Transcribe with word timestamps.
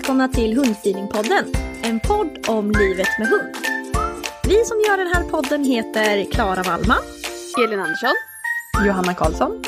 Välkomna 0.00 0.28
till 0.28 0.56
Hundfeelingpodden, 0.56 1.44
en 1.82 2.00
podd 2.00 2.44
om 2.48 2.70
livet 2.70 3.08
med 3.18 3.28
hund. 3.28 3.54
Vi 4.48 4.64
som 4.64 4.80
gör 4.88 4.96
den 4.96 5.06
här 5.06 5.22
podden 5.24 5.64
heter 5.64 6.24
Klara 6.32 6.62
Wallman 6.62 7.02
Elin 7.64 7.80
Andersson. 7.80 8.14
Johanna 8.86 9.14
Karlsson. 9.14 9.62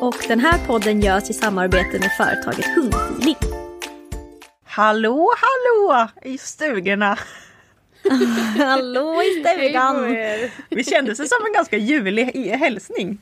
och 0.00 0.16
den 0.28 0.40
här 0.40 0.58
podden 0.66 1.00
görs 1.00 1.30
i 1.30 1.32
samarbete 1.32 1.98
med 1.98 2.10
företaget 2.16 2.66
Hundfeeling. 2.74 3.36
Hallå, 4.66 5.30
hallå 5.36 6.08
i 6.24 6.38
stugorna. 6.38 7.18
Hallå 8.58 9.22
i 9.22 9.40
stugan! 9.44 10.16
Vi 10.70 10.84
kände 10.84 11.16
sig 11.16 11.28
som 11.28 11.38
en 11.46 11.52
ganska 11.52 11.76
julig 11.76 12.30
i- 12.34 12.48
hälsning. 12.48 13.18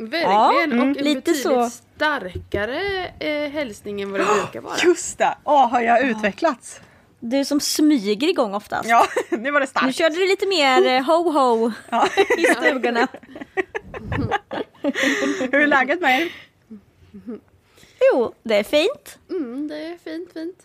Verkligen. 0.00 0.30
Ja, 0.30 0.62
mm, 0.62 0.78
och 0.80 0.86
en 0.86 0.92
lite 0.92 1.14
betydligt 1.14 1.42
så. 1.42 1.70
starkare 1.70 3.06
eh, 3.20 3.50
hälsning 3.50 4.00
än 4.00 4.10
vad 4.12 4.20
det 4.20 4.24
brukar 4.42 4.60
vara. 4.60 4.76
Just 4.84 5.18
det! 5.18 5.34
Åh, 5.44 5.68
har 5.70 5.80
jag 5.80 6.02
utvecklats? 6.08 6.80
Du 7.20 7.44
som 7.44 7.60
smyger 7.60 8.28
igång 8.28 8.54
oftast. 8.54 8.88
Ja, 8.88 9.06
nu 9.30 9.50
var 9.50 9.60
det 9.60 9.64
Nu 9.64 9.70
starkt. 9.70 9.96
körde 9.96 10.14
du 10.14 10.26
lite 10.26 10.46
mer 10.46 10.86
eh, 10.86 11.02
ho-ho 11.02 11.72
Ja. 11.90 12.08
i 12.38 12.44
stugorna. 12.44 13.08
Hur 15.40 15.54
är 15.54 15.66
läget 15.66 16.00
med 16.00 16.20
er? 16.22 16.32
Jo, 18.12 18.34
det 18.42 18.54
är 18.56 18.62
fint 18.62 19.18
Mm, 19.30 19.68
det 19.68 19.76
är 19.84 19.98
fint, 20.04 20.32
fint. 20.32 20.56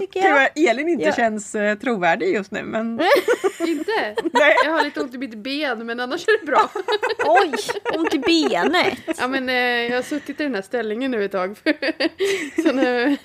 Tycker 0.00 0.20
jag. 0.20 0.44
att 0.44 0.58
Elin 0.58 0.88
inte 0.88 1.04
Ja. 1.04 1.12
känns 1.12 1.54
eh, 1.54 1.78
trovärdig 1.78 2.34
just 2.34 2.50
nu, 2.50 2.62
men 2.62 3.00
Inte? 3.66 4.14
Nej. 4.32 4.54
Jag 4.64 4.72
har 4.72 4.84
lite 4.84 5.00
ont 5.00 5.14
i 5.14 5.18
mitt 5.18 5.34
ben 5.34 5.86
men 5.86 6.00
annars 6.00 6.28
är 6.28 6.40
det 6.40 6.46
bra. 6.46 6.68
Oj, 7.26 7.52
ont 7.98 8.14
i 8.14 8.18
benet. 8.18 8.98
Ja 9.18 9.28
men 9.28 9.48
eh, 9.48 9.54
jag 9.54 9.94
har 9.96 10.02
suttit 10.02 10.40
i 10.40 10.42
den 10.42 10.54
här 10.54 10.62
ställningen 10.62 11.10
nu 11.10 11.24
ett 11.24 11.32
tag. 11.32 11.56
Så 12.62 12.72
nu... 12.72 13.16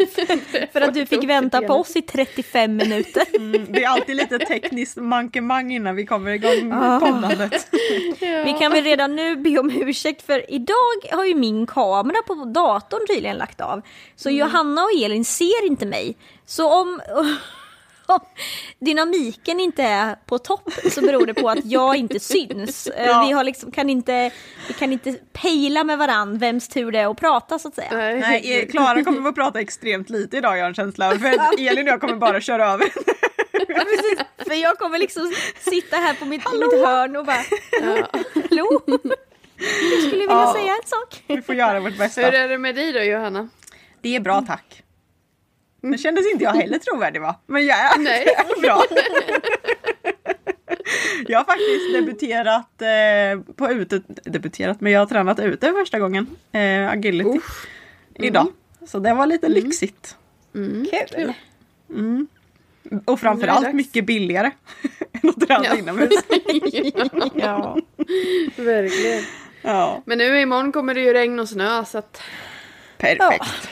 För 0.74 0.82
att 0.82 0.94
du 0.94 1.06
fick 1.06 1.24
vänta 1.24 1.62
på 1.62 1.74
oss 1.74 1.96
i 1.96 2.02
35 2.02 2.76
minuter. 2.78 3.24
mm, 3.38 3.66
det 3.70 3.84
är 3.84 3.88
alltid 3.90 4.16
lite 4.16 4.40
tekniskt 4.40 4.98
mankemang 4.98 5.72
innan 5.72 5.96
vi 5.96 6.06
kommer 6.06 6.32
igång 6.32 6.74
Ah. 6.74 7.00
poddandet. 7.00 7.68
Vi 8.20 8.56
kan 8.60 8.72
väl 8.72 8.84
redan 8.84 9.16
nu 9.16 9.36
be 9.36 9.60
om 9.60 9.72
ursäkt 9.72 10.22
för 10.26 10.52
idag 10.54 10.76
har 11.12 11.26
ju 11.26 11.36
min 11.36 11.68
kamera 11.68 12.22
på 12.28 12.34
datorn 12.34 13.08
tydligen 13.08 13.38
lagt 13.38 13.62
av. 13.62 13.82
Så 14.16 14.30
Johanna 14.30 14.84
och 14.84 14.92
Elin 15.04 15.26
ser 15.26 15.68
inte 15.68 15.86
mig. 15.86 16.09
Så 16.46 16.74
om, 16.82 17.02
om 18.06 18.20
dynamiken 18.80 19.60
inte 19.60 19.84
är 19.84 20.16
på 20.26 20.38
topp 20.38 20.70
så 20.92 21.02
beror 21.02 21.26
det 21.26 21.34
på 21.34 21.50
att 21.50 21.66
jag 21.66 21.96
inte 21.96 22.20
syns. 22.34 22.88
Eh, 22.88 23.06
Ja. 23.06 23.24
Vi, 23.28 23.32
har 23.34 23.44
liksom, 23.44 23.72
kan 23.72 23.90
inte, 23.90 24.32
vi 24.68 24.74
kan 24.74 24.94
inte 24.94 25.14
pejla 25.34 25.84
med 25.84 25.98
varann 25.98 26.38
vems 26.38 26.68
tur 26.68 26.92
det 26.92 27.00
är 27.00 27.12
att 27.12 27.18
prata 27.20 27.60
så 27.60 27.68
att 27.68 27.76
säga. 27.76 27.90
Nej, 27.92 28.60
eh, 28.62 28.68
Klara 28.70 29.04
kommer 29.04 29.22
få 29.22 29.32
prata 29.34 29.60
extremt 29.60 30.10
lite 30.10 30.38
idag, 30.38 30.58
jag 30.58 30.64
har 30.64 30.70
en 30.70 30.76
känsla 30.76 31.08
av. 31.12 31.16
För 31.18 31.28
att 31.30 31.54
Elin 31.60 31.88
och 31.88 31.92
jag 31.94 32.02
kommer 32.02 32.16
bara 32.16 32.42
köra 32.42 32.68
över. 32.72 32.88
Ja, 33.52 33.66
precis. 33.76 34.20
För 34.48 34.54
jag 34.54 34.78
kommer 34.78 34.98
liksom 34.98 35.34
sitta 35.60 35.96
här 35.98 36.14
på 36.14 36.26
mitt, 36.26 36.42
mitt 36.54 36.86
hörn 36.86 37.16
och 37.16 37.26
bara 37.26 37.44
Hallå? 38.50 38.82
Jag 39.92 40.00
skulle 40.04 40.12
vilja 40.20 40.26
Ja. 40.36 40.54
säga 40.54 40.72
en 40.72 40.88
sak. 40.88 41.24
Vi 41.28 41.42
får 41.42 41.56
göra 41.56 41.80
vårt 41.80 41.98
bästa. 41.98 42.22
Hur 42.22 42.34
är 42.34 42.48
det 42.50 42.58
med 42.58 42.76
dig 42.76 42.92
då 42.94 43.00
Johanna? 43.00 43.50
Det 44.02 44.16
är 44.16 44.20
bra, 44.20 44.44
tack. 44.48 44.84
Nu 45.82 45.98
kändes 45.98 46.32
inte 46.32 46.44
jag 46.44 46.52
heller 46.54 46.78
trovärdig 46.80 47.22
va? 47.22 47.36
Men 47.46 47.66
jag 47.66 47.78
är, 47.80 48.00
Nej. 48.00 48.26
bra. 48.62 48.84
Jag 51.28 51.40
har 51.40 51.46
faktiskt 51.46 51.94
debuterat 51.94 52.82
eh, 52.82 53.54
på 53.56 53.72
ute, 53.72 54.02
debuterat, 54.08 54.82
men 54.82 54.92
jag 54.92 55.00
har 55.00 55.06
tränat 55.06 55.40
ute 55.40 55.72
första 55.72 56.00
gången. 56.00 56.28
Eh, 56.52 56.90
agility. 56.90 57.40
Idag. 58.16 58.48
Så 58.88 59.00
det 59.00 59.14
var 59.14 59.26
lite 59.26 59.50
lyxigt. 59.50 60.16
Kul. 61.14 61.34
Och 63.06 63.20
framförallt 63.20 63.74
mycket 63.74 64.06
billigare 64.06 64.52
än 65.22 65.30
att 65.30 65.48
träna 65.48 65.66
Ja. 65.66 65.76
inomhus. 65.78 66.10
Ja. 67.36 67.78
Verkligen. 68.56 69.24
Ja, 69.62 70.02
Men 70.06 70.18
nu 70.18 70.42
imorgon 70.42 70.72
kommer 70.72 70.94
det 70.94 71.02
ju 71.02 71.14
regn 71.14 71.40
och 71.40 71.50
snö 71.50 71.86
så 71.86 71.98
att... 71.98 72.22
perfekt. 72.98 73.70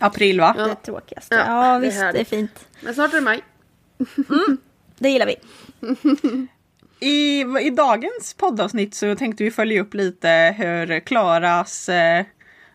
April 0.00 0.40
va? 0.40 0.54
Ja. 0.58 0.66
Det 0.66 0.74
tråkigaste. 0.74 1.34
Ja, 1.34 1.40
Ja, 1.46 1.78
det 1.78 1.86
är 1.86 1.90
visst, 1.90 2.00
det 2.00 2.20
är 2.20 2.24
fint. 2.24 2.68
Men 2.80 2.94
snart 2.94 3.12
är 3.12 3.16
det 3.16 3.20
maj. 3.20 3.40
Det 4.98 5.08
gillar 5.10 5.26
vi. 5.26 5.36
I, 7.06 7.40
I 7.66 7.70
dagens 7.70 8.34
poddavsnitt 8.34 8.94
så 8.94 9.14
tänkte 9.16 9.44
vi 9.44 9.50
följa 9.50 9.80
upp 9.82 9.94
lite 9.94 10.54
hur 10.58 11.00
Klaras 11.00 11.88
eh, 11.88 12.24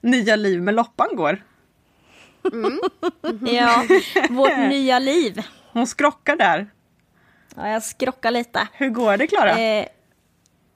nya 0.01 0.35
liv 0.35 0.61
med 0.61 0.73
loppan 0.73 1.15
går. 1.15 1.43
Ja, 3.45 3.83
vårt 4.29 4.57
nya 4.69 4.99
liv. 4.99 5.41
Hon 5.73 5.87
skrockar 5.87 6.35
där. 6.35 6.69
Ja, 7.55 7.69
jag 7.69 7.83
skrockar 7.83 8.31
lite. 8.31 8.67
Hur 8.73 8.89
går 8.89 9.17
det 9.17 9.27
Klara? 9.27 9.59
Eh, 9.59 9.85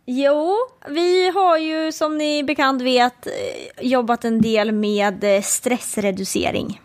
jo, 0.06 0.56
vi 0.90 1.30
har 1.30 1.58
ju 1.58 1.92
som 1.92 2.18
ni 2.18 2.44
bekant 2.44 2.82
vet 2.82 3.28
eh, 3.28 3.86
jobbat 3.86 4.26
en 4.26 4.42
del 4.42 4.72
med 4.72 5.24
eh, 5.24 5.42
stressreducering. 5.42 6.82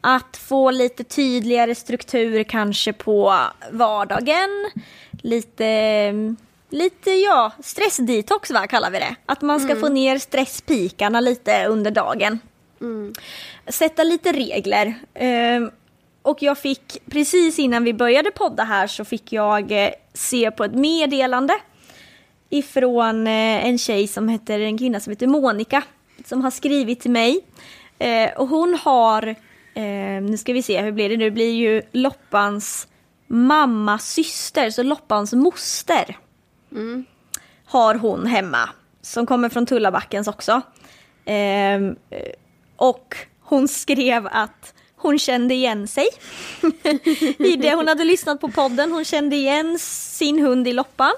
Att 0.00 0.36
få 0.36 0.70
lite 0.70 1.04
tydligare 1.04 1.74
struktur 1.74 2.42
kanske 2.44 2.92
på 2.92 3.34
vardagen. 3.70 4.70
Lite, 5.22 5.66
mm, 5.66 6.36
lite 6.70 7.10
ja, 7.10 7.52
stressdetox 7.62 8.50
va, 8.50 8.66
kallar 8.66 8.90
vi 8.90 8.98
det. 8.98 9.16
Att 9.26 9.42
man 9.42 9.60
ska 9.60 9.76
få 9.76 9.88
ner 9.88 10.18
stresspikarna 10.18 11.20
lite 11.20 11.66
under 11.66 11.90
dagen. 11.90 12.38
Sätta 13.66 14.02
lite 14.04 14.32
regler. 14.32 14.94
Ehm, 15.14 15.70
och 16.22 16.42
jag 16.42 16.58
fick, 16.58 16.98
precis 17.10 17.58
innan 17.58 17.84
vi 17.84 17.94
började 17.94 18.30
podda 18.30 18.64
här 18.64 18.86
så 18.86 19.04
fick 19.04 19.32
jag 19.32 19.72
eh, 19.72 19.90
se 20.14 20.50
på 20.50 20.64
ett 20.64 20.74
meddelande 20.74 21.54
ifrån 22.50 23.26
eh, 23.26 23.66
en 23.66 23.78
tjej 23.78 24.06
som 24.06 24.28
heter, 24.28 24.60
en 24.60 24.78
kvinna 24.78 25.00
som 25.00 25.10
heter 25.10 25.26
Monica. 25.26 25.82
som 26.24 26.40
har 26.40 26.50
skrivit 26.50 27.00
till 27.00 27.10
mig. 27.10 27.40
Eh, 27.98 28.30
och 28.36 28.48
hon 28.48 28.74
har, 28.74 29.28
eh, 29.74 30.22
nu 30.22 30.36
ska 30.36 30.52
vi 30.52 30.62
se, 30.62 30.82
hur 30.82 30.92
blir 30.92 31.08
det 31.08 31.16
nu? 31.16 31.24
Det 31.24 31.30
blir 31.30 31.52
ju 31.52 31.82
Loppans 31.92 32.88
mammas 33.26 34.12
syster, 34.12 34.70
så 34.70 34.82
Loppans 34.82 35.32
moster. 35.32 36.16
Har 37.64 37.94
hon 37.94 38.26
hemma, 38.26 38.68
som 39.02 39.26
kommer 39.26 39.48
från 39.48 39.66
Tullabackens 39.66 40.28
också. 40.28 40.62
Eh, 41.24 41.80
och 42.76 43.16
hon 43.40 43.68
skrev 43.68 44.28
att 44.32 44.74
hon 44.96 45.18
kände 45.18 45.54
igen 45.54 45.88
sig 45.88 46.06
i 47.38 47.56
det. 47.56 47.74
Hon 47.74 47.88
hade 47.88 48.04
lyssnat 48.04 48.40
på 48.40 48.48
podden, 48.48 48.92
hon 48.92 49.04
kände 49.04 49.36
igen 49.36 49.78
sin 49.78 50.38
hund 50.38 50.68
i 50.68 50.72
loppan. 50.72 51.12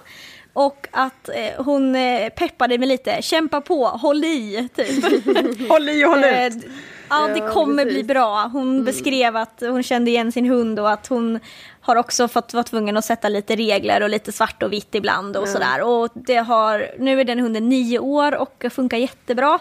Och 0.53 0.89
att 0.91 1.29
eh, 1.29 1.65
hon 1.65 1.95
eh, 1.97 2.29
peppade 2.29 2.79
mig 2.79 2.89
lite, 2.89 3.23
kämpa 3.23 3.61
på, 3.61 3.85
håll 3.87 4.25
i, 4.25 4.69
typ. 4.75 5.05
Håll 5.69 5.89
i 5.89 6.05
och 6.05 6.09
håll 6.11 6.25
Eh, 6.25 6.47
ut. 6.47 6.65
Ja, 7.11 7.27
det 7.35 7.39
Ja, 7.39 7.49
kommer 7.53 7.85
precis. 7.85 7.95
bli 7.99 8.05
bra. 8.15 8.51
Hon 8.53 8.85
beskrev 8.85 9.37
att 9.37 9.61
hon 9.61 9.83
kände 9.83 10.11
igen 10.11 10.33
sin 10.33 10.47
hund 10.47 10.81
och 10.81 10.91
att 10.91 11.07
hon 11.07 11.41
har 11.81 11.97
också 11.97 12.29
fått 12.29 12.55
vara 12.55 12.65
tvungen 12.65 12.97
att 12.97 13.05
sätta 13.05 13.29
lite 13.29 13.57
regler 13.57 14.03
och 14.03 14.09
lite 14.11 14.33
svart 14.33 14.63
och 14.63 14.73
vitt 14.73 14.95
ibland 14.95 15.37
och 15.37 15.49
sådär. 15.49 15.83
Och 15.83 16.09
det 16.15 16.37
har, 16.37 16.87
nu 16.99 17.21
är 17.21 17.25
den 17.25 17.39
hunden 17.39 17.69
nio 17.69 17.99
år 17.99 18.35
och 18.37 18.65
funkar 18.71 18.97
jättebra. 18.99 19.59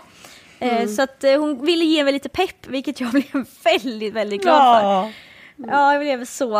Eh, 0.59 0.87
Så 0.87 1.01
att 1.01 1.23
eh, 1.23 1.39
hon 1.39 1.65
ville 1.65 1.85
ge 1.85 2.03
mig 2.03 2.13
lite 2.13 2.29
pepp, 2.29 2.67
vilket 2.67 2.99
jag 2.99 3.11
blev 3.11 3.45
väldigt, 3.63 4.13
väldigt 4.13 4.41
glad 4.41 4.81
för. 4.81 4.87
Ja. 4.87 5.11
Ja, 5.55 5.93
jag 5.93 6.01
blev 6.01 6.25
så... 6.25 6.59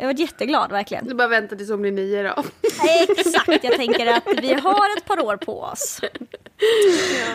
Jag 0.00 0.06
var 0.06 0.20
jätteglad 0.20 0.70
verkligen. 0.70 1.06
Du 1.06 1.14
bara 1.14 1.28
väntar 1.28 1.56
tills 1.56 1.70
hon 1.70 1.82
blir 1.82 1.92
nio 1.92 2.22
då. 2.22 2.44
Exakt, 3.08 3.64
jag 3.64 3.76
tänker 3.76 4.06
att 4.06 4.22
vi 4.42 4.52
har 4.52 4.98
ett 4.98 5.04
par 5.04 5.24
år 5.24 5.36
på 5.36 5.60
oss. 5.60 6.00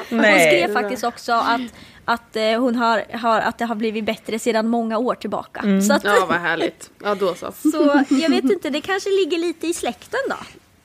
Hon 0.09 0.17
Nej. 0.17 0.47
skrev 0.47 0.73
faktiskt 0.73 1.03
också 1.03 1.31
att, 1.31 1.61
att, 2.05 2.35
eh, 2.35 2.59
hon 2.59 2.75
har, 2.75 3.17
har, 3.17 3.41
att 3.41 3.57
det 3.57 3.65
har 3.65 3.75
blivit 3.75 4.05
bättre 4.05 4.39
sedan 4.39 4.67
många 4.67 4.97
år 4.97 5.15
tillbaka. 5.15 5.61
Så, 5.87 5.93
att, 5.93 6.03
Ja 6.03 6.25
vad 6.29 6.37
härligt. 6.37 6.91
Ja 7.03 7.15
då 7.15 7.35
så. 7.35 7.51
så 7.51 8.03
jag 8.09 8.29
vet 8.29 8.43
inte, 8.43 8.69
det 8.69 8.81
kanske 8.81 9.09
ligger 9.09 9.37
lite 9.37 9.67
i 9.67 9.73
släkten 9.73 10.19
då. 10.29 10.37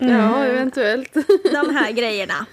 Ja 0.06 0.44
eventuellt. 0.44 1.14
De 1.52 1.74
här 1.74 1.92
grejerna. 1.92 2.46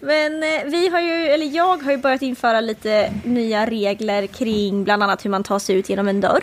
Men 0.00 0.42
eh, 0.42 0.64
vi 0.64 0.88
har 0.88 1.00
ju, 1.00 1.12
eller 1.12 1.46
jag 1.46 1.82
har 1.82 1.90
ju 1.90 1.96
börjat 1.96 2.22
införa 2.22 2.60
lite 2.60 3.12
nya 3.24 3.66
regler 3.66 4.26
kring 4.26 4.84
bland 4.84 5.02
annat 5.02 5.24
hur 5.24 5.30
man 5.30 5.42
tar 5.44 5.58
sig 5.58 5.76
ut 5.76 5.88
genom 5.88 6.08
en 6.08 6.20
dörr. 6.20 6.42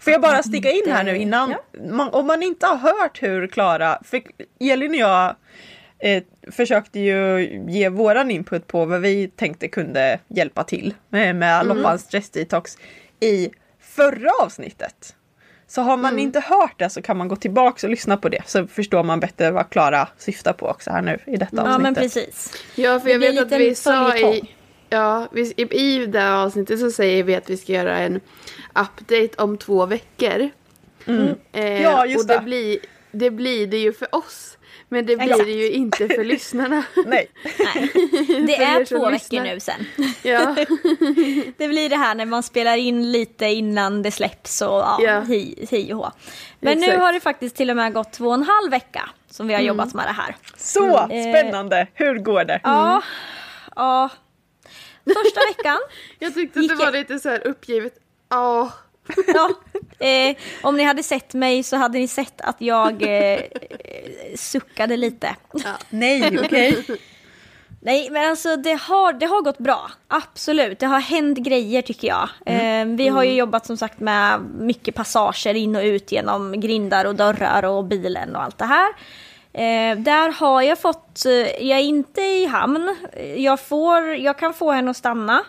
Får 0.00 0.12
jag 0.12 0.20
bara 0.20 0.42
sticka 0.42 0.70
in 0.70 0.82
här 0.86 1.04
nu 1.04 1.16
innan? 1.16 1.54
Man, 1.90 2.08
om 2.08 2.26
man 2.26 2.42
inte 2.42 2.66
har 2.66 2.76
hört 2.76 3.22
hur 3.22 3.46
Klara, 3.46 3.98
för 4.04 4.22
Elin 4.60 4.90
och 4.90 4.96
jag 4.96 5.34
eh, 5.98 6.22
försökte 6.52 7.00
ju 7.00 7.40
ge 7.68 7.88
våran 7.88 8.30
input 8.30 8.66
på 8.66 8.84
vad 8.84 9.00
vi 9.00 9.28
tänkte 9.28 9.68
kunde 9.68 10.18
hjälpa 10.28 10.64
till 10.64 10.94
eh, 11.12 11.32
med 11.34 11.66
Loppans 11.66 12.02
stress 12.02 12.30
detox 12.30 12.78
i 13.20 13.50
förra 13.80 14.30
avsnittet. 14.42 15.14
Så 15.68 15.82
har 15.82 15.96
man 15.96 16.18
inte 16.18 16.40
hört 16.40 16.74
det 16.78 16.90
så 16.90 17.02
kan 17.02 17.16
man 17.16 17.28
gå 17.28 17.36
tillbaka 17.36 17.86
och 17.86 17.90
lyssna 17.90 18.16
på 18.16 18.28
det 18.28 18.42
så 18.46 18.66
förstår 18.66 19.02
man 19.02 19.20
bättre 19.20 19.50
vad 19.50 19.70
Klara 19.70 20.08
syftar 20.18 20.52
på 20.52 20.66
också 20.68 20.90
här 20.90 21.02
nu 21.02 21.18
i 21.26 21.36
detta 21.36 21.56
Ja 21.56 21.62
avsnittet. 21.62 21.82
men 21.82 21.94
precis. 21.94 22.52
Ja 22.74 23.00
för 23.00 23.08
jag 23.08 23.18
vet 23.18 23.38
att 23.38 23.60
vi 23.60 23.74
sa 23.74 24.16
i, 24.16 24.54
ja, 24.90 25.28
vi, 25.32 25.54
i, 25.56 25.62
i 25.62 26.06
det 26.06 26.20
här 26.20 26.44
avsnittet 26.44 26.80
så 26.80 26.90
säger 26.90 27.22
vi 27.22 27.34
att 27.34 27.50
vi 27.50 27.56
ska 27.56 27.72
göra 27.72 27.98
en 27.98 28.20
update 28.80 29.42
om 29.42 29.58
två 29.58 29.86
veckor. 29.86 30.50
Eh, 31.52 31.82
Ja, 31.82 32.06
just 32.06 32.22
och 32.24 32.28
det. 32.28 32.34
det. 32.34 32.40
Blir, 32.44 32.78
det 33.12 33.30
blir 33.30 33.66
det 33.66 33.78
ju 33.78 33.92
för 33.92 34.14
oss. 34.14 34.52
Men 34.88 35.06
det 35.06 35.16
blir 35.16 35.26
Exakt. 35.30 35.44
det 35.44 35.52
ju 35.52 35.70
inte 35.70 36.08
för 36.08 36.24
lyssnarna. 36.34 36.82
Nej. 37.06 37.28
Nej. 37.58 37.90
Det 38.46 38.56
är 38.56 38.84
två 38.84 39.10
veckor 39.10 39.40
nu 39.42 39.60
sen. 39.60 39.86
Ja, 40.22 40.54
Det 41.56 41.68
blir 41.68 41.88
det 41.88 41.96
här 41.96 42.14
när 42.14 42.26
man 42.26 42.42
spelar 42.42 42.76
in 42.76 43.12
lite 43.12 43.46
innan 43.46 44.02
det 44.02 44.10
släpps 44.10 44.62
och 44.62 44.68
ja, 44.68 44.98
Ja. 45.02 45.20
hi, 45.20 45.66
hi 45.70 45.92
och 45.92 45.96
hå. 45.98 46.12
Men 46.60 46.78
nu 46.78 46.84
Exakt. 46.86 47.02
har 47.02 47.12
det 47.12 47.20
faktiskt 47.20 47.56
till 47.56 47.70
och 47.70 47.76
med 47.76 47.92
gått 47.92 48.12
två 48.12 48.26
och 48.28 48.34
en 48.34 48.42
halv 48.42 48.70
vecka 48.70 49.10
som 49.30 49.46
vi 49.48 49.54
har 49.54 49.60
jobbat 49.60 49.94
med 49.94 50.06
det 50.06 50.12
här. 50.12 50.36
Så 50.56 50.98
Mm. 50.98 51.32
spännande! 51.32 51.86
Hur 51.94 52.18
går 52.18 52.44
det? 52.44 52.60
Ja, 52.64 53.02
ja. 53.76 54.08
Första 55.04 55.40
veckan, 55.56 55.78
jag 56.18 56.34
tyckte 56.34 56.60
att 56.60 56.68
det 56.68 56.74
var 56.74 56.92
lite 56.92 57.18
så 57.18 57.28
här 57.28 57.46
uppgivet. 57.46 57.92
Ja, 58.28 58.72
ja. 59.26 59.50
Eh, 60.06 60.36
om 60.62 60.76
ni 60.76 60.82
hade 60.82 61.02
sett 61.02 61.34
mig 61.34 61.62
så 61.62 61.76
hade 61.76 61.98
ni 61.98 62.08
sett 62.08 62.40
att 62.40 62.56
jag 62.58 63.02
eh, 63.02 63.40
suckade 64.34 64.96
lite. 64.96 65.36
Nej, 65.90 66.38
okej. 66.44 66.84
Nej 67.80 68.10
men 68.10 68.30
alltså 68.30 68.56
det 68.56 68.80
har, 68.80 69.12
det 69.12 69.26
har 69.26 69.42
gått 69.42 69.58
bra, 69.58 69.90
absolut. 70.08 70.78
Det 70.78 70.86
har 70.86 71.00
hänt 71.00 71.38
grejer 71.38 71.82
tycker 71.82 72.08
jag. 72.08 72.28
Eh, 72.46 72.84
vi 72.86 73.08
har 73.08 73.24
ju 73.24 73.32
jobbat 73.32 73.66
som 73.66 73.76
sagt 73.76 74.00
med 74.00 74.40
mycket 74.58 74.94
passager 74.94 75.54
in 75.54 75.76
och 75.76 75.82
ut 75.82 76.12
genom 76.12 76.60
grindar 76.60 77.04
och 77.04 77.14
dörrar 77.14 77.62
och 77.64 77.84
bilen 77.84 78.36
och 78.36 78.42
allt 78.42 78.58
det 78.58 78.64
här. 78.64 78.88
Eh, 79.52 79.98
där 79.98 80.32
har 80.32 80.62
jag 80.62 80.78
fått, 80.78 81.24
eh, 81.26 81.32
jag 81.66 81.78
är 81.78 81.84
inte 81.84 82.20
i 82.20 82.46
hamn, 82.46 82.96
jag, 83.36 83.60
får, 83.60 84.14
jag 84.14 84.38
kan 84.38 84.54
få 84.54 84.70
henne 84.72 84.90
att 84.90 84.96
stanna. 84.96 85.44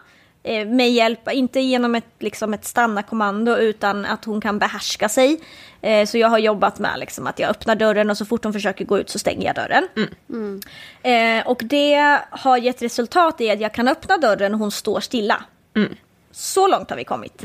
Eh, 0.47 0.67
Med 0.67 0.91
hjälp, 0.91 1.31
inte 1.31 1.59
genom 1.59 1.95
ett, 1.95 2.05
liksom 2.19 2.53
ett 2.53 2.65
stanna-kommando 2.65 3.55
utan 3.55 4.05
att 4.05 4.25
hon 4.25 4.41
kan 4.41 4.59
behärska 4.59 5.09
sig. 5.09 5.39
Eh, 5.81 6.05
Så 6.05 6.17
jag 6.17 6.27
har 6.27 6.37
jobbat 6.37 6.79
med 6.79 6.99
liksom 6.99 7.27
att 7.27 7.39
jag 7.39 7.49
öppnar 7.49 7.75
dörren 7.75 8.09
och 8.09 8.17
så 8.17 8.25
fort 8.25 8.43
hon 8.43 8.53
försöker 8.53 8.85
gå 8.85 8.99
ut 8.99 9.09
så 9.09 9.19
stänger 9.19 9.45
jag 9.45 9.55
dörren. 9.55 9.87
Eh, 11.03 11.47
och 11.47 11.61
det 11.63 12.19
har 12.29 12.57
gett 12.57 12.81
resultat 12.81 13.41
i 13.41 13.49
att 13.51 13.59
jag 13.59 13.73
kan 13.73 13.87
öppna 13.87 14.17
dörren 14.17 14.53
och 14.53 14.59
hon 14.59 14.71
står 14.71 14.99
stilla. 14.99 15.43
Så 16.31 16.67
långt 16.67 16.89
har 16.89 16.97
vi 16.97 17.03
kommit. 17.03 17.43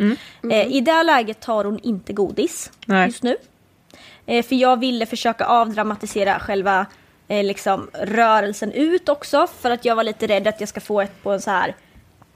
Eh, 0.50 0.66
I 0.76 0.81
det 0.81 1.02
läget 1.02 1.40
tar 1.40 1.64
hon 1.64 1.78
inte 1.82 2.12
godis 2.12 2.70
Nej. 2.87 3.06
just 3.06 3.22
nu. 3.22 3.37
För 4.26 4.55
jag 4.55 4.81
ville 4.81 5.06
försöka 5.06 5.44
avdramatisera 5.44 6.38
själva 6.40 6.87
liksom, 7.28 7.90
rörelsen 7.93 8.72
ut 8.72 9.08
också. 9.08 9.46
För 9.60 9.70
att 9.70 9.84
jag 9.84 9.96
var 9.96 10.05
lite 10.05 10.26
rädd 10.26 10.46
att 10.46 10.60
jag 10.60 10.69
ska 10.69 10.81
få 10.81 11.00
ett 11.00 11.22
på 11.22 11.31
en 11.32 11.40
så 11.40 11.50
här 11.50 11.75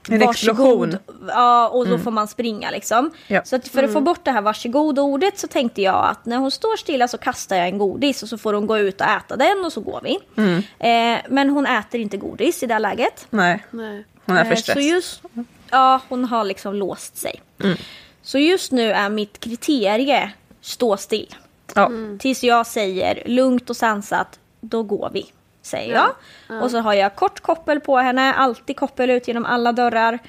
En 0.09 0.19
varsågod. 0.19 0.93
explosion. 0.93 0.97
Ja, 1.27 1.67
och 1.69 1.87
då 1.87 1.97
får 1.97 2.11
man 2.11 2.27
springa 2.27 2.71
liksom. 2.71 3.11
Ja. 3.27 3.41
Så 3.45 3.55
att 3.55 3.67
för 3.67 3.83
att 3.83 3.93
få 3.93 4.01
bort 4.01 4.25
det 4.25 4.31
här 4.31 4.41
varsågod-ordet 4.41 5.39
så 5.39 5.47
tänkte 5.47 5.81
jag 5.81 6.05
att 6.09 6.25
när 6.25 6.37
hon 6.37 6.51
står 6.51 6.77
stilla 6.77 7.07
så 7.07 7.17
kastar 7.17 7.55
jag 7.55 7.67
en 7.67 7.77
godis 7.77 8.23
och 8.23 8.29
så 8.29 8.37
får 8.37 8.53
hon 8.53 8.67
gå 8.67 8.77
ut 8.77 9.01
och 9.01 9.07
äta 9.07 9.35
den 9.35 9.65
och 9.65 9.73
så 9.73 9.81
går 9.81 10.01
vi. 10.03 10.19
Eh, 10.79 11.19
men 11.29 11.49
hon 11.49 11.65
äter 11.65 12.01
inte 12.01 12.17
godis 12.17 12.63
i 12.63 12.65
det 12.65 12.73
här 12.73 12.79
läget. 12.81 13.27
Nej, 13.29 13.65
nej. 13.71 14.05
hon 14.25 14.37
är 14.37 14.43
för 14.43 14.51
Eh, 14.51 14.55
Så 14.55 14.61
stressad. 14.61 14.83
just, 14.83 15.21
ja, 15.71 16.01
hon 16.09 16.25
har 16.25 16.43
liksom 16.43 16.75
låst 16.75 17.17
sig. 17.17 17.41
Så 18.21 18.37
just 18.39 18.71
nu 18.71 18.91
är 18.91 19.09
mitt 19.09 19.39
kriterie 19.39 20.31
stå 20.61 20.97
still. 20.97 21.35
Ja. 21.75 21.91
Tills 22.19 22.43
jag 22.43 22.67
säger 22.67 23.23
lugnt 23.25 23.69
och 23.69 23.77
sansat, 23.77 24.39
då 24.61 24.83
går 24.83 25.09
vi. 25.13 25.25
Säger 25.67 25.93
jag. 25.93 26.63
Och 26.63 26.71
så 26.71 26.79
har 26.79 26.93
jag 26.93 27.15
kort 27.15 27.39
koppel 27.39 27.79
på 27.79 27.97
henne, 27.97 28.33
alltid 28.33 28.77
koppel 28.77 29.09
ut 29.09 29.27
genom 29.27 29.45
alla 29.45 29.71
dörrar. 29.71 30.19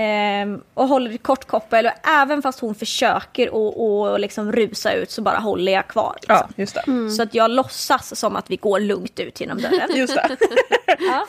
Ehm, 0.00 0.62
och 0.74 0.88
håller 0.88 1.16
kort 1.16 1.44
koppel 1.44 1.86
och 1.86 2.08
även 2.08 2.42
fast 2.42 2.60
hon 2.60 2.74
försöker 2.74 3.50
och, 3.50 4.10
och 4.10 4.20
liksom 4.20 4.52
rusa 4.52 4.92
ut 4.92 5.10
så 5.10 5.22
bara 5.22 5.38
håller 5.38 5.72
jag 5.72 5.88
kvar. 5.88 6.16
Liksom. 6.20 6.36
ja, 6.36 6.48
just 6.56 6.74
det. 6.74 7.10
Så 7.10 7.22
att 7.22 7.34
jag 7.34 7.50
låtsas 7.50 8.20
som 8.20 8.36
att 8.36 8.50
vi 8.50 8.56
går 8.56 8.80
lugnt 8.80 9.20
ut 9.20 9.40
genom 9.40 9.58
dörren. 9.58 9.96
Just 9.96 10.14
det. 10.14 10.36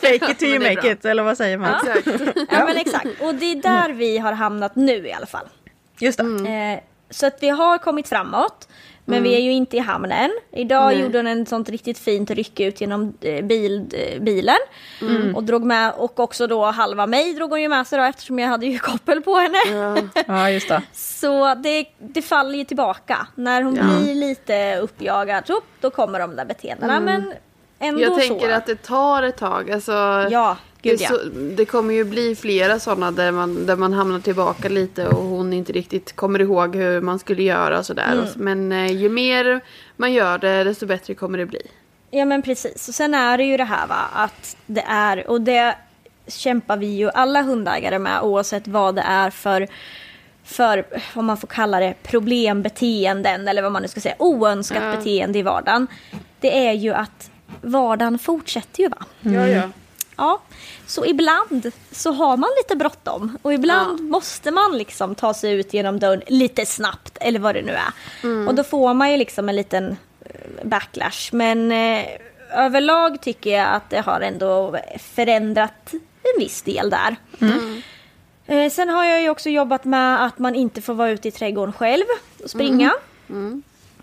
Fake 0.00 0.30
it 0.30 0.38
till 0.38 0.48
you 0.48 0.58
make 0.58 0.80
bra. 0.80 0.90
it, 0.90 1.04
eller 1.04 1.22
vad 1.22 1.36
säger 1.36 1.58
man? 1.58 1.74
Exakt. 1.74 2.06
ja 2.50 2.64
men 2.64 2.76
exakt. 2.76 3.06
Och 3.20 3.34
det 3.34 3.52
är 3.52 3.62
där 3.62 3.92
vi 3.92 4.18
har 4.18 4.32
hamnat 4.32 4.76
nu 4.76 5.06
i 5.06 5.12
alla 5.12 5.26
fall. 5.26 5.46
Just 5.98 6.18
det. 6.18 6.50
Eh, 6.50 6.80
så 7.10 7.26
att 7.26 7.36
vi 7.40 7.48
har 7.48 7.78
kommit 7.78 8.08
framåt. 8.08 8.68
Men 9.10 9.22
vi 9.22 9.34
är 9.34 9.40
ju 9.40 9.52
inte 9.52 9.76
i 9.76 9.80
hamnen. 9.80 10.30
Idag 10.52 10.86
Nej. 10.86 11.00
gjorde 11.00 11.18
hon 11.18 11.26
en 11.26 11.46
sånt 11.46 11.68
riktigt 11.68 11.98
fint 11.98 12.30
ryck 12.30 12.60
ut 12.60 12.80
genom 12.80 13.14
eh, 13.20 13.44
bil, 13.44 13.86
eh, 13.92 14.20
bilen. 14.22 14.56
Och 15.34 15.44
drog 15.44 15.64
med, 15.64 15.92
och 15.96 16.20
också 16.20 16.46
då 16.46 16.64
halva 16.64 17.06
mig 17.06 17.34
drog 17.34 17.50
hon 17.50 17.62
ju 17.62 17.68
med 17.68 17.86
sig 17.86 17.98
då 17.98 18.04
eftersom 18.04 18.38
jag 18.38 18.48
hade 18.48 18.66
ju 18.66 18.78
koppel 18.90 19.20
på 19.22 19.34
henne. 19.34 19.58
Ja, 20.26 20.50
just 20.50 20.68
det. 20.68 20.82
Så 20.92 21.54
det, 21.54 21.86
det 21.98 22.22
faller 22.22 22.58
ju 22.58 22.64
tillbaka. 22.64 23.26
När 23.34 23.62
hon 23.62 23.76
Ja. 23.76 23.82
blir 23.82 24.14
lite 24.14 24.76
uppjagad, 24.78 25.46
så, 25.46 25.60
då 25.80 25.90
kommer 25.90 26.18
de 26.20 26.36
där 26.36 26.44
beteendena. 26.44 27.00
Men 27.00 27.32
ändå 27.78 28.00
Jag 28.02 28.18
tänker 28.18 28.48
så. 28.48 28.54
att 28.54 28.66
det 28.66 28.82
tar 28.82 29.22
ett 29.22 29.36
tag. 29.36 29.70
Alltså, 29.70 29.92
Ja, 30.30 30.56
gud 30.82 30.98
det, 30.98 31.04
ja. 31.04 31.10
så, 31.10 31.18
det 31.56 31.64
kommer 31.64 31.94
ju 31.94 32.04
bli 32.04 32.36
flera 32.36 32.78
sådana 32.78 33.10
där 33.10 33.32
man, 33.32 33.66
där 33.66 33.76
man 33.76 33.92
hamnar 33.92 34.20
tillbaka 34.20 34.68
lite 34.68 35.06
och 35.06 35.24
hon 35.24 35.52
inte 35.52 35.72
riktigt 35.72 36.16
kommer 36.16 36.40
ihåg 36.40 36.76
hur 36.76 37.00
man 37.00 37.18
skulle 37.18 37.42
göra 37.42 37.78
och 37.78 37.86
sådär. 37.86 38.12
Mm. 38.12 38.26
Men 38.36 38.72
eh, 38.72 38.96
ju 38.96 39.08
mer 39.08 39.60
man 39.96 40.12
gör 40.12 40.38
det 40.38 40.64
desto 40.64 40.86
bättre 40.86 41.14
kommer 41.14 41.38
det 41.38 41.46
bli. 41.46 41.62
Ja 42.10 42.24
men 42.24 42.42
precis. 42.42 42.88
Och 42.88 42.94
sen 42.94 43.14
är 43.14 43.38
det 43.38 43.44
ju 43.44 43.56
det 43.56 43.64
här 43.64 43.86
va, 43.86 44.08
att 44.12 44.56
det 44.66 44.84
är, 44.88 45.30
och 45.30 45.40
det 45.40 45.74
kämpar 46.26 46.76
vi 46.76 46.86
ju 46.86 47.10
alla 47.10 47.42
hundägare 47.42 47.98
med 47.98 48.22
oavsett 48.22 48.68
vad 48.68 48.94
det 48.94 49.02
är 49.02 49.30
för, 49.30 49.68
för 50.44 50.84
vad 51.14 51.24
man 51.24 51.36
får 51.36 51.48
kalla 51.48 51.80
det, 51.80 51.94
problembeteenden 52.02 53.48
eller 53.48 53.62
vad 53.62 53.72
man 53.72 53.82
nu 53.82 53.88
ska 53.88 54.00
säga, 54.00 54.14
oönskat 54.18 54.96
beteende 54.96 55.38
i 55.38 55.42
vardagen. 55.42 55.86
Det 56.40 56.66
är 56.66 56.72
ju 56.72 56.94
att 56.94 57.30
vardagen 57.60 58.18
fortsätter 58.18 58.82
ju 58.82 58.88
va. 58.88 59.04
Ja, 59.20 59.48
ja. 59.48 59.62
Ja, 60.20 60.40
så 60.86 61.06
ibland 61.06 61.72
så 61.92 62.12
har 62.12 62.36
man 62.36 62.50
lite 62.62 62.76
bråttom 62.76 63.38
och 63.42 63.52
ibland 63.54 64.00
måste 64.10 64.50
man 64.50 64.78
liksom 64.78 65.14
ta 65.14 65.34
sig 65.34 65.52
ut 65.52 65.74
genom 65.74 65.98
dörren 65.98 66.22
lite 66.26 66.66
snabbt 66.66 67.18
eller 67.20 67.38
vad 67.40 67.54
det 67.54 67.62
nu 67.62 67.72
är. 67.72 67.92
Och 68.48 68.54
då 68.54 68.64
får 68.64 68.94
man 68.94 69.10
ju 69.10 69.16
liksom 69.16 69.48
en 69.48 69.56
liten 69.56 69.96
eh, 70.24 70.64
backlash. 70.64 71.28
Men 71.32 71.72
eh, 71.72 72.04
överlag 72.52 73.20
tycker 73.20 73.50
jag 73.50 73.68
att 73.74 73.90
det 73.90 74.00
har 74.00 74.20
ändå 74.20 74.76
förändrat 75.14 75.92
en 76.22 76.38
viss 76.38 76.62
del 76.62 76.90
där. 76.90 77.16
Eh, 78.46 78.70
sen 78.70 78.88
har 78.88 79.04
jag 79.04 79.22
ju 79.22 79.30
också 79.30 79.48
jobbat 79.48 79.84
med 79.84 80.24
att 80.24 80.38
man 80.38 80.54
inte 80.54 80.82
får 80.82 80.94
vara 80.94 81.10
ute 81.10 81.28
i 81.28 81.30
trädgården 81.30 81.72
själv 81.72 82.04
och 82.44 82.50
springa. 82.50 82.92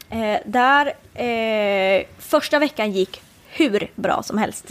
Eh, 0.10 0.40
där 0.46 0.94
eh, 1.14 2.06
första 2.20 2.60
veckan 2.60 2.92
gick 2.92 3.22
hur 3.50 3.92
bra 3.96 4.24
som 4.24 4.38
helst. 4.38 4.70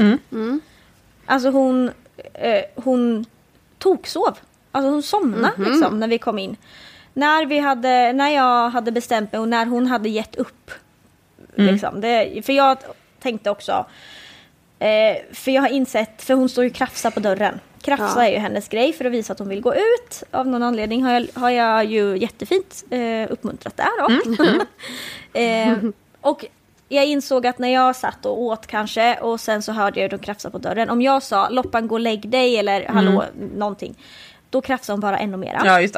Alltså 1.26 1.50
hon, 1.50 1.90
eh, 2.34 2.62
hon 2.74 3.24
toksov. 3.78 4.38
Alltså 4.72 4.90
hon 4.90 5.02
somnade 5.02 5.70
liksom 5.70 6.00
när 6.00 6.08
vi 6.08 6.18
kom 6.18 6.38
in. 6.38 6.56
När, 7.14 7.46
vi 7.46 7.58
hade, 7.58 8.12
när 8.12 8.30
jag 8.30 8.70
hade 8.70 8.92
bestämt 8.92 9.32
mig 9.32 9.40
och 9.40 9.48
när 9.48 9.66
hon 9.66 9.86
hade 9.86 10.08
gett 10.08 10.36
upp. 10.36 10.70
Liksom. 11.54 12.00
Det, 12.00 12.42
för 12.46 12.52
jag 12.52 12.78
tänkte 13.20 13.50
också, 13.50 13.86
eh, 14.78 15.16
för 15.32 15.50
jag 15.50 15.62
har 15.62 15.68
insett, 15.68 16.22
för 16.22 16.34
hon 16.34 16.48
står 16.48 16.64
ju 16.64 16.70
och 16.70 16.76
krafsar 16.76 17.10
på 17.10 17.20
dörren. 17.20 17.60
Krafsa 17.82 18.14
Ja. 18.16 18.24
är 18.24 18.32
ju 18.32 18.38
hennes 18.38 18.68
grej 18.68 18.92
för 18.92 19.04
att 19.04 19.12
visa 19.12 19.32
att 19.32 19.38
hon 19.38 19.48
vill 19.48 19.60
gå 19.60 19.74
ut. 19.74 20.22
Av 20.30 20.46
någon 20.46 20.62
anledning 20.62 21.02
har 21.02 21.12
jag, 21.12 21.26
har 21.34 21.50
jag 21.50 21.84
ju 21.84 22.16
jättefint 22.18 22.84
eh, 22.90 23.32
uppmuntrat 23.32 23.76
där 23.76 24.00
då. 24.00 24.08
eh, 25.40 25.76
och 26.20 26.44
jag 26.88 27.06
insåg 27.06 27.46
att 27.46 27.58
när 27.58 27.68
jag 27.68 27.96
satt 27.96 28.26
och 28.26 28.40
åt 28.40 28.66
kanske 28.66 29.18
och 29.20 29.40
sen 29.40 29.62
så 29.62 29.72
hörde 29.72 30.00
jag 30.00 30.04
hur 30.04 30.18
de 30.18 30.24
krafsade 30.24 30.52
på 30.52 30.58
dörren. 30.58 30.90
Om 30.90 31.02
jag 31.02 31.22
sa 31.22 31.48
Loppan 31.48 31.88
gå 31.88 31.94
och 31.94 32.00
lägg 32.00 32.28
dig 32.28 32.56
eller 32.56 32.86
hallå 32.88 33.24
någonting. 33.54 33.94
Då 34.50 34.60
krafsade 34.60 34.92
hon 34.94 35.00
bara 35.00 35.18
ännu 35.18 35.36
mera. 35.36 35.62
Ja, 35.64 35.80
just 35.80 35.94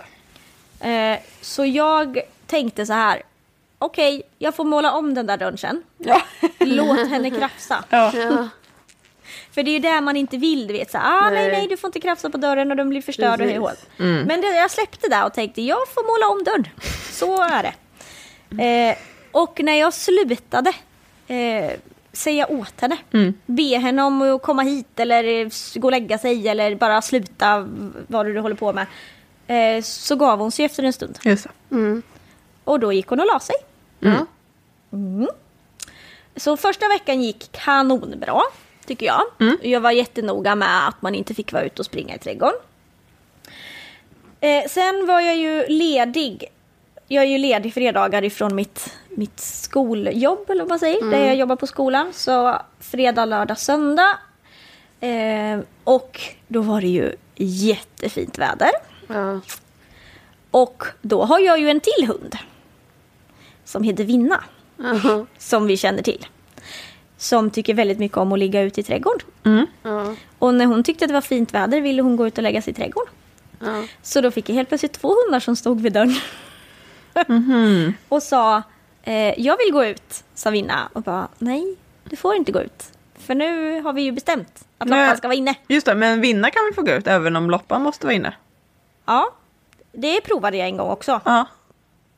det. 0.80 0.90
Eh, 0.90 1.18
så 1.40 1.64
jag 1.64 2.20
tänkte 2.46 2.86
så 2.86 2.92
här. 2.92 3.22
Okej, 3.78 4.22
jag 4.38 4.54
får 4.54 4.64
måla 4.64 4.92
om 4.92 5.14
den 5.14 5.26
där 5.26 5.36
dörren 5.36 5.58
sen. 5.58 5.82
Ja. 5.98 6.22
Låt 6.58 7.08
henne 7.08 7.30
krafsa. 7.30 7.84
Ja. 7.90 8.12
Ja. 8.14 8.48
För 9.54 9.62
det 9.62 9.70
är 9.70 9.72
ju 9.72 9.78
det 9.78 10.00
man 10.00 10.16
inte 10.16 10.36
vill, 10.36 10.66
du 10.66 10.72
vet. 10.72 10.90
Så, 10.90 10.98
ah, 10.98 11.30
nej. 11.30 11.42
Nej. 11.42 11.52
nej, 11.52 11.68
du 11.68 11.76
får 11.76 11.88
inte 11.88 12.00
krafsa 12.00 12.30
på 12.30 12.38
dörren 12.38 12.70
och 12.70 12.76
den 12.76 12.88
blir 12.88 13.02
förstörd 13.02 13.40
och 13.40 13.46
hej 13.46 13.56
hå. 13.56 13.70
Men 13.96 14.40
det, 14.40 14.46
jag 14.46 14.70
släppte 14.70 15.08
det 15.08 15.24
och 15.24 15.34
tänkte, 15.34 15.62
jag 15.62 15.88
får 15.88 16.02
måla 16.02 16.32
om 16.32 16.44
dörren. 16.44 16.68
Så 17.10 17.42
är 17.42 17.62
det. 17.62 17.74
Eh, 18.64 18.96
och 19.32 19.60
när 19.62 19.74
jag 19.74 19.94
slutade 19.94 20.72
eh, 21.26 21.70
säga 22.12 22.46
åt 22.46 22.80
henne, 22.80 22.96
be 23.46 23.78
henne 23.78 24.02
om 24.02 24.22
att 24.22 24.42
komma 24.42 24.62
hit 24.62 25.00
eller 25.00 25.24
eh, 25.24 25.48
gå 25.74 25.88
och 25.88 25.92
lägga 25.92 26.18
sig 26.18 26.48
eller 26.48 26.74
bara 26.74 27.02
sluta 27.02 27.68
vad 28.06 28.26
du 28.26 28.40
håller 28.40 28.56
på 28.56 28.72
med. 28.72 28.86
Eh, 29.46 29.82
så 29.82 30.16
gav 30.16 30.38
hon 30.38 30.52
sig 30.52 30.64
efter 30.64 30.82
en 30.82 30.92
stund. 30.92 31.18
Just 31.22 31.44
det. 31.44 31.74
Mm. 31.74 32.02
Och 32.64 32.80
då 32.80 32.92
gick 32.92 33.06
hon 33.06 33.20
och 33.20 33.26
la 33.26 33.40
sig. 33.40 33.56
Ja. 34.00 34.26
Så 36.36 36.56
första 36.56 36.88
veckan 36.88 37.22
gick 37.22 37.52
kanonbra, 37.52 38.40
tycker 38.86 39.06
jag. 39.06 39.22
Jag 39.62 39.80
var 39.80 39.90
jättenoga 39.90 40.54
med 40.54 40.88
att 40.88 41.02
man 41.02 41.14
inte 41.14 41.34
fick 41.34 41.52
vara 41.52 41.62
ute 41.64 41.82
och 41.82 41.86
springa 41.86 42.14
i 42.14 42.18
trädgården. 42.18 42.60
Eh, 44.40 44.68
sen 44.68 45.06
var 45.06 45.20
jag 45.20 45.36
ju 45.36 45.66
ledig. 45.68 46.44
Jag 47.10 47.24
är 47.24 47.28
ju 47.28 47.38
ledig 47.38 47.74
fredagar 47.74 48.24
ifrån 48.24 48.54
mitt, 48.54 48.92
mitt 49.08 49.40
skoljobb, 49.40 50.50
eller 50.50 50.62
vad 50.62 50.68
man 50.68 50.78
säger, 50.78 51.10
där 51.10 51.26
jag 51.26 51.36
jobbar 51.36 51.56
på 51.56 51.66
skolan. 51.66 52.12
Så 52.12 52.60
fredag, 52.80 53.24
lördag, 53.24 53.58
söndag. 53.58 54.18
Eh, 55.00 55.60
och 55.84 56.20
då 56.48 56.60
var 56.60 56.80
det 56.80 56.86
ju 56.86 57.12
jättefint 57.36 58.38
väder. 58.38 58.70
Ja. 59.06 59.40
Och 60.50 60.84
då 61.02 61.24
har 61.24 61.38
jag 61.40 61.60
ju 61.60 61.70
en 61.70 61.80
till 61.80 62.06
hund. 62.06 62.36
Som 63.64 63.82
heter 63.82 64.04
Vinna. 64.04 64.44
Ja. 64.76 65.26
Som 65.38 65.66
vi 65.66 65.76
känner 65.76 66.02
till. 66.02 66.26
Som 67.16 67.50
tycker 67.50 67.74
väldigt 67.74 67.98
mycket 67.98 68.18
om 68.18 68.32
att 68.32 68.38
ligga 68.38 68.60
ute 68.62 68.80
i 68.80 68.82
trädgården. 68.82 69.26
Ja. 69.82 70.14
Och 70.38 70.54
när 70.54 70.66
hon 70.66 70.82
tyckte 70.82 71.04
att 71.04 71.08
det 71.08 71.14
var 71.14 71.20
fint 71.20 71.54
väder 71.54 71.80
ville 71.80 72.02
hon 72.02 72.16
gå 72.16 72.26
ut 72.26 72.38
och 72.38 72.42
lägga 72.42 72.62
sig 72.62 72.70
i 72.70 72.74
trädgården. 72.74 73.12
Ja. 73.60 73.84
Så 74.02 74.20
då 74.20 74.30
fick 74.30 74.48
jag 74.48 74.54
helt 74.54 74.68
plötsligt 74.68 74.92
två 74.92 75.14
hundar 75.24 75.40
som 75.40 75.56
stod 75.56 75.80
vid 75.80 75.92
dörren. 75.92 76.14
Och 78.08 78.22
sa, 78.22 78.62
eh, 79.02 79.40
jag 79.40 79.56
vill 79.56 79.72
gå 79.72 79.84
ut, 79.84 80.24
sa 80.34 80.50
Vinna. 80.50 80.88
Och 80.92 81.02
bara, 81.02 81.28
nej, 81.38 81.76
du 82.04 82.16
får 82.16 82.34
inte 82.34 82.52
gå 82.52 82.60
ut. 82.60 82.92
För 83.18 83.34
nu 83.34 83.80
har 83.80 83.92
vi 83.92 84.02
ju 84.02 84.12
bestämt 84.12 84.64
att. 84.78 84.88
Loppan 84.88 85.16
ska 85.16 85.28
vara 85.28 85.36
inne. 85.36 85.54
Just 85.68 85.86
det, 85.86 85.94
men 85.94 86.20
vinna 86.20 86.50
kan 86.50 86.64
väl 86.64 86.74
få 86.74 86.82
gå 86.82 86.90
ut 86.90 87.06
även 87.06 87.36
om 87.36 87.50
Loppan 87.50 87.82
måste 87.82 88.06
vara 88.06 88.14
inne? 88.14 88.34
Ja, 89.06 89.30
det 89.92 90.20
provade 90.20 90.56
jag 90.56 90.68
en 90.68 90.76
gång 90.76 90.90
också. 90.90 91.20
Ja. 91.24 91.46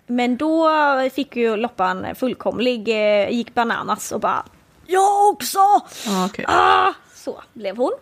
Men 0.07 0.37
då 0.37 0.71
fick 1.15 1.37
ju 1.37 1.57
Loppan 1.57 2.07
fullkomlig, 2.15 2.89
eh, 2.89 3.31
gick 3.31 3.55
bananas 3.55 4.13
och 4.13 4.21
bara 4.21 4.45
Jag 4.87 5.29
också! 5.29 5.59
Okej. 6.27 6.45
Ah! 6.49 6.93
Så 7.15 7.43
blev 7.53 7.77
hon. 7.77 7.93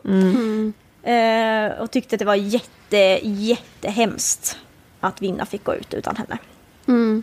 Eh, 1.03 1.81
och 1.81 1.91
tyckte 1.91 2.15
att 2.15 2.19
det 2.19 2.25
var 2.25 2.35
jätte, 2.35 3.21
jättehemskt 3.23 4.59
att 5.01 5.23
Vinna 5.23 5.47
fick 5.47 5.65
gå 5.65 5.75
ut 5.75 5.95
utan 5.95 6.17
henne. 6.17 6.39
Mm. 6.89 7.23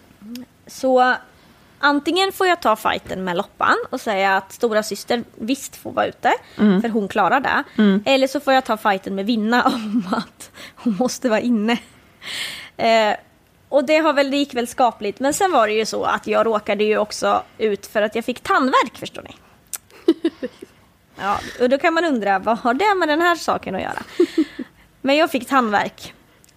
Så 0.68 1.16
antingen 1.80 2.32
får 2.32 2.48
jag 2.48 2.62
ta 2.62 2.76
fighten 2.76 3.24
med 3.24 3.38
Loppan 3.38 3.76
och 3.90 4.02
säga 4.02 4.38
att 4.38 4.52
stora 4.52 4.84
syster 4.84 5.24
visst 5.36 5.76
får 5.76 5.92
vara 5.92 6.06
ute, 6.06 6.34
för 6.56 6.90
hon 6.90 7.08
klarar 7.08 7.40
det. 7.40 7.64
Eller 8.06 8.28
så 8.28 8.40
får 8.40 8.54
jag 8.54 8.66
ta 8.66 8.78
fighten 8.78 9.16
med 9.16 9.26
Vinna 9.26 9.64
om 9.66 10.08
att 10.12 10.52
hon 10.76 10.96
måste 11.00 11.30
vara 11.30 11.40
inne. 11.40 11.78
Eh, 12.78 13.16
och 13.70 13.86
det, 13.86 13.98
har 13.98 14.14
väl, 14.14 14.32
det 14.32 14.38
gick 14.38 14.54
väl 14.54 14.68
skapligt, 14.68 15.20
men 15.20 15.34
sen 15.34 15.52
var 15.52 15.68
det 15.68 15.74
ju 15.74 15.86
så 15.86 16.04
att 16.04 16.28
jag 16.28 16.46
råkade 16.46 16.84
ju 16.84 16.98
också 16.98 17.44
ut 17.58 17.86
för 17.86 18.02
att 18.02 18.16
jag 18.16 18.26
fick 18.26 18.40
tandvärk 18.40 18.98
förstår 18.98 19.22
ni. 19.22 19.36
Ja, 21.18 21.40
och 21.62 21.70
då 21.70 21.78
kan 21.78 21.94
man 21.94 22.06
undra, 22.06 22.40
vad 22.40 22.58
har 22.58 22.74
det 22.74 22.96
med 22.96 23.08
den 23.08 23.22
här 23.22 23.36
saken 23.36 23.76
att 23.76 23.82
göra? 23.82 24.04
Men 25.02 25.16
jag 25.16 25.32
fick 25.32 25.48
tandvärk, 25.48 26.14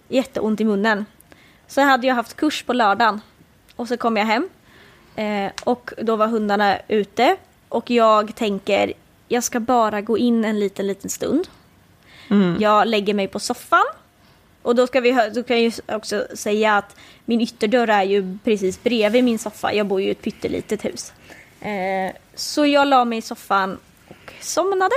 jätteont 0.07 0.61
i 0.61 0.65
munnen. 0.65 1.05
Så 1.69 1.81
hade 1.81 2.07
jag 2.07 2.15
haft 2.15 2.35
kurs 2.35 2.63
på 2.63 2.73
lördagen 2.73 3.21
och 3.75 3.87
så 3.87 3.97
kom 3.97 4.17
jag 4.17 4.25
hem 4.25 4.49
eh, 5.15 5.51
och 5.63 5.93
då 6.01 6.15
var 6.15 6.27
hundarna 6.27 6.77
ute 6.87 7.37
och 7.69 7.89
jag 7.91 8.35
tänker 8.35 8.93
jag 9.27 9.43
ska 9.43 9.59
bara 9.59 10.01
gå 10.01 10.17
in 10.17 10.45
en 10.45 10.59
liten, 10.59 10.87
liten 10.87 11.09
stund. 11.09 11.47
Jag 12.59 12.87
lägger 12.87 13.13
mig 13.13 13.27
på 13.27 13.39
soffan 13.39 13.85
och 14.61 14.75
då 14.75 14.87
ska 14.87 15.01
vi 15.01 15.11
då 15.11 15.43
kan 15.43 15.61
jag 15.61 15.71
ju 15.73 15.95
också 15.95 16.27
säga 16.33 16.77
att 16.77 16.95
min 17.25 17.41
ytterdörr 17.41 17.87
är 17.87 18.03
ju 18.03 18.37
precis 18.43 18.83
bredvid 18.83 19.23
min 19.23 19.39
soffa. 19.39 19.73
Jag 19.73 19.85
bor 19.85 20.01
ju 20.01 20.07
i 20.07 20.11
ett 20.11 20.21
pyttelitet 20.21 20.85
hus. 20.85 21.13
Eh, 21.61 22.15
så 22.35 22.65
jag 22.65 22.87
la 22.87 23.05
mig 23.05 23.19
i 23.19 23.21
soffan 23.21 23.77
och 24.07 24.33
somnade. 24.41 24.95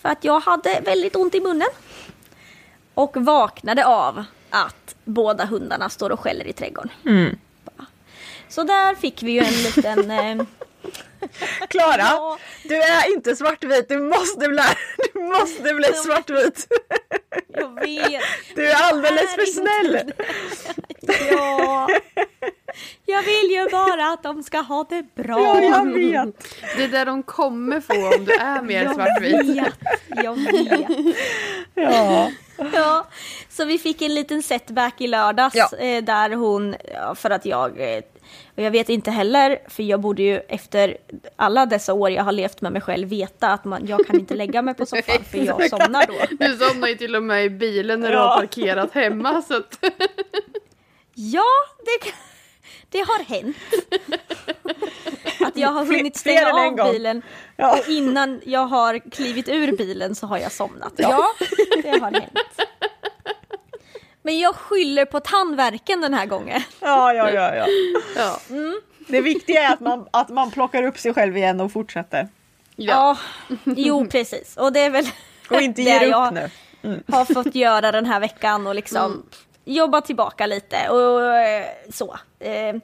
För 0.00 0.08
att 0.08 0.24
jag 0.24 0.40
hade 0.40 0.80
väldigt 0.80 1.16
ont 1.16 1.34
i 1.34 1.40
munnen. 1.40 1.68
Och 2.94 3.16
vaknade 3.16 3.86
av 3.86 4.24
att 4.50 4.83
båda 5.04 5.44
hundarna 5.44 5.88
står 5.88 6.10
och 6.10 6.20
skäller 6.20 6.46
i 6.46 6.52
trädgården. 6.52 6.90
Så 8.48 8.62
där 8.62 8.94
fick 8.94 9.22
vi 9.22 9.32
ju 9.32 9.38
en 9.40 9.62
liten... 9.62 10.10
Eh, 10.10 10.46
Klara, 11.68 11.96
Ja. 11.98 12.38
du 12.64 12.74
är 12.82 13.12
inte 13.12 13.36
svartvit, 13.36 13.88
du 13.88 13.98
måste 14.00 14.48
bli, 14.48 14.62
du 15.14 15.20
måste 15.20 15.74
bli 15.74 15.84
svartvit. 15.94 16.66
jag 17.48 17.74
vet. 17.80 18.22
Du 18.54 18.70
är 18.70 18.74
alldeles 18.82 19.22
är 19.22 19.26
för 19.26 19.40
inte 19.40 19.52
snäll. 19.52 20.12
Ja. 21.30 21.88
Jag 23.06 23.22
vill 23.22 23.50
ju 23.50 23.68
bara 23.70 24.12
att 24.12 24.22
de 24.22 24.42
ska 24.42 24.58
ha 24.58 24.86
det 24.90 25.02
bra. 25.22 25.38
Ja, 25.40 25.62
jag 25.62 25.92
vet. 25.94 26.54
Det 26.76 26.84
är 26.84 26.88
där 26.88 27.06
de 27.06 27.22
kommer 27.22 27.80
få 27.80 28.16
om 28.16 28.24
du 28.24 28.32
är 28.32 28.62
mer 28.62 28.94
svartvit. 28.94 29.56
vet. 29.56 29.74
Jag 30.24 30.34
vet. 30.34 31.16
Ja. 31.74 32.30
Ja, 32.72 33.06
så 33.48 33.64
vi 33.64 33.78
fick 33.78 34.02
en 34.02 34.14
liten 34.14 34.42
setback 34.42 35.00
i 35.00 35.06
lördags 35.06 35.54
Ja. 35.54 35.76
eh, 35.78 36.04
där 36.04 36.30
hon, 36.30 36.76
för 37.14 37.30
att 37.30 37.46
jag, 37.46 37.80
eh, 37.96 38.02
och 38.56 38.62
jag 38.62 38.70
vet 38.70 38.88
inte 38.88 39.10
heller, 39.10 39.58
för 39.68 39.82
jag 39.82 40.00
borde 40.00 40.22
ju 40.22 40.38
efter 40.48 40.96
alla 41.36 41.66
dessa 41.66 41.92
år 41.94 42.10
jag 42.10 42.24
har 42.24 42.32
levt 42.32 42.60
med 42.60 42.72
mig 42.72 42.82
själv 42.82 43.08
veta 43.08 43.48
att 43.48 43.64
man, 43.64 43.86
jag 43.86 44.06
kan 44.06 44.20
inte 44.20 44.34
lägga 44.34 44.62
mig 44.62 44.74
på 44.74 44.86
soffan 44.86 45.24
för 45.30 45.38
jag 45.38 45.70
somnar 45.70 46.06
då. 46.06 46.36
Du 46.46 46.56
somnar 46.56 46.88
ju 46.88 46.94
till 46.94 47.16
och 47.16 47.22
med 47.22 47.44
i 47.44 47.50
bilen 47.50 48.00
när 48.00 48.08
du 48.10 48.14
Ja. 48.16 48.20
har 48.28 48.36
parkerat 48.40 48.92
hemma. 48.94 49.42
Så 49.42 49.56
att, 49.56 49.78
Ja, 51.14 51.44
det, 51.84 52.04
kan- 52.04 52.18
det 52.94 53.00
har 53.08 53.24
hänt. 53.24 53.56
Att 55.40 55.56
jag 55.56 55.68
har 55.68 55.84
hunnit 55.84 56.16
stänga 56.16 56.50
av 56.52 56.70
gång. 56.70 56.92
bilen 56.92 57.22
Ja. 57.56 57.72
och 57.78 57.88
innan 57.88 58.40
jag 58.44 58.66
har 58.66 59.10
klivit 59.10 59.48
ur 59.48 59.72
bilen 59.76 60.14
så 60.14 60.26
har 60.26 60.38
jag 60.38 60.52
somnat. 60.52 60.92
Ja, 60.96 61.26
det 61.82 61.88
har 61.88 62.10
hänt. 62.12 62.60
Men 64.22 64.38
jag 64.38 64.54
skyller 64.56 65.04
på 65.04 65.20
tandvärken 65.20 66.00
den 66.00 66.14
här 66.14 66.26
gången. 66.26 66.62
Ja, 66.80 67.12
ja, 67.12 67.30
ja, 67.30 67.54
ja. 67.54 67.66
ja. 68.16 68.40
Det 69.08 69.20
viktiga 69.20 69.62
är 69.62 69.72
att 69.72 69.80
man, 69.80 70.08
att 70.10 70.28
man 70.28 70.50
plockar 70.50 70.82
upp 70.82 70.98
sig 70.98 71.14
själv 71.14 71.36
igen 71.36 71.60
och 71.60 71.72
fortsätter. 71.72 72.28
Ja. 72.76 73.18
jo 73.64 74.06
precis. 74.06 74.56
Och 74.56 74.72
det 74.72 74.80
är 74.80 74.90
väl 74.90 75.06
Och 75.50 75.60
inte 75.60 75.82
det 75.82 75.90
ger 75.90 76.02
upp 76.02 76.10
jag 76.10 76.34
nu. 76.34 77.02
har 77.08 77.24
fått 77.24 77.54
göra 77.54 77.92
den 77.92 78.06
här 78.06 78.20
veckan 78.20 78.66
och 78.66 78.74
liksom 78.74 79.22
jobba 79.64 80.00
tillbaka 80.00 80.46
lite 80.46 80.88
och 80.88 81.36
eh, 81.36 81.66
så. 81.92 82.18
Eh, 82.40 82.74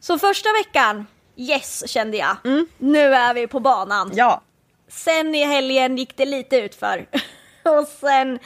Så 0.00 0.18
första 0.18 0.48
veckan, 0.52 1.06
yes 1.36 1.88
kände 1.90 2.16
jag. 2.16 2.36
Nu 2.78 3.14
är 3.14 3.34
vi 3.34 3.46
på 3.46 3.60
banan. 3.60 4.10
Ja, 4.14 4.40
Sen 4.88 5.34
i 5.34 5.44
helgen 5.44 5.96
gick 5.96 6.16
det 6.16 6.24
lite 6.26 6.56
utför. 6.56 7.06
och 7.62 7.86
sen, 7.88 8.38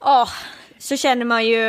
ja, 0.00 0.28
så 0.78 0.96
känner 0.96 1.24
man 1.24 1.46
ju, 1.46 1.60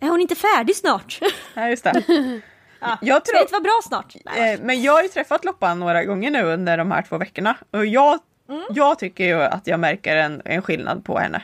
är 0.00 0.08
hon 0.08 0.20
inte 0.20 0.34
färdig 0.34 0.76
snart? 0.76 1.18
ja 1.54 1.68
just 1.68 1.84
det. 1.84 2.02
ja. 2.80 2.98
Jag 3.00 3.22
Ska 3.22 3.32
tror- 3.32 3.34
det 3.34 3.40
inte 3.42 3.52
vara 3.52 3.62
bra 3.62 3.80
snart? 3.84 4.14
Nej. 4.24 4.52
Eh, 4.54 4.60
Men 4.62 4.82
jag 4.82 4.92
har 4.92 5.02
ju 5.02 5.08
träffat 5.08 5.44
Loppan 5.44 5.80
några 5.80 6.04
gånger 6.04 6.30
nu 6.30 6.42
under 6.42 6.78
de 6.78 6.90
här 6.90 7.02
två 7.02 7.18
veckorna. 7.18 7.56
Och 7.70 7.86
jag, 7.86 8.18
Mm. 8.48 8.62
jag 8.70 8.98
tycker 8.98 9.24
ju 9.24 9.42
att 9.42 9.66
jag 9.66 9.80
märker 9.80 10.16
en, 10.16 10.42
en 10.44 10.62
skillnad 10.62 11.04
på 11.04 11.18
henne. 11.18 11.42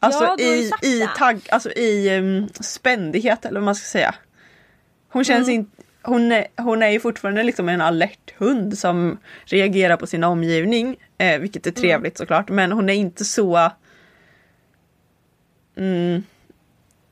Alltså 0.00 0.24
Ja, 0.24 0.34
du 0.38 0.44
i, 0.44 0.70
i, 0.82 1.08
tagg, 1.16 1.40
alltså 1.50 1.70
i 1.72 2.18
um, 2.18 2.48
spändighet 2.60 3.44
eller 3.44 3.60
vad 3.60 3.64
man 3.64 3.74
ska 3.74 3.86
säga. 3.86 4.14
Hon 5.08 5.24
känns 5.24 5.48
Mm. 5.48 5.60
inte 5.60 5.70
hon 6.02 6.32
är, 6.32 6.46
hon 6.56 6.82
är 6.82 6.88
ju 6.88 7.00
fortfarande 7.00 7.42
liksom 7.42 7.68
en 7.68 7.80
alert 7.80 8.34
hund 8.38 8.78
som 8.78 9.18
reagerar 9.44 9.96
på 9.96 10.06
sin 10.06 10.24
omgivning. 10.24 10.96
Eh, 11.18 11.38
vilket 11.38 11.66
är 11.66 11.70
Mm. 11.70 11.82
trevligt 11.82 12.18
såklart. 12.18 12.48
Men 12.48 12.72
hon 12.72 12.88
är 12.88 12.94
inte 12.94 13.24
så... 13.24 13.70
Mm, 15.76 16.22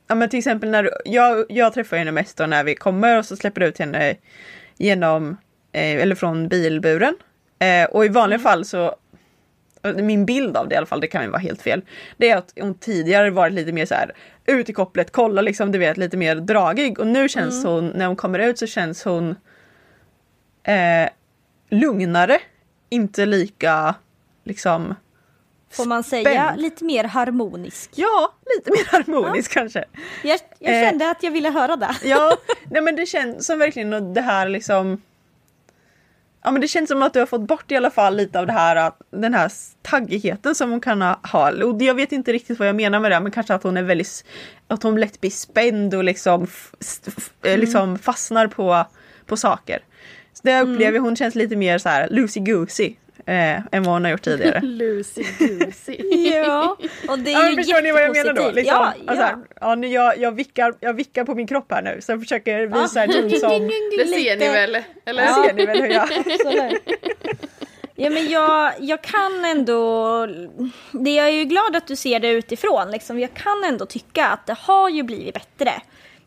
ja 0.08 0.14
men 0.14 0.28
till 0.28 0.38
exempel 0.38 0.70
när 0.70 0.90
jag, 1.04 1.44
jag 1.48 1.74
träffar 1.74 1.96
henne 1.96 2.12
mest 2.12 2.36
då 2.36 2.46
när 2.46 2.64
vi 2.64 2.74
kommer 2.74 3.18
och 3.18 3.24
så 3.26 3.36
släpper 3.36 3.60
ut 3.60 3.78
henne 3.78 4.16
genom, 4.76 5.36
eh, 5.72 6.02
eller 6.02 6.14
från 6.14 6.48
bilburen. 6.48 7.16
Eh, 7.58 7.84
och 7.84 8.04
i 8.04 8.08
vanliga 8.08 8.38
fall 8.38 8.64
så, 8.64 8.96
min 9.92 10.26
bild 10.26 10.56
av 10.56 10.68
det 10.68 10.74
i 10.74 10.76
alla 10.76 10.86
fall, 10.86 11.00
det 11.00 11.06
kan 11.06 11.22
ju 11.24 11.28
vara 11.30 11.40
helt 11.40 11.62
fel. 11.62 11.82
Det 12.16 12.30
är 12.30 12.36
att 12.36 12.52
hon 12.60 12.74
tidigare 12.74 13.30
varit 13.30 13.52
lite 13.52 13.72
mer 13.72 13.86
så 13.86 13.94
här 13.94 14.12
ut 14.46 14.68
i 14.68 14.72
kopplet, 14.72 15.12
kolla 15.12 15.42
liksom, 15.42 15.72
du 15.72 15.78
vet 15.78 15.96
lite 15.96 16.16
mer 16.16 16.36
dragig. 16.36 16.98
Och 16.98 17.06
nu 17.06 17.28
känns 17.28 17.64
hon, 17.64 17.88
när 17.88 18.06
hon 18.06 18.16
kommer 18.16 18.38
ut 18.38 18.58
så 18.58 18.66
känns 18.66 19.04
hon 19.04 19.30
eh, 20.62 21.08
lugnare. 21.70 22.38
Inte 22.88 23.26
lika 23.26 23.94
liksom, 24.44 24.94
Får 25.70 25.84
man 25.86 26.02
säga 26.04 26.44
spänd. 26.44 26.60
lite 26.62 26.84
mer 26.84 27.04
harmonisk? 27.04 27.90
ja, 27.94 28.32
lite 28.56 28.70
mer 28.70 28.84
harmonisk 28.92 29.52
kanske. 29.52 29.84
Jag, 30.24 30.38
jag 30.58 30.74
Eh. 30.82 30.88
kände 30.90 31.10
att 31.10 31.22
jag 31.22 31.30
ville 31.30 31.50
höra 31.50 31.76
det. 31.76 31.94
Ja, 32.04 32.36
nej 32.70 32.82
men 32.82 32.96
det 32.96 33.06
känns 33.06 33.46
som 33.46 33.58
verkligen 33.58 34.14
det 34.14 34.20
här 34.20 34.48
liksom 34.48 35.02
Ja 36.46 36.50
men 36.50 36.60
det 36.60 36.68
känns 36.68 36.88
som 36.88 37.02
att 37.02 37.12
du 37.12 37.18
har 37.18 37.26
fått 37.26 37.46
bort 37.46 37.72
i 37.72 37.76
alla 37.76 37.90
fall 37.90 38.16
lite 38.16 38.40
av 38.40 38.46
det 38.46 38.52
här 38.52 38.92
den 39.10 39.34
här 39.34 39.52
taggigheten 39.82 40.54
som 40.54 40.70
hon 40.70 40.80
kan 40.80 41.02
ha. 41.02 41.50
Och 41.64 41.82
jag 41.82 41.94
vet 41.94 42.12
inte 42.12 42.32
riktigt 42.32 42.58
vad 42.58 42.68
jag 42.68 42.76
menar 42.76 43.00
med 43.00 43.10
det 43.10 43.20
men 43.20 43.32
kanske 43.32 43.54
att 43.54 43.62
hon 43.62 43.76
är 43.76 43.82
väldigt 43.82 44.24
Att 44.68 44.82
hon 44.82 45.00
lätt 45.00 45.20
blir 45.20 45.30
spänd 45.30 45.94
och 45.94 46.04
liksom, 46.04 46.46
eh, 47.42 47.58
liksom 47.58 47.98
fastnar 47.98 48.46
på, 48.46 48.86
på 49.26 49.36
saker. 49.36 49.78
Så 50.32 50.40
det 50.42 50.60
upplever 50.60 50.98
hon 50.98 51.16
känns 51.16 51.34
lite 51.34 51.56
mer 51.56 51.78
så 51.78 51.88
här 51.88 52.08
loosey-goosey 52.08 52.96
eh, 53.26 53.56
än 53.72 53.82
vad 53.82 53.86
hon 53.94 54.04
har 54.04 54.10
gjort 54.10 54.22
tidigare. 54.22 54.60
Lucy 54.62 55.24
Goosey. 55.38 56.30
Ja, 56.34 56.76
och 57.08 57.18
det 57.18 57.32
är 57.32 57.42
Ja, 57.42 57.50
ju 57.50 57.56
förstår 57.56 57.82
ni 57.82 57.92
vad 57.92 58.02
jag 58.02 58.16
menar 58.16 58.32
då? 58.32 58.50
Liksom, 58.50 58.76
Ja, 58.76 58.94
alltså, 59.06 59.24
ja. 59.24 59.38
ja, 59.60 59.74
nu 59.74 59.86
jag, 59.86 60.18
jag, 60.18 60.32
vickar, 60.32 60.74
jag 60.80 60.94
vickar 60.94 61.24
på 61.24 61.34
min 61.34 61.46
kropp 61.46 61.72
här 61.72 61.82
nu 61.82 62.00
så 62.00 62.12
jag 62.12 62.20
försöker 62.20 62.66
visa 62.66 63.04
en 63.04 63.12
hund 63.12 63.32
som... 63.36 63.50
Det 63.98 64.06
ser 64.06 64.36
ni 64.36 64.48
väl? 64.48 64.78
Eller? 65.06 65.22
Det 65.22 65.34
ser 65.34 65.52
ni 65.54 65.66
väl 65.66 65.82
hur 65.82 65.88
jag... 65.88 66.08
Ja 67.96 68.10
men 68.10 68.28
jag, 68.28 68.72
jag 68.80 69.02
kan 69.02 69.44
ändå, 69.44 70.26
det 70.92 71.10
jag 71.14 71.26
är 71.28 71.32
ju 71.32 71.44
glad 71.44 71.76
att 71.76 71.86
du 71.86 71.96
ser 71.96 72.20
det 72.20 72.28
utifrån, 72.28 72.90
liksom, 72.90 73.18
jag 73.20 73.34
kan 73.34 73.64
ändå 73.64 73.87
tycka 73.87 74.26
att 74.26 74.46
det 74.46 74.56
har 74.60 74.88
ju 74.90 75.02
blivit 75.02 75.34
bättre. 75.34 75.72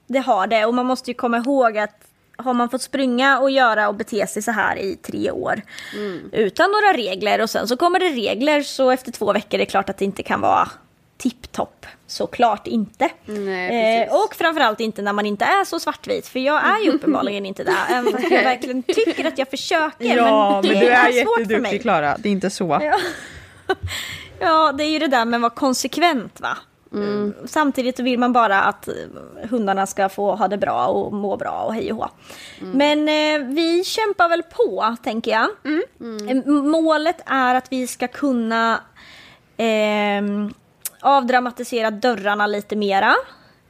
Det 0.08 0.20
har 0.20 0.48
det 0.48 0.66
och 0.66 0.74
man 0.74 0.86
måste 0.86 1.12
ju 1.12 1.16
komma 1.16 1.38
ihåg 1.38 1.78
att 1.78 2.08
har 2.38 2.54
man 2.54 2.70
fått 2.70 2.82
springa 2.82 3.40
och 3.40 3.52
göra 3.52 3.88
och 3.88 3.96
bete 3.96 4.28
sig 4.28 4.42
så 4.42 4.52
här 4.52 4.76
i 4.76 4.96
tre 4.96 5.32
år 5.32 5.62
utan 6.32 6.72
några 6.72 6.98
regler 6.98 7.42
och 7.42 7.50
sen 7.50 7.68
så 7.68 7.78
kommer 7.78 8.00
det 8.00 8.10
regler 8.10 8.62
så 8.62 8.92
efter 8.92 9.12
två 9.12 9.34
veckor 9.34 9.54
är 9.54 9.60
det 9.60 9.66
klart 9.66 9.90
att 9.90 9.98
det 9.98 10.06
inte 10.06 10.24
kan 10.24 10.42
vara 10.42 10.70
tipptopp. 11.18 11.86
Såklart 12.08 12.68
inte. 12.68 13.10
Nej, 13.26 14.04
eh, 14.04 14.14
och 14.14 14.36
framförallt 14.36 14.80
inte 14.80 15.02
när 15.02 15.14
man 15.14 15.26
inte 15.26 15.46
är 15.46 15.66
så 15.66 15.80
svartvit. 15.80 16.28
För 16.28 16.40
jag 16.40 16.66
är 16.68 16.84
ju 16.84 16.92
uppenbarligen 16.92 17.46
inte 17.46 17.64
där. 17.64 17.76
Även 17.90 18.12
fast 18.12 18.32
jag 18.32 18.44
verkligen 18.44 18.84
tycker 18.84 19.26
att 19.26 19.38
jag 19.38 19.50
försöker. 19.50 20.16
Ja, 20.16 20.62
men, 20.62 20.72
men, 20.72 20.80
det 20.80 20.80
du 20.80 20.88
är 20.88 21.04
för 21.04 21.12
jätteduktig. 21.12 21.82
Klara. 21.82 22.18
Det 22.18 22.30
är 22.30 22.32
inte 22.34 22.50
så. 22.50 22.80
Ja. 22.82 23.00
ja, 24.40 24.72
det 24.72 24.84
är 24.84 24.90
ju 24.90 25.00
det 25.00 25.08
där 25.08 25.26
med 25.26 25.38
att 25.38 25.42
vara 25.42 25.54
konsekvent 25.54 26.42
va. 26.42 26.58
Mm. 26.94 27.34
Samtidigt 27.46 27.98
så 27.98 28.04
vill 28.04 28.20
man 28.20 28.34
bara 28.34 28.62
att 28.64 28.88
eh, 28.88 28.94
hundarna 29.50 29.88
ska 29.88 30.10
få 30.10 30.36
ha 30.36 30.48
det 30.48 30.58
bra 30.58 30.88
och 30.88 31.14
må 31.14 31.38
bra 31.38 31.62
och 31.62 31.74
hej 31.74 31.92
och 31.92 31.98
hå. 31.98 32.10
Mm. 32.62 32.78
Men 32.78 33.00
eh, 33.10 33.48
vi 33.48 33.84
kämpar 33.84 34.30
väl 34.30 34.44
på, 34.44 34.96
tänker 35.04 35.32
jag. 35.32 35.50
Mm. 35.66 36.28
Eh, 36.30 36.54
Målet 36.54 37.22
är 37.26 37.56
att 37.56 37.72
vi 37.72 37.88
ska 37.88 38.08
kunna 38.08 38.80
ehm, 39.58 40.54
avdramatisera 41.02 41.92
dörrarna 41.92 42.48
lite 42.48 42.76
mera. 42.76 43.16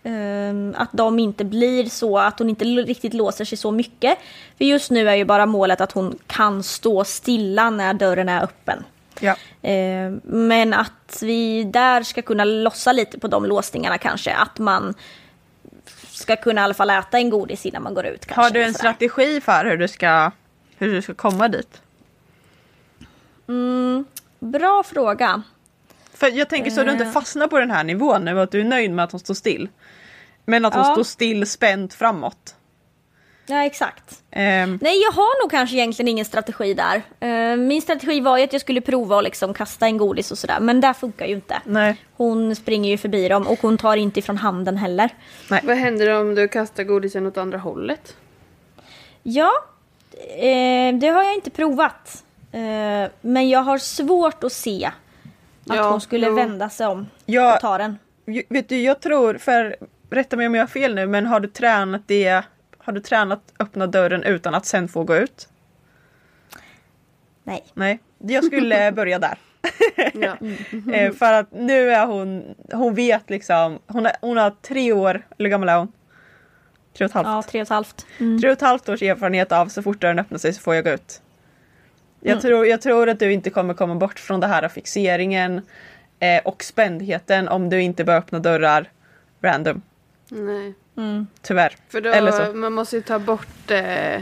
Ehm, 0.03 0.75
att 0.77 0.89
de 0.91 1.19
inte 1.19 1.45
blir 1.45 1.85
så, 1.85 2.17
att 2.17 2.39
hon 2.39 2.49
inte 2.49 2.65
riktigt 2.65 3.13
låser 3.13 3.45
sig 3.45 3.57
så 3.57 3.71
mycket. 3.71 4.17
För 4.57 4.65
just 4.65 4.91
nu 4.91 5.09
är 5.09 5.15
ju 5.15 5.25
bara 5.25 5.45
målet 5.45 5.81
att 5.81 5.91
hon 5.91 6.17
kan 6.27 6.63
stå 6.63 7.03
stilla 7.03 7.69
när 7.69 7.93
dörren 7.93 8.29
är 8.29 8.43
öppen. 8.43 8.83
Ja. 9.19 9.35
Ehm, 9.61 10.21
men 10.23 10.73
att 10.73 11.19
vi 11.21 11.63
där 11.63 12.03
ska 12.03 12.21
kunna 12.21 12.43
lossa 12.43 12.91
lite 12.91 13.19
på 13.19 13.27
de 13.27 13.45
låsningarna 13.45 13.97
kanske. 13.97 14.33
Att 14.33 14.59
man 14.59 14.93
ska 16.11 16.35
kunna 16.35 16.61
i 16.61 16.63
alla 16.63 16.73
fall 16.73 16.89
äta 16.89 17.17
en 17.17 17.29
godis 17.29 17.65
innan 17.65 17.83
man 17.83 17.93
går 17.93 18.05
ut. 18.05 18.25
Kanske, 18.25 18.41
Har 18.41 18.49
du 18.49 18.63
en 18.63 18.73
strategi 18.73 19.41
för 19.41 19.65
hur 19.65 19.77
du 19.77 19.87
ska, 19.87 20.31
hur 20.77 20.93
du 20.93 21.01
ska 21.01 21.13
komma 21.13 21.47
dit? 21.47 21.81
Bra 24.39 24.83
fråga. 24.83 25.41
För 26.13 26.27
jag 26.27 26.49
tänker 26.49 26.71
så 26.71 26.79
att 26.81 26.85
du 26.87 26.91
inte 26.91 27.05
Eh. 27.05 27.11
fastnar 27.11 27.47
på 27.47 27.59
den 27.59 27.71
här 27.71 27.83
nivån 27.83 28.25
nu 28.25 28.39
att 28.41 28.51
du 28.51 28.59
är 28.59 28.63
nöjd 28.65 28.91
med 28.91 29.05
att 29.05 29.11
hon 29.11 29.19
står 29.19 29.33
still. 29.33 29.69
Men 30.45 30.65
att 30.65 30.73
hon 30.73 30.83
Ja. 30.83 30.93
står 30.93 31.03
still 31.03 31.47
spänt 31.47 31.93
framåt. 31.93 32.55
Ja, 33.49 33.63
exakt. 33.65 34.23
Ehm, 34.31 34.79
Nej, 34.81 35.01
jag 35.01 35.11
har 35.11 35.43
nog 35.43 35.51
kanske 35.51 35.75
egentligen 35.75 36.07
ingen 36.09 36.25
strategi 36.25 36.73
där. 36.73 37.01
Eh, 37.19 37.55
Min 37.57 37.81
strategi 37.81 38.19
var 38.19 38.37
ju 38.37 38.43
att 38.43 38.53
jag 38.53 38.61
skulle 38.61 38.81
prova 38.81 39.17
att 39.17 39.23
liksom 39.23 39.53
kasta 39.53 39.85
en 39.85 39.97
godis 39.97 40.31
och 40.31 40.37
sådär, 40.37 40.59
men 40.59 40.81
det 40.81 40.93
funkar 40.93 41.25
ju 41.25 41.33
inte. 41.35 41.61
nej. 41.65 41.95
Hon 42.17 42.55
springer 42.55 42.89
ju 42.89 42.97
förbi 42.97 43.27
dem 43.29 43.47
och 43.47 43.59
hon 43.61 43.77
tar 43.77 43.97
inte 43.97 44.19
ifrån 44.19 44.37
handen 44.37 44.77
heller. 44.77 45.09
Vad 45.63 45.77
händer 45.77 46.19
om 46.21 46.35
du 46.35 46.47
kastar 46.47 46.83
godisen 46.83 47.25
åt 47.25 47.37
andra 47.37 47.57
hållet? 47.57 48.15
Ja, 49.23 49.51
eh, 50.37 50.95
det 50.99 51.07
har 51.07 51.23
jag 51.23 51.35
inte 51.35 51.49
provat. 51.49 52.23
Eh, 52.51 53.11
men 53.21 53.49
jag 53.49 53.59
har 53.59 53.77
svårt 53.77 54.43
att 54.43 54.53
se 54.53 54.85
att 55.69 55.75
Ja, 55.75 55.89
hon 55.89 56.01
skulle 56.01 56.27
jo. 56.27 56.35
vända 56.35 56.69
sig 56.69 56.87
om 56.87 57.07
Jag- 57.25 57.53
och 57.55 57.59
ta 57.61 57.77
den. 57.77 57.97
Vet 58.49 58.69
du, 58.69 58.81
jag 58.81 58.99
tror, 59.01 59.37
för 59.37 59.75
rätta 60.09 60.35
mig 60.37 60.47
om 60.47 60.55
jag 60.55 60.61
har 60.61 60.67
fel 60.67 60.95
nu, 60.95 61.07
men 61.07 61.25
har 61.25 61.39
du 61.39 61.47
tränat 61.47 62.01
det, 62.07 62.43
har 62.87 62.93
du 62.93 62.99
tränat 62.99 63.41
öppna 63.59 63.87
dörren 63.87 64.23
utan 64.23 64.55
att 64.55 64.65
sen 64.65 64.87
få 64.87 65.03
gå 65.03 65.15
ut? 65.15 65.49
Nej. 67.43 67.65
Nej, 67.73 67.99
jag 68.17 68.43
skulle 68.43 68.91
börja 68.95 69.19
där. 69.19 69.37
Ja. 70.13 70.37
Eh, 70.93 71.11
för 71.13 71.33
att 71.33 71.51
nu 71.51 71.91
är 71.91 72.05
hon, 72.05 72.55
hon 72.71 72.95
vet 72.95 73.29
liksom, 73.29 73.79
hon, 73.87 74.05
är, 74.05 74.11
hon 74.21 74.37
har 74.37 74.51
tre 74.61 74.91
år, 74.93 75.27
eller 75.37 75.49
gammal 75.49 75.69
är 75.69 75.77
hon? 75.77 75.91
Tre 76.97 77.05
och 77.05 77.09
ett 77.09 77.15
halvt. 77.15 77.27
Ja, 77.27 77.43
tre 77.51 77.61
och 77.61 77.63
ett 77.65 77.69
halvt. 77.69 78.05
Mm. 78.19 78.41
Tre 78.41 78.49
och 78.49 78.53
ett 78.53 78.61
halvt 78.61 78.89
års 78.89 79.01
erfarenhet 79.01 79.51
av 79.51 79.67
så 79.67 79.81
fort 79.81 80.01
dörren 80.01 80.19
öppnar 80.19 80.37
sig 80.37 80.53
så 80.53 80.61
får 80.61 80.75
jag 80.75 80.83
gå 80.83 80.89
ut. 80.89 81.21
Jag, 82.19 82.31
Mm. 82.31 82.41
tror, 82.41 82.67
jag 82.67 82.81
tror 82.81 83.09
att 83.09 83.19
du 83.19 83.31
inte 83.33 83.49
kommer 83.49 83.73
komma 83.73 83.95
bort 83.95 84.19
från 84.19 84.39
det 84.39 84.47
här 84.47 84.67
fixeringen 84.69 85.61
eh, 86.19 86.41
och 86.45 86.63
spändheten 86.63 87.47
om 87.47 87.69
du 87.69 87.81
inte 87.81 88.03
börjar 88.03 88.19
öppna 88.19 88.39
dörrar 88.39 88.91
random. 89.41 89.81
Nej. 90.29 90.73
Tyvärr. 91.41 91.75
För 91.89 92.01
då, 92.01 92.09
Eller 92.09 92.31
så. 92.31 92.53
man 92.53 92.73
måste 92.73 92.95
ju 92.95 93.01
ta 93.01 93.19
bort 93.19 93.71
eh, 93.71 94.21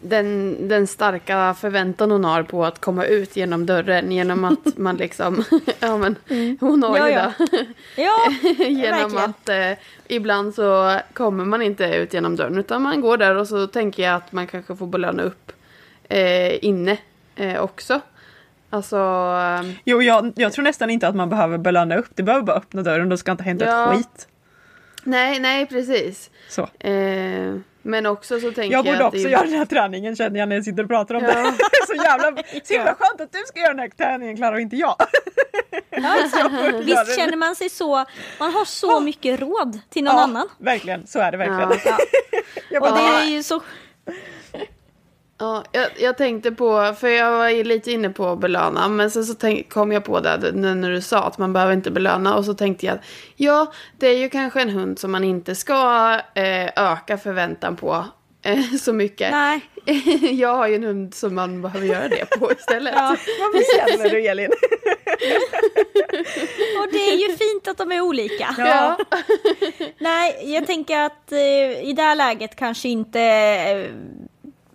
den, 0.00 0.56
den 0.68 0.86
starka 0.86 1.54
förväntan 1.60 2.10
hon 2.10 2.24
har 2.24 2.42
på 2.42 2.64
att 2.64 2.78
komma 2.80 3.04
ut 3.04 3.36
genom 3.36 3.66
dörren 3.66 4.12
genom 4.12 4.44
att 4.44 4.76
man 4.78 4.96
liksom, 4.96 5.44
ja 5.80 5.96
men 5.96 6.16
hon 6.60 6.82
har 6.82 7.08
ju 7.08 7.14
ja. 7.14 7.32
det. 7.38 7.66
Ja, 8.02 8.32
genom 8.58 9.12
verkligen. 9.12 9.30
att 9.30 9.48
eh, 9.48 9.84
ibland 10.08 10.54
så 10.54 10.98
kommer 11.12 11.44
man 11.44 11.62
inte 11.62 11.84
ut 11.84 12.14
genom 12.14 12.36
dörren 12.36 12.58
utan 12.58 12.82
man 12.82 13.00
går 13.00 13.16
där 13.16 13.34
och 13.34 13.48
så 13.48 13.66
tänker 13.66 14.02
jag 14.02 14.14
att 14.14 14.32
man 14.32 14.46
kanske 14.46 14.76
får 14.76 14.86
belöna 14.86 15.22
upp 15.22 15.52
eh, 16.08 16.64
inne 16.64 16.96
eh, 17.36 17.60
också. 17.62 18.00
Alltså, 18.70 18.96
eh, 18.96 19.70
Jo, 19.84 20.02
jag, 20.02 20.32
jag 20.36 20.52
tror 20.52 20.62
nästan 20.64 20.90
inte 20.90 21.08
att 21.08 21.14
man 21.16 21.28
behöver 21.28 21.58
belöna 21.58 21.96
upp. 21.96 22.08
Du 22.14 22.22
behöver 22.22 22.44
bara 22.46 22.56
öppna 22.56 22.82
dörren, 22.82 23.08
då 23.08 23.16
ska 23.16 23.30
inte 23.32 23.44
hända 23.44 23.66
Ja. 23.66 23.92
ett 23.92 23.96
skit. 23.98 24.28
Nej, 25.04 25.40
nej 25.40 25.66
precis. 25.66 26.30
Så. 26.48 26.62
Eh, 26.88 27.54
Men 27.82 28.06
också 28.06 28.40
så 28.40 28.52
tänker 28.52 28.72
Jag 28.76 28.84
borde 28.84 28.98
att 28.98 29.04
också 29.14 29.22
det 29.24 29.30
göra 29.30 29.42
den 29.44 29.52
här 29.52 29.64
träningen 29.64 30.16
känner 30.16 30.38
jag 30.40 30.48
när 30.48 30.56
jag 30.56 30.64
sitter 30.64 30.82
och 30.82 30.88
pratar 30.88 31.14
om 31.14 31.22
Ja. 31.24 31.28
det. 31.58 31.86
så 31.86 31.94
jävla, 31.94 32.42
så 32.64 32.74
himla 32.74 32.94
skönt 32.94 33.20
att 33.20 33.32
du 33.32 33.38
ska 33.46 33.60
göra 33.60 33.70
den 33.74 33.78
här 33.78 33.88
träningen 33.88 34.36
Klara 34.36 34.54
och 34.54 34.60
inte 34.60 34.76
jag. 34.76 34.96
Ja, 35.90 36.16
exakt. 36.24 36.42
får 36.50 36.64
göra 36.64 36.78
Visst 36.78 37.16
känner 37.16 37.36
man 37.36 37.56
sig 37.56 37.68
så, 37.68 38.04
man 38.40 38.52
har 38.52 38.64
så 38.64 39.00
mycket 39.00 39.40
råd 39.40 39.78
till 39.90 40.04
någon 40.04 40.14
ja, 40.16 40.22
annan. 40.22 40.48
Verkligen, 40.58 41.06
så 41.06 41.18
är 41.18 41.32
det 41.32 41.36
verkligen. 41.38 41.80
Ja. 41.84 41.98
jag 42.70 42.82
Och 42.82 42.98
det 42.98 43.04
är 43.04 43.24
ju 43.24 43.42
så, 43.42 43.60
Ja, 45.38 45.64
jag, 45.72 45.86
jag 45.98 46.16
tänkte 46.16 46.52
på, 46.52 46.94
för 47.00 47.08
jag 47.08 47.30
var 47.30 47.64
lite 47.64 47.92
inne 47.92 48.10
på 48.10 48.26
att 48.26 48.38
belöna, 48.38 48.88
men 48.88 49.10
sen 49.10 49.24
så 49.24 49.34
tänk, 49.34 49.72
kom 49.72 49.92
jag 49.92 50.04
på 50.04 50.20
det 50.20 50.52
när 50.52 50.90
du 50.90 51.00
sa 51.00 51.24
att 51.24 51.38
man 51.38 51.52
behöver 51.52 51.72
inte 51.72 51.90
belöna 51.90 52.36
och 52.36 52.44
så 52.44 52.54
tänkte 52.54 52.86
jag 52.86 52.94
att 52.94 53.04
ja, 53.36 53.72
det 53.98 54.06
är 54.06 54.16
ju 54.16 54.28
kanske 54.28 54.62
en 54.62 54.70
hund 54.70 54.98
som 54.98 55.12
man 55.12 55.24
inte 55.24 55.54
ska 55.54 56.12
eh, 56.34 56.68
öka 56.76 57.18
förväntan 57.18 57.76
på 57.76 58.04
eh, 58.42 58.62
så 58.80 58.92
mycket. 58.92 59.30
nej. 59.30 59.60
jag 60.32 60.54
har 60.54 60.66
ju 60.68 60.74
en 60.74 60.84
hund 60.84 61.14
som 61.14 61.34
man 61.34 61.62
behöver 61.62 61.86
göra 61.86 62.08
det 62.08 62.38
på 62.38 62.52
istället. 62.52 62.94
Ja. 62.96 63.16
Vad 63.40 63.52
bestämmer 63.60 64.10
du 64.10 64.26
Elin? 64.26 64.50
Och 66.80 66.88
det 66.92 67.10
är 67.10 67.16
ju 67.16 67.36
fint 67.36 67.68
att 67.68 67.78
de 67.78 67.92
är 67.92 68.00
olika. 68.00 68.54
Ja. 68.58 68.98
Nej, 69.98 70.52
jag 70.54 70.66
tänker 70.66 70.98
att 70.98 71.32
eh, 71.32 71.88
i 71.88 71.92
det 71.96 72.02
här 72.02 72.14
läget 72.14 72.56
kanske 72.56 72.88
inte, 72.88 73.20
eh, 73.20 73.86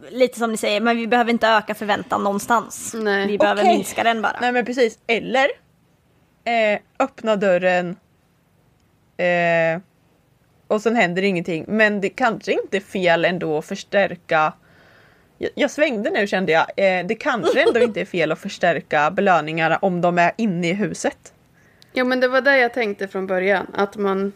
lite 0.10 0.40
som 0.40 0.52
ni 0.52 0.58
säger, 0.58 0.82
men 0.82 0.98
vi 0.98 1.08
behöver 1.08 1.32
inte 1.32 1.48
öka 1.48 1.76
förväntan 1.76 2.24
någonstans. 2.24 2.96
Nej. 2.98 3.28
Vi 3.28 3.38
behöver 3.38 3.62
Okej. 3.62 3.78
minska 3.78 4.04
den 4.04 4.22
bara. 4.22 4.38
Nej 4.42 4.52
men 4.52 4.66
precis, 4.66 5.00
eller 5.08 5.48
eh, 6.44 6.80
öppna 7.00 7.36
dörren 7.36 7.96
eh, 9.18 9.82
och 10.68 10.82
sen 10.82 10.96
händer 10.96 11.22
ingenting. 11.22 11.66
Men 11.68 12.02
det 12.02 12.10
kanske 12.10 12.52
inte 12.52 12.78
är 12.78 12.82
fel 12.82 13.26
ändå 13.26 13.58
att 13.58 13.66
förstärka 13.66 14.54
jag, 15.38 15.52
jag 15.56 15.72
svängde 15.72 16.10
nu 16.10 16.28
kände 16.28 16.52
jag. 16.52 16.66
Eh, 16.78 17.06
det 17.06 17.16
kanske 17.16 17.62
ändå 17.68 17.80
inte 17.80 18.02
är 18.02 18.06
fel 18.06 18.32
att 18.32 18.40
förstärka 18.40 19.12
belöningarna 19.12 19.78
om 19.78 20.02
de 20.02 20.18
är 20.18 20.32
inne 20.38 20.70
i 20.70 20.74
huset. 20.74 21.34
Ja 21.94 22.04
men 22.04 22.20
det 22.20 22.28
var 22.28 22.42
det 22.42 22.58
jag 22.58 22.74
tänkte 22.74 23.08
från 23.08 23.28
början. 23.28 23.68
Att 23.74 23.98
man 23.98 24.32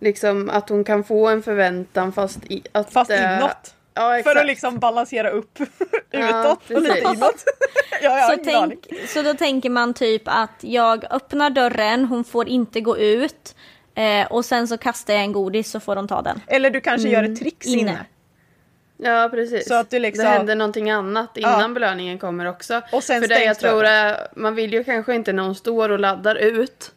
liksom 0.00 0.50
att 0.50 0.68
hon 0.68 0.84
kan 0.84 1.04
få 1.04 1.28
en 1.28 1.42
förväntan 1.42 2.12
fast, 2.12 2.38
i, 2.44 2.62
att, 2.72 2.92
Fast 2.92 3.10
eh, 3.10 3.36
inåt. 3.36 3.74
Ja 3.94 4.18
exakt. 4.18 4.34
För 4.34 4.40
att 4.40 4.46
liksom 4.46 4.78
balansera 4.78 5.30
upp 5.30 5.58
utåt 6.10 6.70
och 6.70 6.82
lite 6.82 6.98
inåt. 6.98 7.44
ja, 8.02 8.30
Så, 8.36 8.44
tänk, 8.44 8.86
så 9.08 9.22
då 9.22 9.34
tänker 9.34 9.70
man 9.70 9.94
typ 9.94 10.22
att 10.24 10.50
jag 10.60 11.04
öppnar 11.10 11.50
dörren, 11.50 12.04
hon 12.04 12.24
får 12.24 12.48
inte 12.48 12.80
gå 12.80 12.98
ut. 12.98 13.54
Eh, 13.94 14.26
och 14.32 14.44
sen 14.44 14.68
så 14.68 14.78
kastar 14.78 15.14
jag 15.14 15.22
en 15.22 15.32
godis 15.32 15.70
så 15.70 15.80
får 15.80 15.96
de 15.96 16.08
ta 16.08 16.22
den. 16.22 16.40
Eller 16.46 16.70
du 16.70 16.80
kanske 16.80 17.08
gör 17.08 17.22
ett 17.22 17.38
tricks 17.38 17.66
inne. 17.66 17.80
inne. 17.80 17.98
Ja 18.96 19.28
precis. 19.32 19.68
Så 19.68 19.74
att 19.74 19.90
du 19.90 19.98
liksom- 19.98 20.24
Det 20.24 20.30
händer 20.30 20.56
någonting 20.56 20.90
annat 20.90 21.36
innan 21.36 21.60
Ja. 21.60 21.68
belöningen 21.68 22.18
kommer 22.18 22.46
också. 22.46 22.80
Och 22.92 23.04
sen 23.04 23.20
För 23.22 23.28
det 23.28 23.44
jag 23.44 23.58
tror 23.58 23.84
är, 23.84 24.28
man 24.36 24.54
vill 24.54 24.72
ju 24.72 24.84
kanske 24.84 25.14
inte 25.14 25.32
när 25.32 25.42
hon 25.42 25.54
står 25.54 25.88
och 25.88 25.98
laddar 25.98 26.34
ut. 26.36 26.92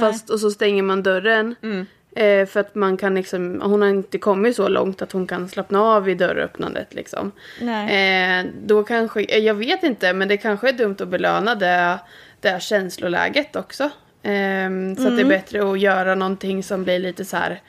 Fast 0.00 0.30
och 0.30 0.40
så 0.40 0.50
stänger 0.50 0.82
man 0.82 1.02
dörren. 1.02 1.54
Mm. 1.62 1.86
Eh, 2.16 2.46
för 2.46 2.60
att 2.60 2.74
man 2.74 2.96
kan 2.96 3.14
liksom, 3.14 3.60
hon 3.64 3.82
har 3.82 3.88
inte 3.88 4.18
kommit 4.18 4.56
så 4.56 4.68
långt 4.68 5.02
att 5.02 5.12
hon 5.12 5.26
kan 5.26 5.48
slappna 5.48 5.82
av 5.82 6.08
i 6.08 6.14
dörröppnandet 6.14 6.94
liksom. 6.94 7.32
Nej. 7.60 8.40
Eh, 8.40 8.46
då 8.64 8.82
kanske, 8.82 9.24
eh, 9.24 9.38
jag 9.38 9.54
vet 9.54 9.82
inte 9.82 10.12
men 10.12 10.28
det 10.28 10.36
kanske 10.36 10.68
är 10.68 10.72
dumt 10.72 10.96
att 11.00 11.08
belöna 11.08 11.54
det, 11.54 11.98
det 12.40 12.48
här 12.48 12.60
känsloläget 12.60 13.56
också. 13.56 13.90
Ehm, 14.22 14.96
så 14.96 15.08
att 15.08 15.16
det 15.16 15.22
är 15.22 15.28
bättre 15.28 15.70
att 15.70 15.80
göra 15.80 16.14
någonting 16.14 16.62
som 16.62 16.84
blir 16.84 16.98
lite 16.98 17.24
så 17.24 17.36
här 17.36 17.60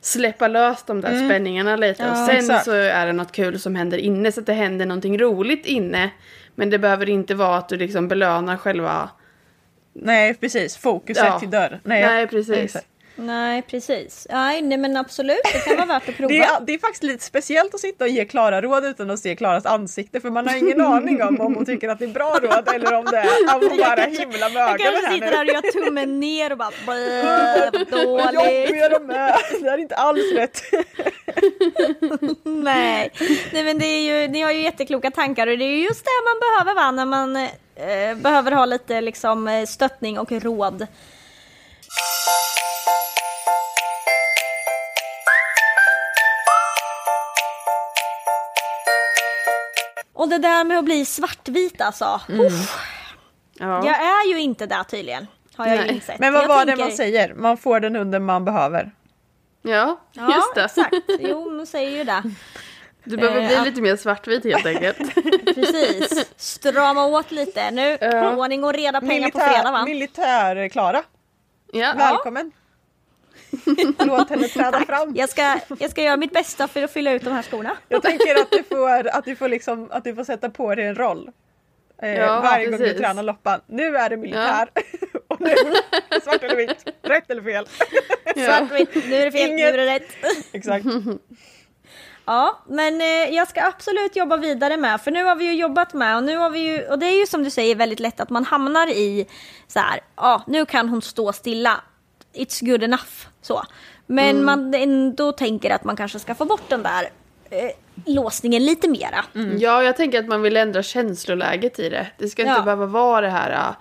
släppa 0.00 0.48
lös 0.48 0.82
de 0.86 1.00
där 1.00 1.26
spänningarna 1.26 1.76
lite 1.76 2.10
och 2.10 2.16
sen 2.16 2.36
exakt. 2.36 2.64
så 2.64 2.72
är 2.72 3.06
det 3.06 3.12
något 3.12 3.32
kul 3.32 3.58
som 3.58 3.74
händer 3.74 3.98
inne 3.98 4.32
så 4.32 4.40
att 4.40 4.46
det 4.46 4.52
händer 4.52 4.86
någonting 4.86 5.18
roligt 5.18 5.66
inne. 5.66 6.10
Men 6.54 6.70
det 6.70 6.78
behöver 6.78 7.08
inte 7.08 7.34
vara 7.34 7.56
att 7.56 7.68
du 7.68 7.76
liksom 7.76 8.08
belönar 8.08 8.56
själva... 8.56 9.10
Nej 9.92 10.34
precis, 10.34 10.76
fokuset 10.76 11.24
Ja. 11.24 11.38
till 11.40 11.50
dörr. 11.50 11.80
Nej, 11.82 12.26
precis. 12.26 12.58
exakt. 12.58 12.86
Nej, 13.20 13.62
precis. 13.62 14.26
Nej, 14.30 14.62
nej, 14.62 14.78
men 14.78 14.96
absolut, 14.96 15.40
det 15.52 15.58
kan 15.58 15.76
vara 15.76 15.86
värt 15.86 16.08
att 16.08 16.16
prova. 16.16 16.28
Det 16.34 16.38
är, 16.40 16.60
det 16.60 16.74
är 16.74 16.78
faktiskt 16.78 17.02
lite 17.02 17.24
speciellt 17.24 17.74
att 17.74 17.80
sitta 17.80 18.04
och 18.04 18.10
ge 18.10 18.24
Klara 18.24 18.62
råd 18.62 18.84
utan 18.84 19.10
att 19.10 19.18
se 19.20 19.36
Klaras 19.36 19.66
ansikte 19.66 20.20
för 20.20 20.30
man 20.30 20.48
har 20.48 20.56
ingen 20.56 20.80
aning 20.86 21.22
om 21.22 21.40
om 21.40 21.54
hon 21.54 21.64
tycker 21.66 21.88
att 21.88 21.98
det 21.98 22.04
är 22.04 22.08
bra 22.08 22.38
råd 22.42 22.68
eller 22.74 22.94
om 22.94 23.04
det 23.04 23.16
är 23.16 23.24
att 23.48 23.62
hon 23.70 23.78
bara 23.78 24.02
himla 24.02 24.48
med 24.48 24.62
Jag 24.62 24.70
ögonen 24.70 24.78
kanske 24.78 25.06
här 25.06 25.14
sitter 25.14 25.30
där 25.30 25.40
och 25.40 25.46
gör 25.46 25.84
tummen 25.84 26.20
ner 26.20 26.52
och 26.52 26.58
bara 26.58 26.70
"Bleh, 26.86 27.70
vad 27.90 28.34
dåligt. 28.34 28.34
jobbiga 28.34 28.88
de 28.88 29.10
är! 29.10 29.60
Det 29.62 29.70
här 29.70 29.78
är 29.78 29.82
inte 29.82 29.94
alls 29.96 30.32
rätt. 30.34 30.62
Nej. 32.44 33.10
nej, 33.52 33.64
men 33.64 33.78
det 33.78 33.86
är 33.86 34.00
ju, 34.22 34.28
ni 34.28 34.40
har 34.42 34.52
ju 34.52 34.62
jättekloka 34.62 35.10
tankar 35.10 35.46
och 35.46 35.58
det 35.58 35.64
är 35.64 35.76
ju 35.76 35.82
just 35.82 36.04
det 36.04 36.10
man 36.24 36.40
behöver 36.40 36.82
va, 36.82 36.90
när 36.90 37.04
man 37.06 37.36
eh, 37.36 38.16
behöver 38.16 38.52
ha 38.52 38.64
lite 38.64 39.00
liksom 39.00 39.48
eh, 39.48 39.66
stöttning 39.66 40.18
och 40.18 40.32
råd. 40.32 40.86
Och 50.18 50.28
det 50.28 50.38
där 50.38 50.64
med 50.64 50.78
att 50.78 50.84
bli 50.84 51.04
svartvit 51.04 51.80
alltså. 51.80 52.20
Uff, 52.28 52.78
Ja. 53.60 53.86
Jag 53.86 53.96
är 54.02 54.28
ju 54.32 54.40
inte 54.40 54.66
där 54.66 54.82
tydligen. 54.84 55.26
Har 55.56 55.66
jag 55.66 55.76
Nej. 55.76 55.94
insett. 55.94 56.18
Men 56.18 56.32
vad 56.32 56.42
jag 56.42 56.48
var 56.48 56.56
tänker- 56.64 56.76
det 56.76 56.82
man 56.88 56.96
säger? 56.96 57.34
Man 57.34 57.56
får 57.56 57.80
den 57.80 57.96
hunden 57.96 58.24
man 58.24 58.44
behöver. 58.44 58.90
ja, 59.62 60.00
Ja, 60.12 60.34
just 60.34 60.54
det. 60.54 60.64
exakt. 60.64 60.94
Jo, 61.20 61.50
man 61.50 61.66
säger 61.66 61.90
ju 61.98 62.04
det. 62.04 62.22
Du 63.04 63.16
behöver 63.16 63.40
Eh, 63.40 63.46
bli 63.46 63.56
ja. 63.56 63.64
lite 63.64 63.80
mer 63.80 63.96
svartvit 63.96 64.44
helt 64.44 64.66
enkelt. 64.66 64.98
Precis. 65.54 66.26
Strama 66.36 67.06
åt 67.06 67.30
lite. 67.30 67.70
Nu, 67.70 67.98
Ja. 68.00 68.36
ordning 68.36 68.64
och 68.64 68.72
reda 68.72 69.00
pengar 69.00 69.30
på 69.30 69.38
fredag 69.38 69.70
va? 69.72 69.84
Militär-Klara. 69.84 71.02
ja. 71.72 71.92
Välkommen! 71.96 72.52
Låt 73.98 74.30
henne 74.30 74.48
träda 74.48 74.80
fram. 74.80 75.12
Jag 75.16 75.28
ska, 75.28 75.60
jag 75.78 75.90
ska 75.90 76.02
göra 76.02 76.16
mitt 76.16 76.32
bästa 76.32 76.68
för 76.68 76.82
att 76.82 76.90
fylla 76.92 77.12
ut 77.12 77.24
de 77.24 77.30
här 77.32 77.42
skorna. 77.42 77.76
Jag 77.88 78.02
tänker 78.02 78.34
att 78.40 78.50
du 78.50 78.62
får, 78.62 79.08
att 79.08 79.24
du 79.24 79.36
får, 79.36 79.48
liksom, 79.48 79.88
att 79.90 80.04
du 80.04 80.14
får 80.14 80.24
sätta 80.24 80.50
på 80.50 80.74
dig 80.74 80.86
en 80.86 80.94
roll. 80.94 81.30
Eh, 82.02 82.08
Ja, 82.14 82.40
varje 82.40 82.64
gång 82.66 82.78
du 82.78 82.84
precis. 82.84 82.98
tränar 83.00 83.22
loppan. 83.22 83.60
Nu 83.66 83.96
är 83.96 84.10
det 84.10 84.16
militär. 84.16 84.68
Och 85.28 85.40
nu 85.40 85.54
svart 86.24 86.42
eller 86.42 86.56
vitt. 86.56 86.84
Rätt 87.02 87.30
eller 87.30 87.42
fel. 87.42 87.66
Svartvitt, 88.46 88.94
nu 88.94 89.14
är 89.16 89.24
det 89.24 89.32
fel, 89.32 89.50
Inget- 89.50 89.56
nu 89.74 89.80
är 89.80 89.86
det 89.86 89.94
rätt. 89.94 90.08
Exakt. 90.52 90.84
Ja, 92.26 92.64
men 92.68 93.00
eh, 93.00 93.06
jag 93.34 93.48
ska 93.48 93.62
absolut 93.66 94.16
jobba 94.16 94.36
vidare 94.36 94.76
med, 94.76 95.00
för 95.00 95.10
nu 95.10 95.24
har 95.24 95.36
vi 95.36 95.44
ju 95.44 95.52
jobbat 95.54 95.94
med 95.94 96.16
och 96.16 96.24
nu 96.24 96.36
har 96.36 96.50
vi 96.50 96.58
ju, 96.58 96.86
och 96.88 96.98
det 96.98 97.06
är 97.06 97.20
ju 97.20 97.26
som 97.26 97.44
du 97.44 97.50
säger 97.50 97.74
väldigt 97.74 98.00
lätt 98.00 98.20
att 98.20 98.30
man 98.30 98.44
hamnar 98.44 98.86
i 98.86 99.26
så 99.66 99.78
här, 99.78 100.00
ja, 100.16 100.42
nu 100.46 100.66
kan 100.66 100.88
hon 100.88 101.02
stå 101.02 101.32
stilla. 101.32 101.80
It's 102.38 102.66
good 102.70 102.82
enough, 102.82 103.26
så. 103.42 103.62
Men 104.06 104.44
man 104.44 104.74
ändå 104.74 105.32
tänker 105.32 105.70
att 105.70 105.84
man 105.84 105.96
kanske 105.96 106.18
ska 106.18 106.34
få 106.34 106.44
bort 106.44 106.68
den 106.68 106.82
där 106.82 107.08
eh, 107.50 107.70
låsningen 108.06 108.64
lite 108.64 108.88
mera. 108.88 109.24
ja, 109.58 109.82
jag 109.82 109.96
tänker 109.96 110.18
att 110.18 110.28
man 110.28 110.42
vill 110.42 110.56
ändra 110.56 110.82
känsloläget 110.82 111.78
i 111.78 111.88
det. 111.88 112.06
Det 112.18 112.28
ska 112.28 112.42
inte 112.42 112.54
Ja. 112.54 112.62
behöva 112.62 112.86
vara 112.86 113.20
det 113.20 113.28
här 113.30 113.50
äh, 113.50 113.74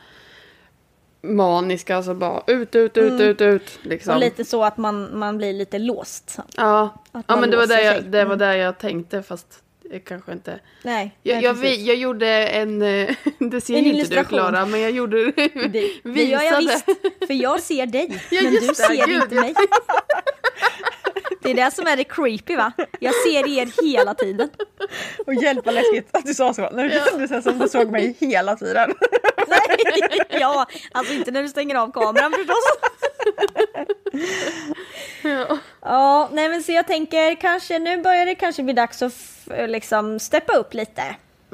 maniska, 1.21 1.95
alltså 1.97 2.13
bara 2.13 2.43
ut, 2.47 2.75
ut, 2.75 2.97
ut, 2.97 3.21
ut, 3.21 3.41
ut. 3.41 3.79
Liksom. 3.81 4.13
Och 4.13 4.19
lite 4.19 4.45
så 4.45 4.63
att 4.63 4.77
man, 4.77 5.19
man 5.19 5.37
blir 5.37 5.53
lite 5.53 5.79
låst. 5.79 6.37
Ja, 6.55 7.03
ja 7.27 7.35
men 7.35 7.49
det 7.51 7.57
var 7.57 7.67
det 7.67 7.81
jag, 7.83 8.03
det 8.03 8.25
var 8.25 8.35
där 8.35 8.53
jag 8.53 8.77
tänkte 8.77 9.23
fast 9.23 9.47
det 9.49 9.66
kanske 10.05 10.31
inte. 10.31 10.59
Nej, 10.83 11.11
Jag, 11.23 11.43
jag, 11.43 11.53
vi- 11.53 11.85
jag 11.87 11.95
gjorde 11.95 12.27
en, 12.47 12.81
eh, 12.81 13.15
det 13.39 13.61
ser 13.61 13.77
En 13.77 13.83
ju 13.83 13.89
inte 13.91 14.15
du. 14.15 14.23
Klara, 14.23 14.65
men 14.65 14.79
jag 14.81 14.91
gjorde, 14.91 15.31
Det, 15.31 15.89
det 16.03 16.23
gör 16.23 16.41
jag 16.41 16.57
visst, 16.61 16.85
för 17.27 17.33
jag 17.33 17.59
ser 17.61 17.85
dig, 17.85 18.21
men 18.31 18.51
du 18.53 18.59
ser 18.75 19.11
inte 19.23 19.35
mig. 19.35 19.53
Det 21.41 21.49
är 21.51 21.53
det 21.53 21.71
som 21.71 21.87
är 21.87 21.97
det 21.97 22.03
creepy 22.03 22.55
va? 22.55 22.71
Jag 22.99 23.13
ser 23.15 23.47
er 23.59 23.83
hela 23.83 24.13
tiden. 24.13 24.49
Och 25.25 25.33
hjälp 25.33 25.65
vad 25.65 25.75
läskigt 25.75 26.09
att 26.11 26.25
du 26.25 26.33
sa 26.33 26.53
så. 26.53 26.69
När 26.69 26.83
du 26.83 27.01
kände 27.09 27.27
sig 27.27 27.41
som 27.41 27.59
du 27.59 27.69
såg 27.69 27.91
mig 27.91 28.15
hela 28.19 28.55
tiden. 28.55 28.93
Nej, 29.47 30.19
ja, 30.29 30.65
alltså 30.91 31.13
inte 31.13 31.31
när 31.31 31.43
du 31.43 31.49
stänger 31.49 31.75
av 31.75 31.91
kameran 31.91 32.31
förstås. 32.31 32.63
Ja. 35.23 35.57
Ja, 35.81 36.29
nej 36.31 36.49
men 36.49 36.63
så 36.63 36.71
jag 36.71 36.87
tänker 36.87 37.35
kanske 37.35 37.79
nu 37.79 38.01
börjar 38.01 38.25
det 38.25 38.35
kanske 38.35 38.63
bli 38.63 38.73
dags 38.73 39.01
att 39.01 39.13
liksom 39.67 40.19
steppa 40.19 40.53
upp 40.53 40.73
lite. 40.73 41.03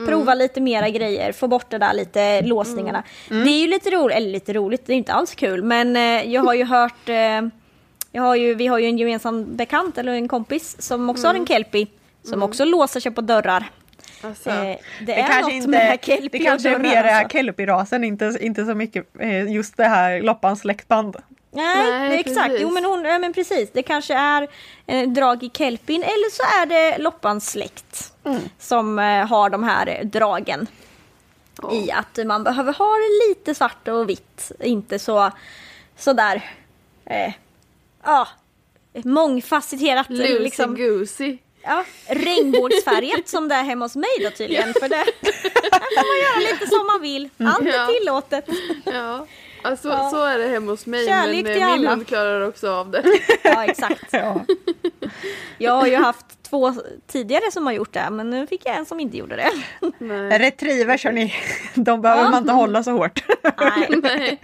Prova 0.08 0.34
lite 0.34 0.62
mera 0.62 0.90
grejer, 0.90 1.32
få 1.32 1.48
bort 1.48 1.70
det 1.70 1.78
där 1.78 1.94
lite 1.94 2.42
låsningarna. 2.42 3.04
Det 3.30 3.50
är 3.50 3.62
ju 3.62 3.68
lite 3.68 3.90
roligt, 3.90 4.18
eller 4.18 4.32
lite 4.32 4.54
roligt, 4.54 4.86
det 4.86 4.94
är 4.94 4.98
inte 4.98 5.14
alls 5.14 5.36
kul, 5.36 5.64
men 5.64 5.96
eh, 5.96 6.34
jag 6.34 6.42
har 6.42 6.54
ju 6.54 6.64
hört, 6.64 7.10
eh, 7.10 7.42
jag 8.15 8.21
har 8.23 8.36
ju, 8.36 8.54
vi 8.56 8.67
har 8.67 8.80
ju 8.80 8.86
en 8.88 8.97
gemensam 8.97 9.56
bekant 9.56 9.97
eller 9.97 10.12
en 10.13 10.28
kompis 10.28 10.76
som 10.82 11.10
också 11.10 11.28
har 11.28 11.36
en 11.36 11.45
kelpie 11.47 11.88
som 12.23 12.43
också 12.43 12.65
låser 12.65 12.99
sig 12.99 13.12
på 13.12 13.21
dörrar. 13.21 13.69
Alltså, 14.21 14.49
Eh, 14.49 14.56
det, 14.63 14.80
Det 15.06 15.13
är 15.13 15.28
kanske, 15.28 15.58
något 15.60 15.67
med 15.69 15.91
inte, 15.93 16.06
kelpie 16.06 16.39
det 16.39 16.45
kanske 16.45 16.69
är 16.69 16.80
mer 16.80 17.04
alltså. 17.04 17.38
kelpie-rasen, 17.38 18.04
inte, 18.04 18.38
inte 18.41 18.65
så 18.65 18.76
mycket 18.76 19.06
eh, 19.19 19.52
just 19.52 19.78
det 19.78 19.88
här 19.88 20.21
loppans 20.21 20.60
släktband. 20.60 21.15
Nej, 21.52 21.91
Nej, 21.91 22.19
exakt. 22.19 22.47
precis. 22.47 22.62
Jo 22.62 22.69
men, 22.71 22.86
hon, 22.86 23.06
ja, 23.06 23.19
men 23.19 23.34
precis. 23.34 23.69
Det 23.73 23.84
kanske 23.84 24.13
är 24.13 24.47
eh, 24.88 25.10
drag 25.10 25.43
i 25.43 25.49
kelpin 25.54 26.04
eller 26.04 26.32
så 26.32 26.43
är 26.62 26.65
det 26.65 26.97
Loppans 26.97 27.49
släkt 27.52 28.10
Mm. 28.26 28.41
som 28.60 28.99
eh, 28.99 29.28
har 29.28 29.49
de 29.49 29.63
här 29.63 30.04
dragen. 30.04 30.67
I 31.71 31.91
att 31.91 32.19
man 32.28 32.43
behöver 32.43 32.73
ha 32.73 32.86
det 32.95 33.30
lite 33.30 33.56
svart 33.56 33.88
och 33.88 34.10
vitt. 34.10 34.52
Inte 34.60 34.99
så 34.99 35.32
sådär 35.97 36.41
eh, 37.06 37.34
ja, 38.06 38.28
mångfacetterat. 39.04 40.10
Loosey 40.10 40.39
liksom, 40.39 40.76
goosey. 40.76 41.38
ja, 41.63 41.86
regnbågsfärgat 42.08 43.28
som 43.28 43.48
det 43.48 43.56
är 43.56 43.63
hemma 43.63 43.86
hos 43.86 43.96
mig 43.96 44.10
då 44.24 44.30
tydligen. 44.30 44.74
För 44.74 44.89
det 44.89 44.96
där 44.96 45.06
kan 45.96 46.06
man 46.08 46.20
göra 46.22 46.52
lite 46.54 46.68
som 46.68 46.86
man 46.88 47.02
vill. 47.02 47.30
Allt 47.38 47.68
Ja. 47.68 47.74
är 47.74 48.00
tillåtet. 48.00 48.46
Ja, 48.86 49.26
alltså, 49.63 49.88
Ja. 49.89 50.10
så 50.10 50.24
är 50.26 50.38
det 50.38 50.48
hemma 50.48 50.72
hos 50.72 50.86
mig. 50.86 51.08
Kärlek 51.08 51.44
men 51.46 51.62
eh, 51.62 51.78
min 51.78 51.88
hund 51.88 52.08
klarar 52.08 52.42
också 52.48 52.72
av 52.72 52.92
det. 52.92 53.04
Ja, 53.44 53.66
exakt. 53.66 54.06
Ja. 54.12 54.46
Jag 55.58 55.72
har 55.74 55.88
ju 55.88 55.96
haft 55.96 56.26
två 56.50 56.74
tidigare 57.08 57.52
som 57.52 57.66
har 57.66 57.74
gjort 57.74 57.94
det, 57.94 58.10
men 58.12 58.30
nu 58.30 58.48
fick 58.48 58.62
jag 58.66 58.76
en 58.76 58.86
som 58.86 59.00
inte 59.00 59.18
gjorde 59.18 59.36
det. 59.36 59.50
Nej. 59.98 60.39
Retrievers 60.39 61.04
hörni, 61.06 61.34
de 61.76 62.02
behöver 62.02 62.24
Ja. 62.24 62.30
man 62.30 62.42
inte 62.42 62.54
hålla 62.54 62.84
så 62.84 62.92
hårt. 62.92 63.24
Nej, 63.60 63.88
Nej. 64.04 64.42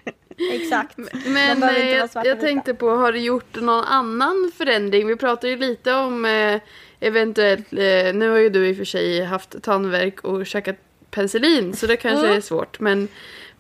Exakt. 0.52 0.98
Men 1.26 1.64
eh, 1.64 1.90
jag, 1.90 2.10
jag 2.24 2.40
tänkte 2.40 2.74
på, 2.74 2.90
har 2.90 3.12
du 3.12 3.20
gjort 3.20 3.62
någon 3.62 3.84
annan 3.86 4.52
förändring? 4.58 5.08
Vi 5.08 5.16
pratade 5.16 5.50
ju 5.50 5.58
lite 5.58 5.94
om 5.94 6.26
eh, 6.26 6.62
eventuellt, 7.00 7.74
eh, 7.74 8.14
nu 8.14 8.30
har 8.30 8.38
ju 8.38 8.50
du 8.50 8.68
i 8.68 8.74
och 8.74 8.78
för 8.78 8.86
sig 8.86 9.24
haft 9.26 9.64
tandvärk 9.64 10.22
och 10.22 10.46
käkat 10.46 10.76
penicillin 11.12 11.76
så 11.76 11.88
det 11.88 11.98
kanske 11.98 12.26
Mm. 12.26 12.38
är 12.38 12.42
svårt. 12.42 12.80
Men, 12.80 13.08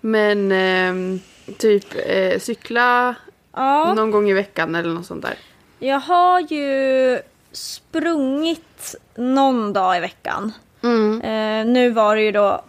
men 0.01 0.51
ehm, 0.51 1.19
typ 1.57 1.85
eh, 2.05 2.39
cykla 2.39 3.15
Ja, 3.55 3.93
någon 3.93 4.11
gång 4.11 4.29
i 4.29 4.33
veckan 4.33 4.75
eller 4.75 4.93
något 4.93 5.05
sånt 5.05 5.21
där. 5.21 5.33
jag 5.79 5.99
har 5.99 6.39
ju 6.39 7.19
sprungit 7.51 8.95
någon 9.15 9.73
dag 9.73 9.97
i 9.97 9.99
veckan. 9.99 10.51
Mm. 10.83 11.21
Eh, 11.21 11.73
nu 11.73 11.89
var 11.89 12.15
det 12.15 12.21
ju 12.21 12.31
då 12.31 12.63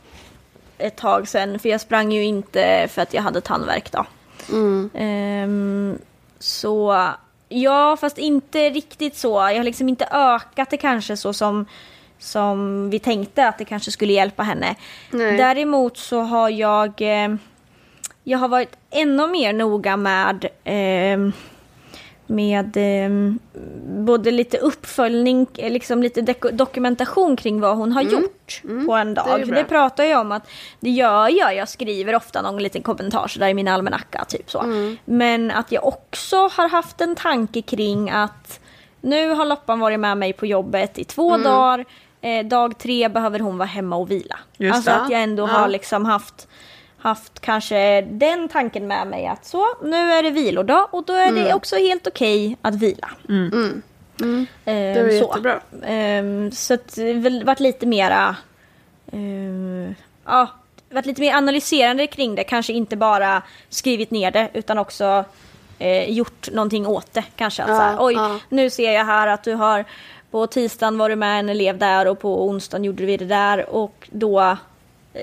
ett 0.80 0.96
tag 0.96 1.28
sedan, 1.28 1.58
för 1.58 1.68
jag 1.68 1.80
sprang 1.80 2.12
ju 2.12 2.24
inte 2.24 2.88
för 2.90 3.02
att 3.02 3.14
jag 3.14 3.22
hade 3.22 3.40
tandvärk 3.40 3.92
då. 3.92 4.06
Mm. 4.52 4.90
Ehm, 4.94 5.98
så 6.38 7.08
ja, 7.48 7.96
fast 8.00 8.18
inte 8.18 8.70
riktigt 8.70 9.16
så. 9.16 9.34
Jag 9.34 9.56
har 9.56 9.64
liksom 9.64 9.88
inte 9.88 10.08
ökat 10.10 10.70
det 10.70 10.76
kanske 10.76 11.16
så 11.16 11.32
som, 11.32 11.66
som 12.18 12.90
vi 12.90 12.98
tänkte 12.98 13.48
att 13.48 13.58
det 13.58 13.64
kanske 13.64 13.90
skulle 13.90 14.12
hjälpa 14.12 14.42
henne. 14.42 14.74
Nej. 15.10 15.36
Däremot 15.36 15.96
så 15.96 16.20
har 16.20 16.48
jag, 16.48 17.00
eh, 17.00 17.34
jag 18.24 18.38
har 18.38 18.48
varit 18.48 18.76
ännu 18.90 19.26
mer 19.26 19.52
noga 19.52 19.96
med 19.96 20.44
eh, 20.64 21.32
med 22.30 22.76
eh, 22.76 23.10
både 24.04 24.30
lite 24.30 24.58
uppföljning, 24.58 25.46
eh, 25.56 25.72
liksom 25.72 26.02
lite 26.02 26.34
dokumentation 26.52 27.36
kring 27.36 27.60
vad 27.60 27.76
hon 27.76 27.92
har 27.92 28.02
gjort 28.02 28.62
på 28.86 28.94
en 28.94 29.08
det 29.08 29.14
dag. 29.14 29.46
bra. 29.46 29.56
Det, 29.56 29.64
pratar 29.64 30.04
jag 30.04 30.20
om 30.20 30.32
att 30.32 30.48
det 30.80 30.90
gör 30.90 31.28
jag. 31.38 31.54
Jag 31.56 31.68
skriver 31.68 32.14
ofta 32.14 32.42
någon 32.42 32.62
liten 32.62 32.82
kommentar 32.82 33.28
så 33.28 33.38
där 33.38 33.48
i 33.48 33.54
min 33.54 33.68
almanacka. 33.68 34.24
Typ 34.28 34.50
så. 34.50 34.64
Men 35.04 35.50
att 35.50 35.72
jag 35.72 35.86
också 35.86 36.36
har 36.36 36.68
haft 36.68 37.00
en 37.00 37.16
tanke 37.16 37.62
kring 37.62 38.10
att 38.10 38.60
nu 39.00 39.28
har 39.28 39.44
Loppan 39.46 39.80
varit 39.80 40.00
med 40.00 40.18
mig 40.18 40.32
på 40.32 40.46
jobbet 40.46 40.98
i 40.98 41.04
två 41.04 41.36
dagar. 41.38 41.84
Eh, 42.22 42.46
dag 42.46 42.78
tre 42.78 43.08
behöver 43.08 43.38
hon 43.38 43.58
vara 43.58 43.68
hemma 43.68 43.96
och 43.96 44.10
vila. 44.10 44.38
Just 44.58 44.74
alltså 44.76 44.90
det. 44.90 44.96
att 44.96 45.10
jag 45.10 45.22
ändå 45.22 45.42
Ja. 45.42 45.46
har 45.46 45.68
liksom 45.68 46.04
haft 46.04 46.48
haft 47.02 47.40
kanske 47.40 48.00
den 48.00 48.48
tanken 48.48 48.86
med 48.86 49.06
mig 49.06 49.26
att 49.26 49.44
så, 49.44 49.66
nu 49.82 49.96
är 50.12 50.22
det 50.22 50.30
vilodag 50.30 50.88
och 50.90 51.04
då 51.04 51.12
är 51.12 51.28
Mm. 51.28 51.44
det 51.44 51.54
också 51.54 51.76
helt 51.76 52.06
okej 52.06 52.56
att 52.62 52.74
vila. 52.74 53.10
Ehm, 53.28 54.46
Det 54.64 54.70
är 54.70 55.08
så. 55.08 55.14
jättebra. 55.28 55.60
Ehm, 55.84 56.50
så 56.52 56.74
att 56.74 56.94
det 56.94 57.42
varit 57.44 57.60
lite 57.60 57.86
mera 57.86 58.36
ehm, 59.12 59.94
ja, 60.24 60.48
varit 60.90 61.06
lite 61.06 61.20
mer 61.20 61.34
analyserande 61.34 62.06
kring 62.06 62.34
det. 62.34 62.44
Kanske 62.44 62.72
inte 62.72 62.96
bara 62.96 63.42
skrivit 63.68 64.10
ner 64.10 64.30
det 64.30 64.48
utan 64.54 64.78
också 64.78 65.24
eh, 65.78 66.10
gjort 66.10 66.48
någonting 66.52 66.86
åt 66.86 67.12
det. 67.12 67.24
Kanske 67.36 67.62
att 67.62 67.68
Ja, 67.68 67.76
så 67.76 67.82
här, 67.82 67.96
oj, 68.00 68.14
ja. 68.14 68.38
nu 68.48 68.70
ser 68.70 68.92
jag 68.92 69.04
här 69.04 69.26
att 69.26 69.42
du 69.44 69.54
har 69.54 69.84
på 70.30 70.46
tisdagen 70.46 70.98
var 70.98 71.08
du 71.08 71.16
med 71.16 71.38
en 71.40 71.48
elev 71.48 71.78
där 71.78 72.06
och 72.08 72.18
på 72.20 72.46
onsdagen 72.46 72.84
gjorde 72.84 73.04
vi 73.06 73.16
det 73.16 73.24
där 73.24 73.70
och 73.70 74.08
då 74.12 74.56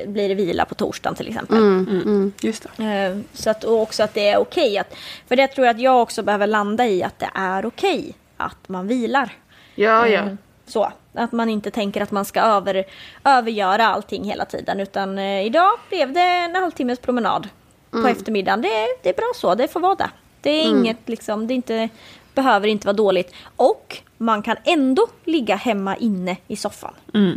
blir 0.08 0.30
det 0.30 0.36
vila 0.36 0.66
på 0.66 0.76
torsdagen 0.76 1.16
till 1.16 1.28
exempel. 1.28 1.58
Mm. 1.58 2.34
Just 2.42 2.66
det. 2.78 2.84
Eh, 2.84 3.18
Så 3.34 3.50
att, 3.50 3.64
och 3.64 3.82
också 3.82 4.04
att 4.04 4.14
det 4.14 4.28
är 4.30 4.38
okej. 4.38 4.78
att, 4.78 4.94
för 5.28 5.36
det 5.36 5.48
tror 5.48 5.68
jag 5.68 5.76
att 5.76 5.82
jag 5.82 6.02
också 6.02 6.24
behöver 6.24 6.48
landa 6.48 6.88
i 6.88 7.04
att 7.04 7.20
det 7.20 7.30
är 7.34 7.66
okej 7.66 8.14
att 8.38 8.70
man 8.70 8.88
vilar. 8.88 9.30
Ja, 9.76 10.08
ja. 10.08 10.20
Eh, 10.22 10.34
Så, 10.66 10.92
att 11.14 11.32
man 11.32 11.50
inte 11.50 11.72
tänker 11.72 12.02
att 12.02 12.12
man 12.12 12.26
ska 12.26 12.42
över, 12.42 12.84
övergöra 13.24 13.88
allting 13.88 14.24
hela 14.24 14.46
tiden. 14.46 14.80
Utan 14.80 15.18
eh, 15.20 15.46
idag 15.46 15.72
blev 15.90 16.14
det 16.14 16.22
en 16.22 16.56
halvtimmes 16.56 17.00
promenad 17.00 17.48
på 17.92 18.08
eftermiddagen. 18.08 18.62
Det, 18.62 18.68
är- 18.68 19.04
det 19.04 19.10
är 19.10 19.14
bra 19.14 19.32
så, 19.36 19.56
det 19.56 19.68
får 19.68 19.80
vara 19.80 19.96
det. 19.96 20.10
Det 20.42 20.50
är 20.50 20.64
inget 20.80 20.98
liksom, 21.10 21.48
det 21.48 21.54
är 21.54 21.56
inte, 21.56 21.90
behöver 22.34 22.68
inte 22.68 22.88
vara 22.88 22.96
dåligt. 22.98 23.34
Och 23.56 23.98
man 24.18 24.42
kan 24.42 24.56
ändå 24.64 25.08
ligga 25.26 25.56
hemma 25.56 25.96
inne 25.96 26.38
i 26.48 26.56
soffan. 26.56 26.94
Japp. 27.14 27.36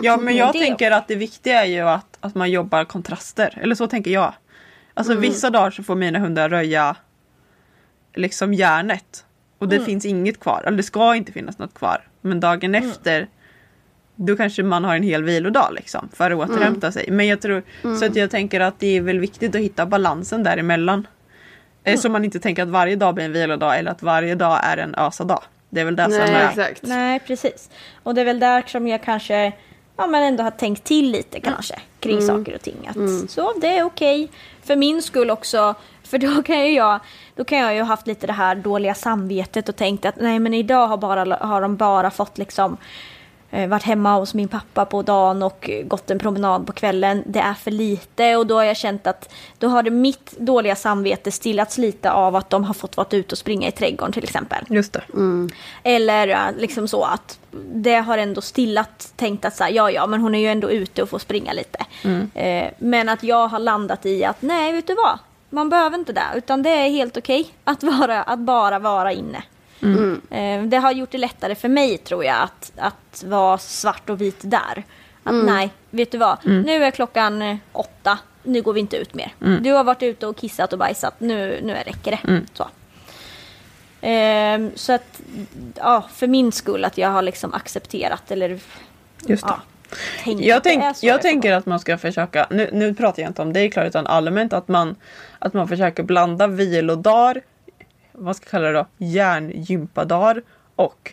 Ja 0.00 0.16
men 0.16 0.36
jag 0.36 0.52
Det 0.52 0.58
tänker 0.58 0.90
att 0.90 1.08
det 1.08 1.14
viktiga 1.14 1.64
är 1.64 1.68
ju 1.68 1.80
att, 1.80 2.18
att 2.20 2.34
man 2.34 2.50
jobbar 2.50 2.84
kontraster. 2.84 3.58
Eller 3.62 3.74
så 3.74 3.86
tänker 3.86 4.10
jag. 4.10 4.34
Alltså 4.94 5.14
vissa 5.14 5.50
dagar 5.50 5.70
så 5.70 5.82
får 5.82 5.94
mina 5.94 6.18
hundar 6.18 6.48
röja 6.48 6.96
liksom 8.14 8.54
järnet. 8.54 9.24
Och 9.58 9.68
det 9.68 9.80
finns 9.80 10.04
inget 10.04 10.40
kvar. 10.40 10.62
Eller 10.66 10.76
det 10.76 10.82
ska 10.82 11.14
inte 11.14 11.32
finnas 11.32 11.58
något 11.58 11.74
kvar. 11.74 12.08
Men 12.20 12.40
dagen 12.40 12.74
efter 12.74 13.28
då 14.16 14.36
kanske 14.36 14.62
man 14.62 14.84
har 14.84 14.96
en 14.96 15.02
hel 15.02 15.24
vilodag 15.24 15.68
liksom. 15.72 16.08
För 16.12 16.30
att 16.30 16.38
återhämta 16.50 16.92
sig. 16.92 17.10
Men 17.10 17.26
jag 17.26 17.40
tror, 17.40 17.62
så 17.98 18.04
att 18.06 18.16
jag 18.16 18.30
tänker 18.30 18.60
att 18.60 18.78
det 18.80 18.96
är 18.96 19.00
väl 19.00 19.18
viktigt 19.18 19.54
att 19.54 19.60
hitta 19.60 19.86
balansen 19.86 20.42
däremellan. 20.42 21.06
Eh, 21.84 21.98
Så 21.98 22.08
man 22.08 22.24
inte 22.24 22.40
tänker 22.40 22.62
att 22.62 22.68
varje 22.68 22.96
dag 22.96 23.14
blir 23.14 23.24
en 23.24 23.32
vilodag 23.32 23.78
eller 23.78 23.90
att 23.90 24.02
varje 24.02 24.34
dag 24.34 24.60
är 24.62 24.76
en 24.76 24.94
ösa-dag. 24.94 25.42
Det 25.74 25.80
är 25.80 25.84
väl 25.84 25.96
det 25.96 26.02
som 26.02 26.12
Nej, 26.12 26.34
är. 26.34 26.48
exakt. 26.48 26.82
Nej, 26.82 27.20
precis. 27.20 27.70
Och 28.02 28.14
det 28.14 28.20
är 28.20 28.24
väl 28.24 28.40
där 28.40 28.64
som 28.66 28.88
jag 28.88 29.02
kanske 29.02 29.52
ja, 29.96 30.06
men 30.06 30.22
ändå 30.22 30.42
har 30.42 30.50
tänkt 30.50 30.84
till 30.84 31.10
lite 31.10 31.40
kanske 31.40 31.74
kring 32.00 32.22
saker 32.22 32.54
och 32.54 32.62
ting. 32.62 32.88
Att, 32.88 33.30
Så 33.30 33.52
det 33.60 33.78
är 33.78 33.84
okej. 33.84 34.28
För 34.62 34.76
min 34.76 35.02
skull 35.02 35.30
också. 35.30 35.74
För 36.02 36.18
då 36.18 36.42
kan 36.42 36.60
ju 36.60 36.72
jag, 36.72 37.00
då 37.34 37.44
kan 37.44 37.58
jag 37.58 37.74
ju 37.74 37.80
ha 37.80 37.86
haft 37.86 38.06
lite 38.06 38.26
det 38.26 38.32
här 38.32 38.54
dåliga 38.54 38.94
samvetet 38.94 39.68
och 39.68 39.76
tänkt 39.76 40.04
att 40.04 40.16
nej 40.16 40.38
men 40.38 40.54
idag 40.54 40.86
har, 40.86 40.96
bara, 40.96 41.36
har 41.36 41.60
de 41.60 41.76
bara 41.76 42.10
fått 42.10 42.38
liksom 42.38 42.76
varit 43.68 43.82
hemma 43.82 44.16
hos 44.18 44.34
min 44.34 44.48
pappa 44.48 44.84
på 44.84 45.02
dagen 45.02 45.42
och 45.42 45.70
eh, 45.70 45.86
gått 45.86 46.10
en 46.10 46.18
promenad 46.18 46.66
på 46.66 46.72
kvällen. 46.72 47.22
Det 47.26 47.38
är 47.38 47.54
för 47.54 47.70
lite 47.70 48.36
och 48.36 48.46
då 48.46 48.54
har 48.54 48.64
jag 48.64 48.76
känt 48.76 49.06
att 49.06 49.32
då 49.58 49.68
har 49.68 49.82
det 49.82 49.90
mitt 49.90 50.38
dåliga 50.38 50.76
samvete 50.76 51.30
stillats 51.30 51.78
lite 51.78 52.12
av 52.12 52.36
att 52.36 52.50
de 52.50 52.64
har 52.64 52.74
fått 52.74 52.96
vara 52.96 53.06
ute 53.10 53.34
och 53.34 53.38
springa 53.38 53.68
i 53.68 53.72
trädgården 53.72 54.12
till 54.12 54.24
exempel. 54.24 54.64
Just 54.68 54.92
det. 54.92 55.02
Eller 55.82 56.28
ja, 56.28 56.40
liksom 56.58 56.88
så 56.88 57.02
att 57.02 57.38
det 57.74 57.96
har 57.96 58.18
ändå 58.18 58.40
stillat 58.40 59.12
tänkt 59.16 59.44
att 59.44 59.56
så 59.56 59.64
här, 59.64 59.70
ja 59.70 59.90
ja 59.90 60.06
men 60.06 60.20
hon 60.20 60.34
är 60.34 60.38
ju 60.38 60.46
ändå 60.46 60.70
ute 60.70 61.02
och 61.02 61.08
får 61.08 61.18
springa 61.18 61.52
lite. 61.52 61.78
Eh, 62.34 62.70
men 62.78 63.08
att 63.08 63.22
jag 63.22 63.48
har 63.48 63.58
landat 63.58 64.06
i 64.06 64.24
att 64.24 64.42
nej 64.42 64.72
vet 64.72 64.86
du 64.86 64.94
vad, 64.94 65.18
man 65.50 65.68
behöver 65.68 65.98
inte 65.98 66.12
det 66.12 66.26
utan 66.34 66.62
det 66.62 66.70
är 66.70 66.90
helt 66.90 67.16
okej 67.16 67.54
att, 67.64 67.82
vara, 67.82 68.22
att 68.22 68.38
bara 68.38 68.78
vara 68.78 69.12
inne. 69.12 69.42
Eh, 70.30 70.62
det 70.62 70.76
har 70.76 70.92
gjort 70.92 71.10
det 71.10 71.18
lättare 71.18 71.54
för 71.54 71.68
mig 71.68 71.98
tror 71.98 72.24
jag 72.24 72.42
att, 72.42 72.72
att 72.76 73.24
vara 73.26 73.58
svart 73.58 74.10
och 74.10 74.20
vit 74.20 74.40
där. 74.40 74.84
Att 75.22 75.34
nej, 75.34 75.70
vet 75.90 76.10
du 76.12 76.18
vad, 76.18 76.38
nu 76.42 76.84
är 76.84 76.90
klockan 76.90 77.42
eh, 77.42 77.56
åtta, 77.72 78.18
nu 78.42 78.62
går 78.62 78.72
vi 78.72 78.80
inte 78.80 78.96
ut 78.96 79.14
mer. 79.14 79.34
Du 79.60 79.72
har 79.72 79.84
varit 79.84 80.02
ute 80.02 80.26
och 80.26 80.36
kissat 80.36 80.72
och 80.72 80.78
bajsat, 80.78 81.20
nu, 81.20 81.60
nu 81.62 81.72
räcker 81.72 82.10
det. 82.10 82.42
Så. 82.54 82.66
Ehm, 84.06 84.70
så 84.74 84.92
att, 84.92 85.20
ja, 85.74 86.04
för 86.14 86.26
min 86.26 86.52
skull 86.52 86.84
att 86.84 86.98
jag 86.98 87.08
har 87.08 87.22
liksom 87.22 87.54
accepterat 87.54 88.30
eller 88.30 88.60
Just 89.26 89.44
ja, 89.46 89.60
tänkt 90.24 90.44
Jag, 90.44 90.62
tänk, 90.64 90.82
jag 91.00 91.16
får 91.16 91.22
tänker 91.22 91.52
att 91.52 91.66
man 91.66 91.80
ska 91.80 91.98
försöka, 91.98 92.46
nu, 92.50 92.70
nu 92.72 92.94
pratar 92.94 93.22
jag 93.22 93.30
inte 93.30 93.42
om 93.42 93.52
dig 93.52 93.70
Klara 93.70 93.86
utan 93.86 94.06
allmänt 94.06 94.52
att 94.52 94.68
man, 94.68 94.96
att 95.38 95.54
man 95.54 95.68
försöker 95.68 96.02
blanda 96.02 96.46
vilodagar, 96.46 97.42
vad 98.14 98.36
ska 98.36 98.44
jag 98.44 98.50
kalla 98.50 98.66
det 98.66 98.72
då, 98.72 98.86
hjärngympadar 98.98 100.42
och 100.76 101.12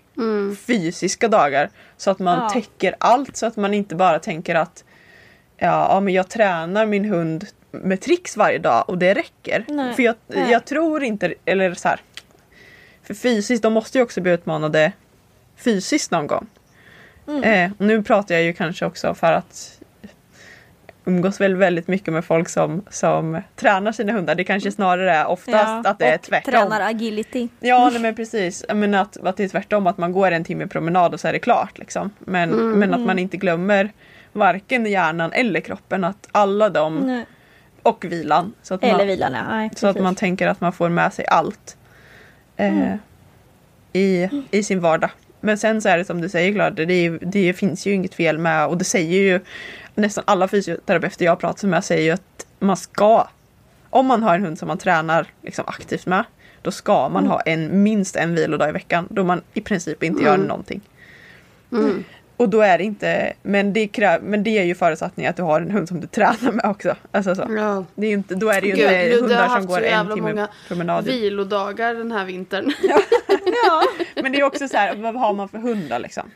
fysiska 0.67 1.27
dagar. 1.27 1.69
Så 1.97 2.11
att 2.11 2.19
man 2.19 2.39
Ja. 2.39 2.49
täcker 2.49 2.95
allt 2.99 3.37
så 3.37 3.45
att 3.45 3.55
man 3.57 3.73
inte 3.73 3.95
bara 3.95 4.19
tänker 4.19 4.55
att 4.55 4.83
ja, 5.57 5.87
ja 5.93 5.99
men 5.99 6.13
jag 6.13 6.29
tränar 6.29 6.85
min 6.85 7.05
hund 7.05 7.47
med 7.71 8.01
tricks 8.01 8.37
varje 8.37 8.57
dag 8.57 8.89
och 8.89 8.97
det 8.97 9.13
räcker. 9.13 9.65
Nej. 9.67 9.93
För 9.93 10.03
jag, 10.03 10.15
Nej. 10.27 10.51
jag 10.51 10.65
tror 10.65 11.03
inte, 11.03 11.33
eller 11.45 11.73
så 11.73 11.87
här. 11.87 11.99
För 13.03 13.13
fysiskt, 13.13 13.63
de 13.63 13.73
måste 13.73 13.97
ju 13.97 14.03
också 14.03 14.21
bli 14.21 14.31
utmanade 14.31 14.91
fysiskt 15.55 16.11
någon 16.11 16.27
gång. 16.27 16.47
Mm. 17.27 17.43
Eh, 17.43 17.71
och 17.79 17.85
nu 17.85 18.03
pratar 18.03 18.35
jag 18.35 18.43
ju 18.43 18.53
kanske 18.53 18.85
också 18.85 19.13
för 19.13 19.33
att 19.33 19.80
umgås 21.11 21.41
väl 21.41 21.55
väldigt 21.55 21.87
mycket 21.87 22.13
med 22.13 22.25
folk 22.25 22.49
som, 22.49 22.85
som 22.89 23.41
tränar 23.55 23.91
sina 23.91 24.11
hundar. 24.11 24.35
Det 24.35 24.43
kanske 24.43 24.71
snarare 24.71 25.13
är 25.15 25.27
oftast 25.27 25.87
att 25.87 25.99
det 25.99 26.05
är 26.05 26.15
och 26.15 26.21
tvärtom. 26.21 26.51
tränar 26.51 26.81
agility. 26.81 27.47
Ja 27.59 27.89
nej, 27.91 28.01
men 28.01 28.15
precis. 28.15 28.65
Menar 28.73 29.01
att, 29.01 29.17
att 29.17 29.37
det 29.37 29.43
är 29.43 29.47
tvärtom, 29.47 29.87
att 29.87 29.97
man 29.97 30.11
går 30.11 30.31
en 30.31 30.43
timme 30.43 30.67
promenad 30.67 31.13
och 31.13 31.19
så 31.19 31.27
är 31.27 31.33
det 31.33 31.39
klart. 31.39 31.77
Liksom. 31.77 32.09
Men, 32.19 32.49
men 32.79 32.93
att 32.93 33.01
man 33.01 33.19
inte 33.19 33.37
glömmer 33.37 33.91
varken 34.33 34.85
hjärnan 34.85 35.31
eller 35.33 35.59
kroppen. 35.59 36.03
Att 36.03 36.27
alla 36.31 36.69
de, 36.69 36.97
Nej. 36.97 37.25
och 37.83 38.05
vilan. 38.05 38.53
Så 38.61 38.73
att 38.73 38.83
Eller 38.83 38.97
man, 38.97 39.07
vilan, 39.07 39.33
ja. 39.33 39.43
Nej, 39.49 39.69
så 39.75 39.87
att 39.87 39.99
man 39.99 40.15
tänker 40.15 40.47
att 40.47 40.61
man 40.61 40.73
får 40.73 40.89
med 40.89 41.13
sig 41.13 41.25
allt. 41.27 41.77
Eh, 42.57 42.95
i, 43.93 44.29
I 44.51 44.63
sin 44.63 44.79
vardag. 44.79 45.09
Men 45.41 45.57
sen 45.57 45.81
så 45.81 45.89
är 45.89 45.97
det 45.97 46.05
som 46.05 46.21
du 46.21 46.29
säger 46.29 46.53
Klara, 46.53 46.69
det, 46.69 46.93
är 46.93 47.19
det 47.21 47.53
finns 47.53 47.87
ju 47.87 47.93
inget 47.93 48.13
fel 48.13 48.37
med 48.37 48.67
och 48.67 48.77
det 48.77 48.83
säger 48.83 49.21
ju 49.21 49.39
nästan 50.01 50.23
alla 50.27 50.47
fysioterapeuter 50.47 51.25
jag 51.25 51.39
pratar 51.39 51.67
med 51.67 51.83
säger 51.83 52.03
ju 52.03 52.11
att 52.11 52.45
man 52.59 52.77
ska, 52.77 53.27
om 53.89 54.05
man 54.05 54.23
har 54.23 54.35
en 54.35 54.43
hund 54.43 54.59
som 54.59 54.67
man 54.67 54.77
tränar 54.77 55.27
liksom 55.41 55.65
aktivt 55.67 56.05
med, 56.05 56.23
då 56.61 56.71
ska 56.71 57.09
man 57.09 57.27
ha 57.27 57.39
en, 57.41 57.83
minst 57.83 58.15
en 58.15 58.35
vilodag 58.35 58.69
i 58.69 58.71
veckan 58.71 59.07
då 59.09 59.23
man 59.23 59.41
i 59.53 59.61
princip 59.61 60.03
inte 60.03 60.23
gör 60.23 60.37
någonting. 60.37 60.81
Och 62.37 62.49
då 62.49 62.61
är 62.61 62.77
det 62.77 62.83
inte, 62.83 63.33
men 63.41 63.73
det, 63.73 63.87
kräv, 63.87 64.23
men 64.23 64.43
det 64.43 64.57
är 64.59 64.63
ju 64.63 64.75
förutsättning 64.75 65.27
att 65.27 65.35
du 65.35 65.41
har 65.43 65.61
en 65.61 65.71
hund 65.71 65.87
som 65.87 65.99
du 65.99 66.07
tränar 66.07 66.51
med 66.51 66.65
också. 66.65 66.95
Alltså 67.11 67.35
så. 67.35 67.45
Ja. 67.49 67.85
Det 67.95 68.07
är 68.07 68.11
inte, 68.11 68.35
då 68.35 68.49
är 68.49 68.61
det 68.61 68.67
ju 68.67 68.73
Gud, 68.73 68.83
inte 68.83 68.95
har 68.95 69.21
hundar 69.21 69.43
som 69.43 69.49
haft 69.49 69.67
går 69.67 69.77
så 69.77 69.83
en 69.83 69.89
jävla 69.89 70.15
timme 70.15 70.29
många 70.29 70.47
promenad. 70.67 71.05
vilodagar 71.05 71.93
den 71.93 72.11
här 72.11 72.25
vintern. 72.25 72.73
Ja, 73.67 73.83
Men 74.21 74.31
det 74.31 74.39
är 74.39 74.43
också 74.43 74.67
så 74.67 74.77
här, 74.77 74.95
vad 74.95 75.15
har 75.15 75.33
man 75.33 75.49
för 75.49 75.57
hundar 75.57 75.99
liksom? 75.99 76.31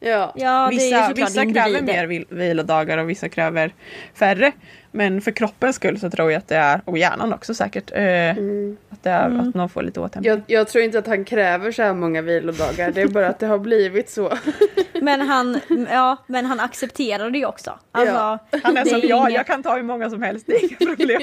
Ja. 0.00 0.32
ja 0.36 0.68
det 0.72 0.76
är 0.76 1.08
ju 1.08 1.14
Vissa, 1.14 1.26
vissa 1.42 1.52
kräver 1.52 1.82
mer 1.82 2.06
vil- 2.06 2.26
vilodagar 2.28 2.98
och 2.98 3.10
vissa 3.10 3.28
kräver 3.28 3.74
färre. 4.14 4.52
Men 4.92 5.20
för 5.20 5.30
kroppens 5.30 5.76
skull 5.76 6.00
så 6.00 6.10
tror 6.10 6.32
jag 6.32 6.38
att 6.38 6.48
det 6.48 6.56
är, 6.56 6.80
och 6.84 6.98
hjärnan 6.98 7.32
också 7.32 7.54
säkert, 7.54 7.90
eh, 7.94 8.30
att 8.90 9.02
det 9.02 9.10
är 9.10 9.26
Mm. 9.26 9.48
att 9.48 9.54
någon 9.54 9.68
får 9.68 9.82
lite 9.82 10.00
återhämtning. 10.00 10.30
Jag, 10.46 10.60
jag 10.60 10.68
tror 10.68 10.84
inte 10.84 10.98
att 10.98 11.06
han 11.06 11.24
kräver 11.24 11.72
så 11.72 11.82
här 11.82 11.94
många 11.94 12.22
vilodagar. 12.22 12.90
Det 12.90 13.00
är 13.02 13.08
bara 13.08 13.28
att 13.28 13.38
det 13.38 13.46
har 13.46 13.58
blivit 13.58 14.10
så. 14.10 14.32
Men 15.02 15.20
han, 15.20 15.60
ja, 15.90 16.16
men 16.26 16.46
han 16.46 16.60
accepterar 16.60 17.30
det 17.30 17.38
ju 17.38 17.46
också. 17.46 17.78
Alltså, 17.92 18.14
Ja. 18.14 18.38
Han 18.62 18.76
är 18.76 18.84
det 18.84 18.90
som 18.90 19.00
är 19.00 19.04
jag, 19.06 19.20
inget- 19.20 19.32
jag 19.32 19.46
kan 19.46 19.62
ta 19.62 19.76
hur 19.76 19.82
många 19.82 20.10
som 20.10 20.22
helst, 20.22 20.46
det 20.46 20.52
är 20.54 20.64
inga 20.64 20.76
problem. 20.96 21.20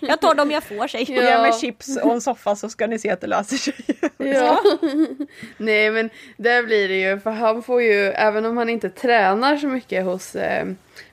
Jag 0.00 0.20
tar 0.20 0.34
dem 0.34 0.50
jag 0.50 0.62
får, 0.64 0.88
säger 0.88 1.22
Ja. 1.22 1.22
Ge 1.22 1.38
mig 1.42 1.52
chips 1.60 1.96
och 2.02 2.12
en 2.12 2.20
soffa 2.20 2.56
så 2.56 2.68
ska 2.68 2.86
ni 2.86 2.98
se 2.98 3.10
att 3.10 3.20
det 3.20 3.26
löser 3.26 3.56
sig. 3.56 3.74
Ja. 4.16 4.60
Nej 5.56 5.90
men 5.90 6.10
där 6.36 6.62
blir 6.62 6.88
det 6.88 7.00
ju, 7.00 7.20
för 7.20 7.30
han 7.30 7.62
får 7.62 7.82
ju, 7.82 8.04
även 8.04 8.46
om 8.46 8.56
han 8.56 8.68
inte 8.68 8.90
tränar 8.90 9.56
så 9.56 9.66
mycket 9.66 10.04
hos 10.04 10.34
eh, 10.34 10.66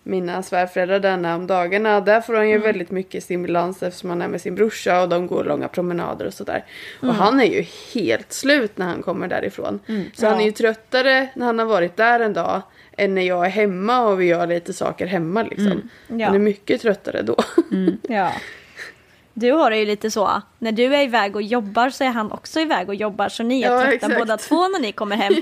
mina 0.03 0.43
svärföräldrar 0.43 0.99
denna 0.99 1.35
om 1.35 1.47
dagarna, 1.47 2.01
där 2.01 2.21
får 2.21 2.33
han 2.33 2.49
ju 2.49 2.57
väldigt 2.57 2.91
mycket 2.91 3.23
stimulans 3.23 3.83
eftersom 3.83 4.09
han 4.09 4.21
är 4.21 4.27
med 4.27 4.41
sin 4.41 4.55
brorsa 4.55 5.01
och 5.01 5.09
de 5.09 5.27
går 5.27 5.43
långa 5.43 5.67
promenader 5.67 6.25
och 6.25 6.33
sådär. 6.33 6.65
Och 7.01 7.13
han 7.13 7.39
är 7.39 7.45
ju 7.45 7.65
helt 7.93 8.33
slut 8.33 8.77
när 8.77 8.85
han 8.85 9.01
kommer 9.03 9.27
därifrån. 9.27 9.79
Så 10.13 10.27
han 10.27 10.39
är 10.39 10.45
ju 10.45 10.51
tröttare 10.51 11.27
när 11.35 11.45
han 11.45 11.59
har 11.59 11.65
varit 11.65 11.97
där 11.97 12.19
en 12.19 12.33
dag 12.33 12.61
än 12.97 13.15
när 13.15 13.21
jag 13.21 13.45
är 13.45 13.49
hemma 13.49 14.07
och 14.07 14.21
vi 14.21 14.25
gör 14.25 14.47
lite 14.47 14.73
saker 14.73 15.05
hemma 15.05 15.43
liksom. 15.43 15.89
Ja. 16.07 16.25
Han 16.25 16.35
är 16.35 16.39
mycket 16.39 16.81
tröttare 16.81 17.21
då. 17.21 17.35
Ja. 18.01 18.31
Du 19.37 19.51
har 19.51 19.69
det 19.71 19.77
ju 19.77 19.85
lite 19.85 20.11
så, 20.11 20.41
när 20.59 20.71
du 20.71 20.95
är 20.95 21.03
iväg 21.03 21.35
och 21.35 21.41
jobbar 21.41 21.89
så 21.89 22.03
är 22.03 22.07
han 22.07 22.31
också 22.31 22.59
iväg 22.59 22.89
och 22.89 22.95
jobbar 22.95 23.29
så 23.29 23.43
ni 23.43 23.61
är 23.61 23.71
Ja, 23.71 23.79
trötta 23.81 23.93
exakt. 23.95 24.17
båda 24.17 24.37
två 24.37 24.67
när 24.67 24.79
ni 24.79 24.91
kommer 24.91 25.15
hem. 25.15 25.33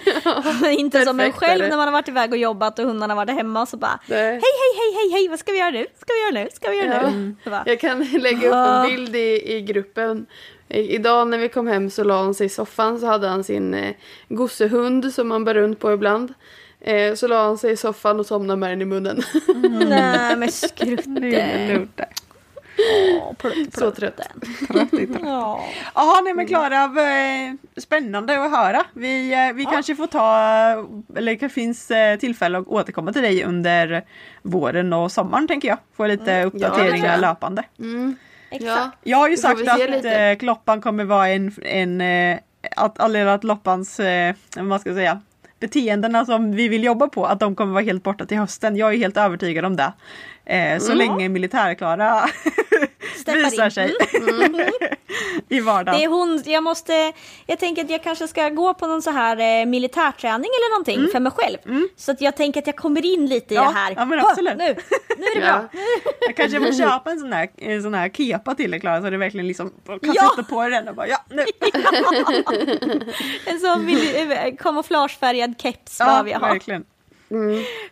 Inte 0.80 1.06
som 1.06 1.20
en 1.20 1.32
själv 1.32 1.70
när 1.70 1.78
man 1.78 1.88
har 1.88 1.92
varit 1.92 2.08
iväg 2.08 2.32
och 2.32 2.38
jobbat 2.38 2.80
och 2.80 2.86
hundarna 2.86 3.16
varit 3.16 3.30
hemma 3.36 3.62
och 3.62 3.68
så 3.68 3.78
bara. 3.78 4.00
Hej 4.08 4.18
hej 4.18 4.32
hej 4.42 4.94
hej 4.96 5.12
hej 5.12 5.28
vad 5.30 5.40
ska 5.40 5.52
vi 5.52 5.58
göra 5.60 5.70
nu? 5.70 5.86
Ska 6.02 6.14
vi 6.14 6.22
göra 6.38 6.44
nu? 6.44 6.50
Ska 6.54 6.70
vi 6.70 6.78
göra 6.78 7.02
Ja. 7.04 7.10
nu? 7.10 7.36
Så 7.44 7.50
bara, 7.50 7.64
Jag 7.66 7.80
kan 7.80 8.04
lägga 8.20 8.48
upp 8.48 8.54
en 8.86 8.96
bild 8.96 9.16
i, 9.16 9.54
i 9.56 9.62
gruppen. 9.62 10.26
I, 10.70 10.80
idag 10.96 11.28
när 11.28 11.38
vi 11.38 11.50
kom 11.50 11.68
hem 11.68 11.90
så 11.90 12.04
la 12.04 12.22
han 12.24 12.34
sig 12.34 12.46
i 12.46 12.50
soffan 12.50 13.00
så 13.00 13.06
hade 13.06 13.28
han 13.28 13.44
sin 13.44 13.74
eh, 13.74 13.94
gossehund 14.30 15.14
som 15.14 15.32
han 15.32 15.44
bär 15.46 15.54
runt 15.54 15.80
på 15.80 15.94
ibland. 15.94 16.34
Eh, 16.82 17.14
så 17.16 17.28
la 17.28 17.44
han 17.46 17.58
sig 17.58 17.72
i 17.72 17.78
soffan 17.78 18.20
och 18.20 18.26
somnade 18.26 18.60
med 18.60 18.70
den 18.70 18.82
i 18.82 18.86
munnen. 18.86 19.22
Nej 19.90 20.36
men 20.36 20.52
skrutte. 20.52 21.88
Plutt, 23.38 23.74
så 23.74 23.92
plutt. 23.92 23.96
trött. 23.96 24.22
Ja. 25.24 25.64
Jaha, 25.96 26.22
nej 26.24 26.34
men 26.34 26.48
Klara, 26.48 26.88
v- 26.88 27.58
spännande 27.78 28.44
att 28.46 28.52
höra. 28.52 28.84
Vi, 28.94 29.34
eh, 29.34 29.54
vi 29.56 29.66
kanske 29.66 29.96
får 29.96 30.08
ta, 30.08 30.28
eller 31.18 31.36
det 31.36 31.50
finns 31.50 31.92
eh, 31.92 32.18
tillfälle 32.20 32.58
att 32.58 32.68
återkomma 32.68 33.14
till 33.14 33.22
dig 33.22 33.44
under 33.44 34.04
våren 34.42 34.94
och 34.94 35.12
sommaren 35.12 35.48
tänker 35.48 35.68
jag. 35.68 35.78
Få 35.98 36.08
lite 36.08 36.26
tror 36.42 36.46
uppdateringar 36.46 37.12
jag. 37.12 37.22
löpande. 37.22 37.64
Exakt. 38.50 38.66
Ja. 38.76 38.92
Jag 39.04 39.18
har 39.18 39.30
ju 39.30 39.38
sagt 39.38 39.68
att 39.68 39.90
lite. 39.90 40.12
eh, 40.22 40.38
Kloppan 40.38 40.82
kommer 40.82 41.04
vara 41.04 41.30
en, 41.30 41.52
en 41.64 42.02
eh, 42.02 42.38
att, 42.76 43.00
eller 43.00 43.26
att 43.26 43.44
Loppans, 43.44 44.00
eh, 44.00 44.36
vad 44.58 44.82
ska 44.82 44.90
jag 44.90 44.98
säga, 44.98 45.22
beteendena 45.60 46.26
som 46.26 46.52
vi 46.52 46.68
vill 46.68 46.84
jobba 46.84 47.08
på, 47.08 47.26
att 47.26 47.40
de 47.40 47.56
kommer 47.56 47.74
vara 47.74 47.84
helt 47.84 48.04
borta 48.04 48.26
till 48.26 48.38
hösten. 48.38 48.76
Jag 48.76 48.94
är 48.94 48.98
helt 48.98 49.18
övertygad 49.18 49.66
om 49.66 49.76
det. 49.76 49.94
Eh, 50.46 50.80
så 50.80 50.94
länge 50.94 51.30
militärklara 51.30 52.26
visar 53.26 53.66
in. 53.66 53.72
sig 53.72 53.96
i 55.50 55.60
vardagen. 55.60 56.00
Det 56.00 56.04
är 56.06 56.10
hon, 56.10 56.44
jag 56.46 56.64
måste, 56.64 57.14
jag 57.46 57.60
tänker 57.60 57.84
att 57.84 57.90
jag 57.90 58.04
kanske 58.04 58.28
ska 58.28 58.50
gå 58.50 58.74
på 58.74 58.88
någon 58.88 59.02
så 59.02 59.12
här 59.12 59.62
eh, 59.62 59.66
militärträning 59.66 60.50
eller 60.60 60.72
någonting 60.72 61.12
för 61.12 61.20
mig 61.20 61.32
själv. 61.32 61.58
Så 61.96 62.12
att 62.12 62.22
jag 62.22 62.36
tänker 62.38 62.60
att 62.62 62.68
jag 62.68 62.76
kommer 62.76 63.06
in 63.06 63.26
lite 63.28 63.54
i 63.54 63.58
Ja, 63.58 63.64
det 63.64 63.70
här. 63.80 63.94
ja, 63.98 64.06
men 64.06 64.20
"Åh, 64.20 64.26
absolut." 64.30 64.58
Nu, 64.58 64.76
nu 65.18 65.26
är 65.26 65.40
det 65.42 65.42
Ja. 65.48 65.54
bra. 65.54 65.82
Jag 66.22 66.36
kanske 66.36 66.60
får 66.60 66.72
köpa 66.78 67.12
en 67.12 67.20
sån 67.20 67.34
här, 67.34 67.50
en 67.58 67.84
sån 67.84 67.94
här 67.94 68.10
kepa 68.10 68.56
till 68.56 68.72
dig 68.72 68.80
Klara 68.80 69.02
så 69.02 69.10
det 69.10 69.18
verkligen 69.18 69.48
liksom 69.48 69.70
kan 69.86 70.00
Ja. 70.02 70.30
sätta 70.36 70.44
på 70.50 70.70
den 70.70 70.88
och 70.88 70.96
bara 70.96 71.08
ja 71.08 71.18
nu. 71.30 71.44
En 73.46 73.60
sån 73.60 73.90
eh, 73.90 74.56
kamouflagefärgad 74.60 75.54
keps 75.62 76.00
Ja, 76.00 76.06
behöver 76.06 76.30
jag 76.32 76.40
ha. 76.40 76.48
verkligen. 76.48 76.86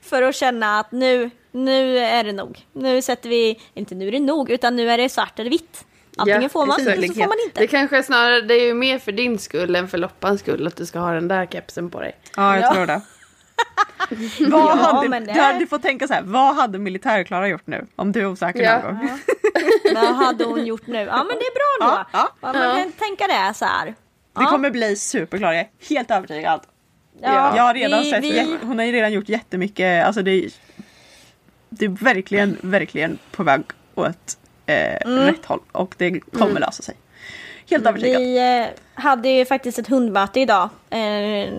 För 0.02 0.22
att 0.22 0.36
känna 0.36 0.80
att 0.80 0.92
nu, 0.92 1.30
nu 1.52 1.98
är 1.98 2.24
det 2.24 2.32
nog. 2.34 2.60
Nu 2.74 3.02
sätter 3.02 3.30
vi, 3.30 3.60
inte 3.74 3.96
nu 3.96 4.08
är 4.08 4.12
det 4.12 4.20
nog, 4.20 4.50
utan 4.50 4.76
nu 4.76 4.92
är 4.92 4.98
det 4.98 5.10
svart 5.10 5.40
eller 5.40 5.50
vitt. 5.50 5.86
Antingen 6.18 6.42
Ja, 6.42 6.50
får 6.50 6.66
man 6.66 6.82
eller 6.82 7.08
så 7.08 7.14
får 7.14 7.22
man 7.28 7.38
inte. 7.46 7.60
Det 7.62 7.68
kanske 7.68 7.98
är 7.98 8.02
snarare, 8.02 8.42
det 8.42 8.54
är 8.54 8.66
ju 8.66 8.74
mer 8.74 9.00
för 9.00 9.12
din 9.12 9.40
skull 9.40 9.76
än 9.76 9.88
för 9.88 9.98
Loppans 9.98 10.40
skull 10.42 10.68
att 10.68 10.76
du 10.76 10.86
ska 10.86 11.00
ha 11.00 11.12
den 11.14 11.28
där 11.28 11.46
kepsen 11.46 11.90
på 11.90 12.00
dig. 12.00 12.16
Ja 12.36 12.56
jag 12.56 12.64
Ja. 12.64 12.74
tror 12.74 12.86
det. 12.86 13.02
vad 14.52 14.62
Ja, 14.62 14.76
hade, 14.76 15.10
men 15.10 15.26
det- 15.26 15.34
du, 15.34 15.40
hade- 15.40 15.60
du 15.60 15.68
får 15.68 15.78
tänka 15.80 16.08
så 16.08 16.14
här, 16.14 16.22
vad 16.22 16.56
hade 16.56 16.80
militärklara 16.80 17.48
gjort 17.48 17.68
nu? 17.68 17.86
Om 17.96 18.12
du 18.12 18.22
är 18.22 18.26
osäker 18.26 18.62
Ja. 18.64 18.82
någon 18.82 18.98
gång. 18.98 19.20
Vad 19.96 20.16
hade 20.16 20.44
hon 20.44 20.66
gjort 20.66 20.88
nu? 20.88 20.98
Ja 21.00 21.18
men 21.18 21.28
det 21.28 21.46
är 21.46 21.80
bra 21.80 21.88
då. 21.88 21.94
Ja, 21.96 22.08
ja. 22.14 22.30
Ja, 22.42 22.54
man 22.68 22.76
kan 22.84 22.92
tänka 22.92 23.28
det 23.28 23.54
så 23.56 23.66
här. 23.66 23.96
Det 24.40 24.46
kommer 24.46 24.70
bli 24.70 24.96
superklara, 24.96 25.56
jag 25.56 25.62
är 25.62 25.70
helt 25.96 26.12
övertygad. 26.12 26.62
Ja, 27.22 27.54
jag 27.56 27.64
har 27.64 27.74
redan 27.74 28.00
vi- 28.04 28.12
sett, 28.12 28.24
vi- 28.24 28.58
hon 28.64 28.78
har 28.80 28.86
ju 28.86 28.92
redan 28.92 29.14
gjort 29.14 29.30
jättemycket, 29.30 30.06
alltså 30.06 30.22
det 30.22 30.32
är, 30.32 30.50
det 31.74 31.86
är 31.86 31.90
verkligen, 31.90 32.58
verkligen 32.62 33.18
på 33.32 33.44
väg 33.44 33.62
åt 33.96 34.38
eh, 34.66 35.10
rätt 35.10 35.46
håll 35.46 35.60
och 35.72 35.96
det 35.98 36.20
kommer 36.20 36.60
lösa 36.60 36.84
sig. 36.84 36.96
Helt 37.70 37.86
övertygad. 37.86 38.22
Vi 38.22 38.60
eh, 38.60 38.68
hade 38.94 39.30
ju 39.30 39.46
faktiskt 39.46 39.80
ett 39.80 39.88
hundmöte 39.88 40.40
idag. 40.40 40.70
Eh, 40.90 41.00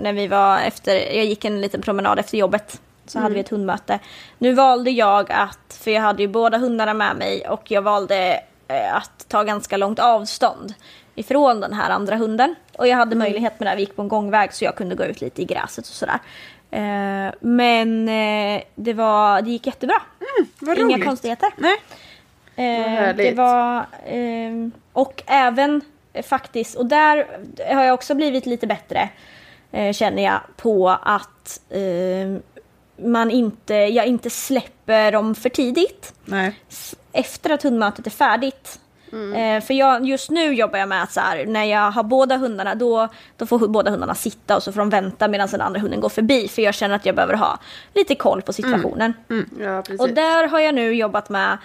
när 0.02 0.12
vi 0.12 0.26
var 0.26 0.58
efter, 0.58 0.94
jag 0.94 1.24
gick 1.24 1.44
en 1.44 1.60
liten 1.60 1.82
promenad 1.82 2.18
efter 2.18 2.38
jobbet. 2.38 2.80
Så 3.06 3.18
hade 3.18 3.34
vi 3.34 3.40
ett 3.40 3.48
hundmöte. 3.48 3.98
Nu 4.38 4.52
valde 4.52 4.90
jag 4.90 5.32
att, 5.32 5.78
för 5.80 5.90
jag 5.90 6.02
hade 6.02 6.22
ju 6.22 6.28
båda 6.28 6.58
hundarna 6.58 6.94
med 6.94 7.16
mig 7.16 7.48
och 7.48 7.70
jag 7.70 7.82
valde 7.82 8.40
eh, 8.68 8.96
att 8.96 9.28
ta 9.28 9.42
ganska 9.42 9.76
långt 9.76 9.98
avstånd 9.98 10.74
ifrån 11.14 11.60
den 11.60 11.72
här 11.72 11.90
andra 11.90 12.16
hunden. 12.16 12.54
Och 12.78 12.88
jag 12.88 12.96
hade 12.96 13.16
möjlighet 13.16 13.60
med 13.60 13.66
det, 13.66 13.70
här. 13.70 13.76
vi 13.76 13.82
gick 13.82 13.96
på 13.96 14.02
en 14.02 14.08
gångväg 14.08 14.52
så 14.52 14.64
jag 14.64 14.76
kunde 14.76 14.94
gå 14.94 15.04
ut 15.04 15.20
lite 15.20 15.42
i 15.42 15.44
gräset 15.44 15.86
och 15.86 15.94
sådär. 15.94 16.18
Eh, 16.72 17.34
men 17.40 18.08
eh, 18.08 18.62
det, 18.74 18.92
var, 18.92 19.42
det 19.42 19.50
gick 19.50 19.66
jättebra. 19.66 20.02
Vad 20.58 20.78
Inga 20.78 20.94
roligt. 20.94 21.06
konstigheter. 21.06 21.50
Nej. 21.56 21.76
Eh, 22.56 23.16
det 23.16 23.32
var, 23.34 23.86
ehm, 24.06 24.72
och 24.92 25.22
även 25.26 25.80
eh, 26.12 26.24
faktiskt, 26.24 26.74
och 26.74 26.86
där 26.86 27.26
har 27.74 27.84
jag 27.84 27.94
också 27.94 28.14
blivit 28.14 28.46
lite 28.46 28.66
bättre 28.66 29.08
eh, 29.72 29.92
känner 29.92 30.22
jag 30.22 30.40
på 30.56 30.88
att 31.02 31.60
ehm, 31.70 32.42
man 32.96 33.30
inte, 33.30 33.74
jag 33.74 34.06
inte 34.06 34.30
släpper 34.30 35.12
dem 35.12 35.34
för 35.34 35.48
tidigt 35.48 36.14
Nej. 36.24 36.54
efter 37.12 37.50
att 37.50 37.62
hundmötet 37.62 38.06
är 38.06 38.10
färdigt. 38.10 38.78
Eh, 39.12 39.60
för 39.62 39.74
jag, 39.74 40.06
just 40.06 40.30
nu 40.30 40.54
jobbar 40.54 40.78
jag 40.78 40.88
med 40.88 41.02
att 41.02 41.12
så 41.12 41.20
här, 41.20 41.46
när 41.46 41.64
jag 41.64 41.90
har 41.90 42.02
båda 42.02 42.36
hundarna 42.36 42.74
då, 42.74 43.08
då 43.36 43.46
får 43.46 43.68
båda 43.68 43.90
hundarna 43.90 44.14
sitta 44.14 44.56
och 44.56 44.62
så 44.62 44.72
får 44.72 44.80
de 44.80 44.90
vänta 44.90 45.28
medan 45.28 45.48
den 45.48 45.60
andra 45.60 45.80
hunden 45.80 46.00
går 46.00 46.08
förbi. 46.08 46.48
För 46.48 46.62
jag 46.62 46.74
känner 46.74 46.94
att 46.94 47.06
jag 47.06 47.14
behöver 47.14 47.34
ha 47.34 47.58
lite 47.94 48.14
koll 48.14 48.42
på 48.42 48.52
situationen. 48.52 49.12
Ja, 49.60 49.82
precis. 49.82 50.00
Och 50.00 50.10
där 50.10 50.48
har 50.48 50.60
jag 50.60 50.74
nu 50.74 50.92
jobbat 50.94 51.28
med 51.28 51.58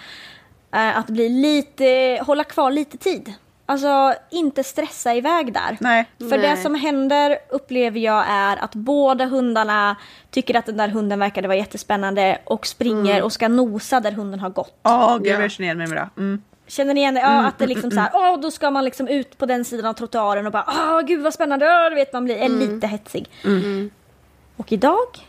eh, 0.74 0.98
att 0.98 1.06
bli 1.06 1.28
lite, 1.28 2.22
hålla 2.26 2.44
kvar 2.44 2.70
lite 2.70 2.98
tid. 2.98 3.32
alltså 3.66 4.14
inte 4.30 4.64
stressa 4.64 5.14
iväg 5.14 5.52
där. 5.52 5.76
Nej. 5.80 6.04
För 6.18 6.38
det 6.38 6.54
Nej. 6.54 6.62
som 6.62 6.74
händer 6.74 7.38
upplever 7.50 8.00
jag 8.00 8.24
är 8.28 8.56
att 8.56 8.74
båda 8.74 9.24
hundarna 9.24 9.96
tycker 10.30 10.54
att 10.56 10.66
den 10.66 10.76
där 10.76 10.88
hunden 10.88 11.18
verkade 11.18 11.48
vara 11.48 11.58
jättespännande 11.58 12.38
och 12.44 12.66
springer 12.66 13.22
och 13.22 13.32
ska 13.32 13.48
nosa 13.48 14.00
där 14.00 14.12
hunden 14.12 14.40
har 14.40 14.50
gått. 14.50 14.74
Ja, 14.82 15.18
gud 15.22 15.32
Ja. 15.32 15.40
jag 15.42 15.50
känner 15.50 15.66
igen 15.66 15.78
mig 15.78 15.86
med 15.86 15.96
det. 15.96 16.08
Mm. 16.20 16.42
Känner 16.68 16.94
ni 16.94 17.00
igen 17.00 17.14
det? 17.14 17.20
Ja, 17.20 17.46
att 17.46 17.58
det 17.58 17.66
liksom 17.66 17.90
så 17.90 18.00
här, 18.00 18.10
åh, 18.14 18.40
då 18.40 18.50
ska 18.50 18.70
man 18.70 18.84
liksom 18.84 19.08
ut 19.08 19.38
på 19.38 19.46
den 19.46 19.64
sidan 19.64 19.86
av 19.86 19.92
trottoaren 19.92 20.46
och 20.46 20.52
bara, 20.52 20.64
åh, 20.68 21.00
gud 21.00 21.22
vad 21.22 21.34
spännande, 21.34 21.66
åh, 21.66 21.90
du 21.90 21.94
vet 21.94 22.12
man 22.12 22.24
blir 22.24 22.36
är 22.36 22.48
lite 22.48 22.86
hetsig. 22.86 23.30
Och 24.56 24.72
idag, 24.72 25.28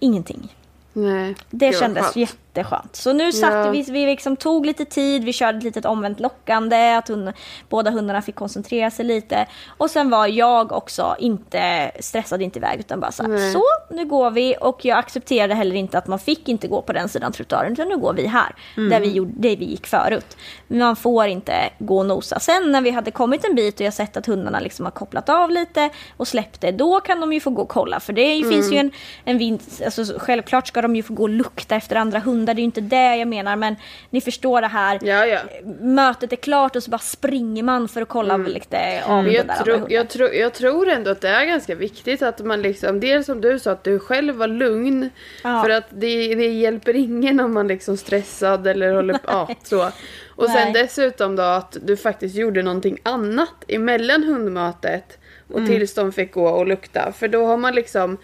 ingenting. 0.00 0.56
Nej. 0.92 1.34
Det 1.50 1.78
kändes 1.78 2.02
skönt. 2.02 2.16
Jätteskönt. 2.54 2.96
Så 2.96 3.12
nu 3.12 3.32
satte 3.32 3.56
Ja. 3.56 3.70
vi, 3.70 3.82
vi 3.82 4.06
liksom 4.06 4.36
tog 4.36 4.66
lite 4.66 4.84
tid, 4.84 5.24
vi 5.24 5.32
körde 5.32 5.58
ett 5.58 5.64
litet 5.64 5.84
omvänt 5.84 6.20
lockande, 6.20 6.94
att 6.96 7.08
hund, 7.08 7.32
båda 7.68 7.90
hundarna 7.90 8.22
fick 8.22 8.34
koncentrera 8.34 8.90
sig 8.90 9.04
lite. 9.04 9.46
Och 9.78 9.90
sen 9.90 10.10
var 10.10 10.26
jag 10.26 10.72
också 10.72 11.16
inte 11.18 11.90
stressad 12.00 12.42
inte 12.42 12.58
iväg 12.58 12.80
utan 12.80 13.00
bara 13.00 13.12
så 13.12 13.22
här, 13.22 13.52
så 13.52 13.62
nu 13.90 14.04
går 14.04 14.30
vi 14.30 14.54
och 14.60 14.84
jag 14.84 14.98
accepterade 14.98 15.54
heller 15.54 15.76
inte 15.76 15.98
att 15.98 16.06
man 16.06 16.18
fick 16.18 16.48
inte 16.48 16.68
gå 16.68 16.82
på 16.82 16.92
den 16.92 17.08
sidan 17.08 17.32
trottoaren 17.32 17.72
utan 17.72 17.88
nu 17.88 17.96
går 17.96 18.12
vi 18.12 18.26
här, 18.26 18.54
där, 18.90 19.00
vi 19.00 19.10
gjorde, 19.12 19.32
där 19.36 19.56
vi 19.56 19.64
gick 19.64 19.86
förut. 19.86 20.36
Man 20.68 20.96
får 20.96 21.26
inte 21.26 21.54
gå 21.78 21.98
och 21.98 22.06
nosa. 22.06 22.40
Sen 22.40 22.72
när 22.72 22.80
vi 22.80 22.90
hade 22.90 23.10
kommit 23.10 23.44
en 23.44 23.54
bit 23.54 23.74
och 23.74 23.86
jag 23.86 23.94
sett 23.94 24.16
att 24.16 24.26
hundarna 24.26 24.60
liksom 24.60 24.84
har 24.86 24.90
kopplat 24.92 25.28
av 25.28 25.50
lite 25.50 25.90
och 26.16 26.28
släppt 26.28 26.60
det, 26.60 26.70
då 26.72 27.00
kan 27.00 27.20
de 27.20 27.32
ju 27.32 27.40
få 27.40 27.50
gå 27.50 27.62
och 27.62 27.68
kolla 27.68 28.00
för 28.00 28.12
det 28.12 28.44
finns 28.48 28.72
ju 28.72 28.76
en, 28.76 28.90
en 29.24 29.38
vinst, 29.38 29.82
alltså, 29.84 30.04
självklart 30.18 30.66
ska 30.68 30.82
de 30.82 30.96
ju 30.96 31.02
få 31.02 31.14
gå 31.14 31.22
och 31.22 31.28
lukta 31.28 31.76
efter 31.76 31.96
andra 31.96 32.18
hundar, 32.18 32.41
det 32.44 32.52
är 32.52 32.62
ju 32.62 32.62
inte 32.62 32.80
det 32.80 33.16
jag 33.16 33.28
menar 33.28 33.56
men 33.56 33.76
ni 34.10 34.20
förstår 34.20 34.60
det 34.60 34.66
här. 34.66 34.98
Ja, 35.02 35.26
ja. 35.26 35.38
Mötet 35.80 36.32
är 36.32 36.36
klart 36.36 36.76
och 36.76 36.82
så 36.82 36.90
bara 36.90 36.98
springer 36.98 37.62
man 37.62 37.88
för 37.88 38.02
att 38.02 38.08
kolla 38.08 38.36
lite 38.36 39.02
om 39.06 39.14
Men 39.16 39.24
den 39.24 39.34
jag, 39.34 39.46
där 39.46 39.54
tro, 39.64 39.86
jag, 39.88 40.08
tro, 40.08 40.26
jag 40.28 40.54
tror 40.54 40.88
ändå 40.88 41.10
att 41.10 41.20
det 41.20 41.28
är 41.28 41.44
ganska 41.44 41.74
viktigt 41.74 42.22
att 42.22 42.44
man 42.44 42.62
liksom, 42.62 43.00
dels 43.00 43.26
som 43.26 43.40
du 43.40 43.58
sa 43.58 43.70
att 43.70 43.84
du 43.84 43.98
själv 43.98 44.34
var 44.34 44.48
lugn. 44.48 45.10
Ja. 45.44 45.62
För 45.62 45.70
att 45.70 45.86
det, 45.90 46.34
det 46.34 46.48
hjälper 46.48 46.96
ingen 46.96 47.40
om 47.40 47.54
man 47.54 47.68
liksom 47.68 47.96
stressad 47.96 48.66
eller 48.66 48.94
håller 48.94 49.14
på, 49.14 49.20
ja 49.26 49.48
så. 49.62 49.88
Och 50.36 50.46
sen 50.50 50.72
Nej. 50.72 50.82
dessutom 50.82 51.36
då 51.36 51.42
att 51.42 51.76
du 51.82 51.96
faktiskt 51.96 52.34
gjorde 52.34 52.62
någonting 52.62 52.98
annat 53.02 53.64
emellan 53.68 54.22
hundmötet 54.24 55.18
och 55.48 55.58
Mm. 55.58 55.70
tills 55.70 55.94
de 55.94 56.12
fick 56.12 56.32
gå 56.32 56.46
och 56.48 56.66
lukta. 56.66 57.12
För 57.12 57.28
då 57.28 57.46
har 57.46 57.56
man 57.56 57.74
liksom 57.74 58.16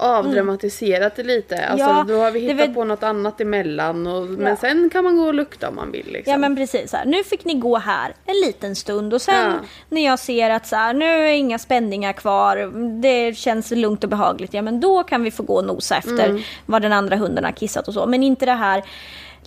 avdramatiserat 0.00 1.16
det 1.16 1.22
lite. 1.22 1.66
Alltså 1.66 1.86
Ja, 1.86 2.04
då 2.08 2.14
har 2.20 2.30
vi 2.30 2.40
hittat 2.40 2.68
var- 2.68 2.74
på 2.74 2.84
något 2.84 3.02
annat 3.02 3.40
emellan. 3.40 4.06
Och, 4.06 4.22
Men 4.26 4.46
Ja. 4.46 4.56
sen 4.56 4.90
kan 4.90 5.04
man 5.04 5.16
gå 5.16 5.22
och 5.26 5.34
lukta 5.34 5.68
om 5.68 5.74
man 5.74 5.90
vill 5.92 6.06
liksom. 6.12 6.30
Ja 6.32 6.38
men 6.38 6.56
precis, 6.56 6.90
så 6.90 6.96
här. 6.96 7.04
nu 7.06 7.24
fick 7.24 7.44
ni 7.44 7.54
gå 7.54 7.76
här 7.78 8.14
en 8.26 8.34
liten 8.46 8.76
stund 8.76 9.14
och 9.14 9.22
sen 9.22 9.34
Ja. 9.50 9.52
när 9.88 10.04
jag 10.04 10.18
ser 10.18 10.50
att 10.50 10.66
så 10.66 10.76
här, 10.76 10.92
nu 10.94 11.04
är 11.04 11.32
inga 11.32 11.58
spänningar 11.58 12.12
kvar, 12.12 12.56
det 13.00 13.34
känns 13.38 13.70
lugnt 13.70 14.04
och 14.04 14.10
behagligt, 14.10 14.54
ja 14.54 14.62
men 14.62 14.80
då 14.80 15.02
kan 15.02 15.22
vi 15.24 15.30
få 15.30 15.42
gå 15.42 15.54
och 15.54 15.64
nosa 15.64 15.96
efter 15.96 16.28
Mm. 16.28 16.42
vad 16.66 16.82
den 16.82 16.92
andra 16.92 17.16
hunden 17.16 17.44
har 17.44 17.52
kissat 17.52 17.88
och 17.88 17.94
så. 17.94 18.06
Men 18.06 18.22
inte 18.22 18.46
det 18.46 18.52
här 18.52 18.82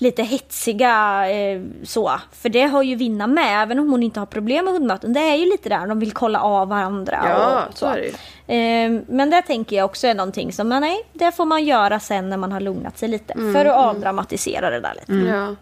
lite 0.01 0.23
hetsiga 0.23 1.25
eh, 1.31 1.61
så, 1.83 2.11
för 2.31 2.49
det 2.49 2.61
har 2.63 2.83
ju 2.83 2.95
Vinna 2.95 3.27
med, 3.27 3.63
även 3.63 3.79
om 3.79 3.89
hon 3.89 4.03
inte 4.03 4.19
har 4.19 4.25
problem 4.27 4.65
med 4.65 4.73
hundmöten. 4.73 5.13
Det 5.13 5.19
är 5.19 5.35
ju 5.35 5.45
lite 5.45 5.69
där, 5.69 5.87
de 5.87 5.99
vill 5.99 6.11
kolla 6.11 6.41
av 6.41 6.67
varandra 6.67 7.19
Ja, 7.29 7.65
och 7.69 7.77
så 7.77 7.85
är 7.85 7.97
det 7.97 8.05
ju. 8.05 8.13
Eh, 8.55 9.01
Men 9.07 9.29
det 9.29 9.41
tänker 9.41 9.75
jag 9.75 9.85
också 9.85 10.07
är 10.07 10.13
någonting 10.13 10.53
som, 10.53 10.67
men 10.67 10.81
nej, 10.81 11.05
det 11.13 11.31
får 11.31 11.45
man 11.45 11.65
göra 11.65 11.99
sen 11.99 12.29
när 12.29 12.37
man 12.37 12.51
har 12.51 12.59
lugnat 12.59 12.97
sig 12.97 13.09
lite. 13.09 13.33
Mm, 13.33 13.53
För 13.53 13.65
att 13.65 13.75
avdramatisera 13.75 14.69
det 14.69 14.79
där 14.79 14.93
lite. 14.93 15.27
Ja. 15.29 15.55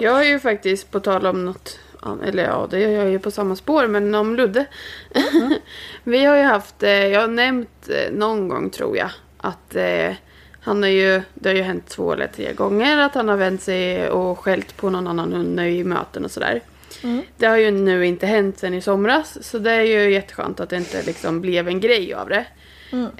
Jag 0.00 0.12
har 0.12 0.22
ju 0.22 0.40
faktiskt 0.40 0.90
på 0.90 1.00
tal 1.00 1.26
om 1.26 1.44
något 1.44 1.78
eller 2.26 2.44
ja, 2.44 2.66
det 2.70 2.78
gör 2.78 2.90
jag 2.90 3.10
ju 3.10 3.18
på 3.18 3.30
samma 3.30 3.56
spår, 3.56 3.86
men 3.86 4.14
om 4.14 4.36
Ludde. 4.36 4.66
Vi 6.04 6.24
har 6.24 6.36
ju 6.36 6.42
haft, 6.42 6.82
eh, 6.82 7.06
jag 7.06 7.20
har 7.20 7.28
nämnt 7.28 7.88
eh, 7.88 8.12
någon 8.12 8.48
gång 8.48 8.70
tror 8.70 8.96
jag, 8.96 9.10
att 9.38 9.76
eh, 9.76 10.14
han 10.60 10.82
har 10.82 10.90
ju, 10.90 11.22
det 11.34 11.48
har 11.48 11.56
ju 11.56 11.62
hänt 11.62 11.86
två 11.88 12.12
eller 12.12 12.26
tre 12.26 12.52
gånger 12.52 12.98
att 12.98 13.14
han 13.14 13.28
har 13.28 13.36
vänt 13.36 13.62
sig 13.62 14.10
och 14.10 14.38
skällt 14.38 14.76
på 14.76 14.90
någon 14.90 15.08
annan 15.08 15.32
hund 15.32 15.60
i 15.60 15.84
möten 15.84 16.24
och 16.24 16.30
sådär. 16.30 16.60
Det 17.36 17.46
har 17.46 17.56
ju 17.56 17.70
nu 17.70 18.06
inte 18.06 18.26
hänt 18.26 18.58
sen 18.58 18.74
i 18.74 18.80
somras, 18.80 19.38
så 19.44 19.58
det 19.58 19.72
är 19.72 19.82
ju 19.82 20.12
jätteskönt 20.12 20.60
att 20.60 20.70
det 20.70 20.76
inte 20.76 21.02
liksom 21.02 21.40
blev 21.40 21.68
en 21.68 21.80
grej 21.80 22.14
av 22.14 22.28
det. 22.28 22.44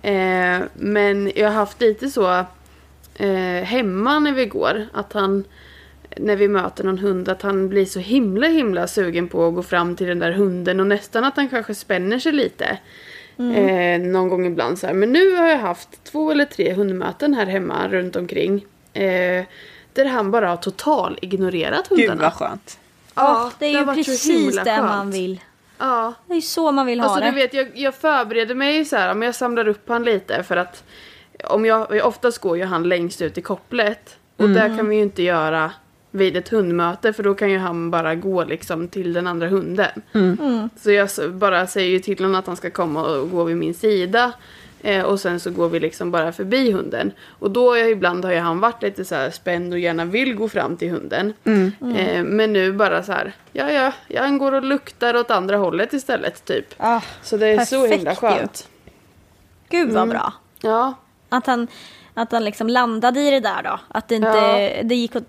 Eh, 0.03 0.61
men 0.74 1.32
jag 1.34 1.49
har 1.49 1.55
haft 1.55 1.80
lite 1.80 2.11
så 2.11 2.45
eh, 3.14 3.64
hemma 3.64 4.18
när 4.18 4.32
vi 4.32 4.47
går, 4.47 4.86
att 4.93 5.12
han 5.12 5.45
när 6.16 6.36
vi 6.36 6.49
möter 6.49 6.84
någon 6.84 6.99
hund 6.99 7.28
att 7.28 7.43
han 7.43 7.68
blir 7.68 7.86
så 7.86 7.99
himla 8.01 8.47
himla 8.47 8.86
sugen 8.86 9.28
på 9.28 9.49
att 9.49 9.55
gå 9.55 9.62
fram 9.62 9.97
till 9.97 10.07
den 10.07 10.18
där 10.18 10.32
hunden 10.32 10.80
och 10.80 10.86
nästan 10.86 11.24
att 11.24 11.36
han 11.36 11.49
kanske 11.49 11.74
spänner 11.74 12.18
sig 12.18 12.32
lite. 12.32 12.78
Eh, 13.41 14.01
någon 14.01 14.28
gång 14.28 14.47
ibland 14.47 14.78
så 14.78 14.86
här. 14.86 14.95
Men 14.95 15.12
nu 15.12 15.36
har 15.36 15.47
jag 15.49 15.59
haft 15.59 16.05
två 16.05 16.30
eller 16.30 16.45
tre 16.45 16.72
hundmöten 16.72 17.34
här 17.34 17.47
hemma 17.47 17.88
runt 17.88 18.16
omkring. 18.16 18.64
Eh, 18.93 19.45
där 19.93 20.05
han 20.05 20.30
bara 20.30 20.49
har 20.49 20.57
total 20.57 21.18
ignorerat 21.22 21.86
hundarna. 21.86 22.12
Gud 22.12 22.20
vad 22.22 22.32
skönt. 22.32 22.78
Ja, 23.14 23.51
det 23.59 23.66
är 23.66 23.84
har 23.84 23.95
ju 23.95 24.05
precis 24.05 24.57
det 24.57 24.64
skönt. 24.64 24.82
man 24.82 25.11
vill. 25.11 25.41
Ja. 25.78 26.14
Det 26.26 26.32
är 26.32 26.36
ju 26.36 26.43
så 26.43 26.72
man 26.72 26.86
vill 26.86 27.01
ha 27.01 27.07
Alltså 27.07 27.20
det. 27.24 27.30
du 27.30 27.36
vet, 27.36 27.55
jag, 27.55 27.68
jag 27.74 27.95
förbereder 27.95 28.55
mig 28.55 28.84
så 28.84 28.97
här, 28.97 29.14
men 29.14 29.26
jag 29.26 29.34
samlar 29.34 29.68
upp 29.68 29.88
han 29.88 30.05
lite 30.05 30.43
för 30.43 30.57
att 30.57 30.84
om 31.45 31.64
jag, 31.66 32.07
oftast 32.07 32.38
går 32.38 32.57
ju 32.57 32.64
han 32.64 32.82
längst 32.88 33.22
ut 33.22 33.38
i 33.38 33.43
kopplet 33.43 34.16
och 34.36 34.45
Mm. 34.45 34.55
där 34.57 34.76
kan 34.76 34.88
vi 34.88 34.97
ju 34.97 35.03
inte 35.03 35.22
göra 35.22 35.70
vid 36.11 36.36
ett 36.36 36.48
hundmöte 36.48 37.12
för 37.12 37.22
då 37.22 37.34
kan 37.34 37.50
ju 37.50 37.58
han 37.58 37.90
bara 37.90 38.14
gå 38.14 38.44
liksom 38.44 38.88
till 38.88 39.12
den 39.12 39.26
andra 39.26 39.48
hunden. 39.48 40.02
Mm. 40.14 40.70
Så 40.76 40.90
jag 40.90 41.08
bara 41.32 41.66
säger 41.66 41.90
ju 41.90 41.98
till 41.98 42.18
honom 42.24 42.34
att 42.34 42.46
han 42.46 42.56
ska 42.56 42.70
komma 42.70 43.02
och 43.02 43.30
gå 43.30 43.44
vid 43.44 43.56
min 43.56 43.74
sida. 43.74 44.32
Eh, 44.82 45.02
och 45.04 45.20
sen 45.20 45.40
så 45.40 45.50
går 45.50 45.68
vi 45.68 45.80
liksom 45.80 46.11
bara 46.11 46.32
förbi 46.32 46.70
hunden. 46.72 47.12
Och 47.26 47.50
då 47.50 47.74
är, 47.74 47.84
ibland 47.88 48.24
har 48.24 48.32
ju 48.32 48.38
han 48.38 48.61
varit 48.61 48.82
lite 48.82 49.04
så 49.04 49.14
här 49.14 49.30
spänd 49.30 49.72
och 49.72 49.78
gärna 49.78 50.04
vill 50.04 50.34
gå 50.34 50.48
fram 50.48 50.76
till 50.76 50.90
hunden. 50.90 51.32
Mm. 51.44 51.72
Eh, 51.96 52.22
men 52.24 52.52
nu 52.52 52.72
bara 52.72 53.02
så 53.02 53.12
här, 53.12 53.32
ja 53.52 53.70
ja, 54.08 54.20
han 54.22 54.38
går 54.38 54.52
och 54.52 54.62
luktar 54.64 55.16
åt 55.16 55.30
andra 55.30 55.56
hållet 55.56 55.92
istället 55.92 56.44
typ. 56.44 56.66
Ah, 56.76 57.00
Så 57.22 57.36
det 57.36 57.46
är 57.46 57.64
så 57.64 57.80
Perfekt 57.82 57.98
himla 57.98 58.11
ju. 58.11 58.16
skönt. 58.16 58.68
Gud 59.68 59.82
Mm. 59.90 59.94
vad 59.94 60.08
bra. 60.08 60.32
Ja, 60.62 60.94
Att 61.28 61.46
han, 61.46 61.66
att 62.14 62.32
han 62.32 62.44
liksom 62.44 62.68
landade 62.68 63.20
i 63.20 63.30
det 63.30 63.40
där 63.40 63.62
då. 63.62 63.80
Att 63.88 64.08
det 64.08 64.14
inte 64.14 64.28
Ja. 64.28 64.82
det 64.82 64.94
gick 64.94 65.16
åt, 65.16 65.24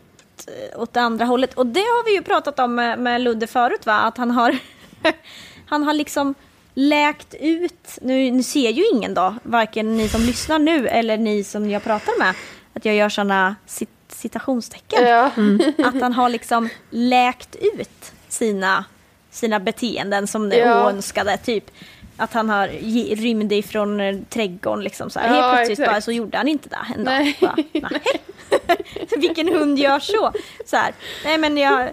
åt 0.75 0.93
det 0.93 1.01
andra 1.01 1.25
hållet. 1.25 1.53
Och 1.53 1.65
det 1.65 1.79
har 1.79 2.05
vi 2.05 2.15
ju 2.15 2.21
pratat 2.21 2.59
om 2.59 2.75
med, 2.75 2.99
med 2.99 3.21
Ludde 3.21 3.47
förut 3.47 3.85
va? 3.85 3.93
Att 3.97 4.17
han 4.17 4.31
har, 4.31 4.57
han 5.65 5.83
har 5.83 5.93
liksom 5.93 6.35
läkt 6.73 7.35
ut, 7.39 7.97
nu, 8.01 8.31
nu 8.31 8.43
ser 8.43 8.69
ju 8.69 8.83
ingen 8.93 9.13
då, 9.13 9.35
varken 9.43 9.97
ni 9.97 10.09
som 10.09 10.21
lyssnar 10.21 10.59
nu 10.59 10.87
eller 10.87 11.17
ni 11.17 11.43
som 11.43 11.69
jag 11.69 11.83
pratar 11.83 12.19
med, 12.19 12.33
att 12.73 12.85
jag 12.85 12.95
gör 12.95 13.09
sådana 13.09 13.55
cit, 13.65 13.89
citationstecken. 14.07 15.07
ja. 15.07 15.25
Att 15.87 16.01
han 16.01 16.13
har 16.13 16.29
liksom 16.29 16.69
läkt 16.89 17.55
ut 17.55 18.11
sina, 18.27 18.85
sina 19.31 19.59
beteenden 19.59 20.27
som 20.27 20.49
det 20.49 20.57
Ja. 20.57 20.85
oönskade. 20.85 21.37
Typ 21.37 21.71
att 22.17 22.33
han 22.33 22.49
har 22.49 22.67
rymde 23.15 23.55
ifrån 23.55 24.01
eh, 24.01 24.15
trädgården. 24.29 24.83
Liksom, 24.83 25.09
så 25.09 25.19
här. 25.19 25.27
Ja, 25.27 25.33
Helt 25.41 25.55
plötsligt 25.55 25.79
exakt. 25.79 25.91
bara 25.95 26.01
så 26.01 26.11
gjorde 26.11 26.37
han 26.37 26.47
inte 26.47 26.69
det 26.69 26.77
en 26.95 27.03
dag. 27.03 27.13
Nej. 27.13 27.37
Bara, 27.41 27.55
nej. 27.73 28.01
Vilken 29.17 29.47
hund 29.47 29.79
gör 29.79 29.99
så? 29.99 30.31
så 30.65 30.75
här. 30.75 30.93
Nej 31.23 31.37
men 31.37 31.57
jag, 31.57 31.89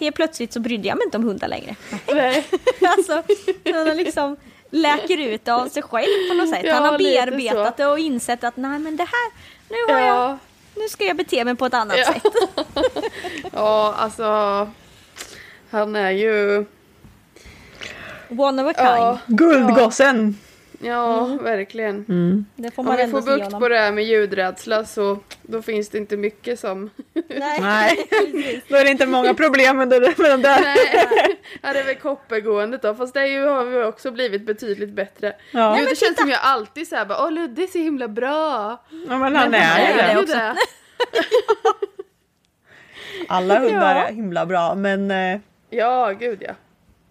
helt 0.00 0.16
plötsligt 0.16 0.52
så 0.52 0.60
brydde 0.60 0.88
jag 0.88 0.96
mig 0.96 1.04
inte 1.04 1.16
om 1.16 1.24
hundar 1.24 1.48
längre. 1.48 1.76
Nej. 2.12 2.46
alltså, 2.86 3.22
han 3.64 3.88
har 3.88 3.94
liksom 3.94 4.36
läker 4.70 5.18
ut 5.18 5.48
av 5.48 5.68
sig 5.68 5.82
själv 5.82 6.28
på 6.28 6.34
något 6.34 6.48
sätt. 6.48 6.62
Ja, 6.64 6.74
han 6.74 6.84
har 6.84 6.98
bearbetat 6.98 7.76
det 7.76 7.86
och 7.86 7.98
insett 7.98 8.44
att 8.44 8.56
nej 8.56 8.78
men 8.78 8.96
det 8.96 9.04
här, 9.04 9.30
nu 9.68 9.92
har 9.94 10.00
jag 10.00 10.16
Ja. 10.16 10.38
nu 10.74 10.88
ska 10.88 11.04
jag 11.04 11.16
bete 11.16 11.44
mig 11.44 11.54
på 11.54 11.66
ett 11.66 11.74
annat 11.74 11.96
Ja. 11.98 12.04
sätt. 12.12 12.22
ja, 13.54 13.94
alltså. 13.98 14.24
Han 15.70 15.96
är 15.96 16.10
ju... 16.10 16.64
One 18.38 18.62
of 18.62 18.68
a 18.70 18.74
kind. 18.76 18.88
Ja, 18.98 19.18
Guldgossen! 19.26 20.38
Ja 20.80 21.24
verkligen. 21.40 22.04
Det 22.56 22.70
får 22.70 22.82
Om 22.82 22.86
man 22.86 22.96
vi 22.96 23.02
ändå 23.02 23.22
får 23.22 23.26
bukt 23.38 23.50
på 23.50 23.68
det 23.68 23.78
här 23.78 23.92
med 23.92 24.04
ljudrädsla 24.04 24.84
så 24.84 25.18
då 25.42 25.62
finns 25.62 25.88
det 25.88 25.98
inte 25.98 26.16
mycket 26.16 26.60
som... 26.60 26.90
Nej. 27.28 27.60
Nej, 27.60 28.62
då 28.68 28.76
är 28.76 28.84
det 28.84 28.90
inte 28.90 29.06
många 29.06 29.34
problem 29.34 29.76
med 29.76 29.88
det, 29.88 30.00
med 30.18 30.30
de 30.30 30.42
där. 30.42 30.60
Nej, 30.60 31.38
här 31.62 31.74
är 31.74 31.84
väl 31.84 31.94
koppargåendet 31.96 32.82
då. 32.82 32.94
Fast 32.94 33.14
det 33.14 33.26
ju, 33.28 33.44
har 33.46 33.64
vi 33.64 33.82
också 33.84 34.10
blivit 34.10 34.46
betydligt 34.46 34.90
bättre. 34.92 35.32
Ja. 35.52 35.74
Gud, 35.78 35.88
det 35.88 35.96
känns 35.98 36.20
som 36.20 36.30
jag 36.30 36.40
alltid 36.42 36.88
säger 36.88 37.04
bara 37.04 37.24
åh 37.24 37.32
Ludde 37.32 37.62
är 37.62 37.66
så 37.66 37.78
himla 37.78 38.08
bra. 38.08 38.78
Ja, 39.08 39.18
men 39.18 39.36
han 39.36 39.50
Men 39.50 39.54
är 39.54 39.88
ju 39.90 39.96
det 39.96 40.12
det. 40.12 40.18
också. 40.18 40.34
det. 40.36 40.54
Alla 43.28 43.58
hundar 43.58 43.96
Ja. 43.96 44.04
är 44.08 44.12
himla 44.12 44.46
bra 44.46 44.74
men, 44.74 45.10
eh, 45.10 45.40
Ja, 45.70 46.10
gud 46.10 46.38
ja. 46.46 46.52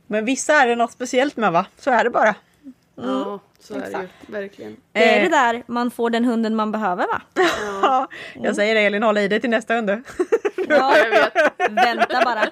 men 0.07 0.25
vissa 0.25 0.53
är 0.53 0.67
det 0.67 0.75
något 0.75 0.91
speciellt 0.91 1.37
med 1.37 1.51
va? 1.51 1.65
Så 1.77 1.91
är 1.91 2.03
det 2.03 2.09
bara. 2.09 2.35
Ja, 3.03 3.39
så 3.59 3.73
är 3.73 3.79
det 3.79 3.85
ju. 3.85 3.89
Exakt. 3.91 4.13
Verkligen. 4.27 4.77
Det 4.91 5.03
är 5.13 5.17
Eh. 5.17 5.23
det 5.23 5.29
där 5.29 5.63
man 5.67 5.91
får 5.91 6.09
den 6.09 6.25
hunden 6.25 6.55
man 6.55 6.71
behöver 6.71 7.07
va? 7.07 7.21
Ja, 7.81 8.07
jag 8.43 8.55
säger 8.55 8.75
det 8.75 8.81
Elin, 8.81 9.03
håll 9.03 9.17
i 9.17 9.27
dig 9.27 9.41
till 9.41 9.49
nästa 9.49 9.75
hund. 9.75 9.89
Ja, 10.69 10.97
Jag 10.97 11.09
vet. 11.09 11.33
vänta 11.71 12.21
bara. 12.25 12.47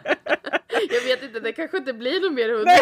Jag 0.90 1.02
vet 1.02 1.24
inte, 1.24 1.40
det 1.40 1.52
kanske 1.54 1.78
inte 1.78 1.94
blir 1.94 2.22
någon 2.22 2.34
mer 2.36 2.50
hund 2.50 2.66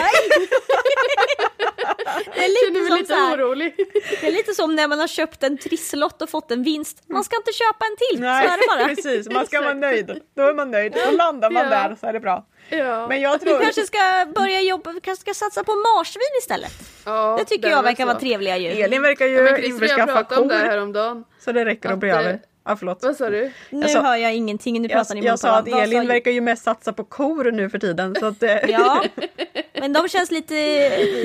Det 2.25 2.39
är 2.39 2.41
Känner 2.41 2.47
lite 2.71 2.79
mig 2.79 2.87
som 2.87 2.97
lite 2.97 3.07
så 3.13 3.19
här, 3.19 3.37
orolig. 3.37 3.75
det 4.21 4.27
är 4.27 4.31
lite 4.31 4.53
som 4.53 4.75
när 4.75 4.87
man 4.87 4.99
har 4.99 5.07
köpt 5.07 5.43
en 5.43 5.57
trisslott 5.57 6.21
och 6.21 6.29
fått 6.29 6.51
en 6.51 6.63
vinst. 6.63 7.03
Man 7.09 7.23
ska 7.23 7.35
inte 7.37 7.53
köpa 7.53 7.85
en 7.85 7.95
till, 7.97 8.21
Nej, 8.21 8.47
så 8.47 8.53
är 8.53 8.57
det 8.57 8.63
bara. 8.85 8.95
precis. 8.95 9.29
Man 9.29 9.45
ska 9.45 9.61
vara 9.61 9.73
nöjd. 9.73 10.21
Då 10.35 10.41
är 10.43 10.53
man 10.53 10.71
nöjd. 10.71 10.93
Då 11.05 11.11
landar 11.17 11.49
man 11.51 11.63
Ja. 11.63 11.69
där 11.69 11.95
så 11.99 12.07
är 12.07 12.13
det 12.13 12.19
bra. 12.19 12.45
Ja. 12.69 13.07
Men 13.07 13.21
jag 13.21 13.41
tror... 13.41 13.61
kanske 13.61 13.81
ska 13.85 14.25
börja 14.35 14.61
jobba, 14.61 14.91
vi 14.91 15.01
kanske 15.01 15.21
ska 15.21 15.33
satsa 15.45 15.63
på 15.63 15.71
marsvin 15.71 16.21
istället. 16.41 16.73
Ja, 17.05 17.35
Det 17.39 17.45
tycker 17.45 17.69
jag 17.69 17.83
verkar 17.83 18.03
så. 18.03 18.07
vara 18.07 18.19
trevliga 18.19 18.57
djur. 18.57 18.83
Elin 18.83 19.01
verkar 19.01 19.25
ju 19.25 19.35
Ja, 19.35 19.41
jag 19.43 19.59
införskaffa 19.63 20.05
pratade 20.13 20.41
om 20.41 20.47
det 20.47 20.55
här 20.55 20.63
kor 20.63 20.69
häromdagen. 20.71 21.23
så 21.39 21.51
det 21.51 21.65
räcker 21.65 21.89
att 21.91 21.99
bli 21.99 22.09
eh, 22.09 22.19
över. 22.19 22.39
Ja, 22.67 22.75
förlåt. 22.75 22.99
Vad 23.03 23.15
sa 23.15 23.29
du? 23.29 23.51
Nu 23.69 23.81
Jag 23.81 23.89
sa- 23.91 24.01
hör 24.01 24.15
jag 24.15 24.33
ingenting, 24.35 24.81
nu 24.81 24.87
Jag, 24.87 24.91
pratar 24.97 25.15
ni 25.15 25.21
i 25.21 25.25
jag 25.25 25.39
sa 25.39 25.49
att 25.55 25.67
Elin 25.67 26.01
sa- 26.01 26.07
verkar 26.07 26.31
ju 26.31 26.41
mest 26.41 26.63
satsa 26.63 26.93
på 26.93 27.03
kor 27.03 27.51
nu 27.51 27.69
för 27.69 27.79
tiden. 27.79 28.15
Så 28.19 28.25
att, 28.25 28.43
eh, 28.43 28.55
Ja, 28.69 29.03
men 29.79 29.93
de 29.93 30.07
känns 30.09 30.31
lite 30.31 30.55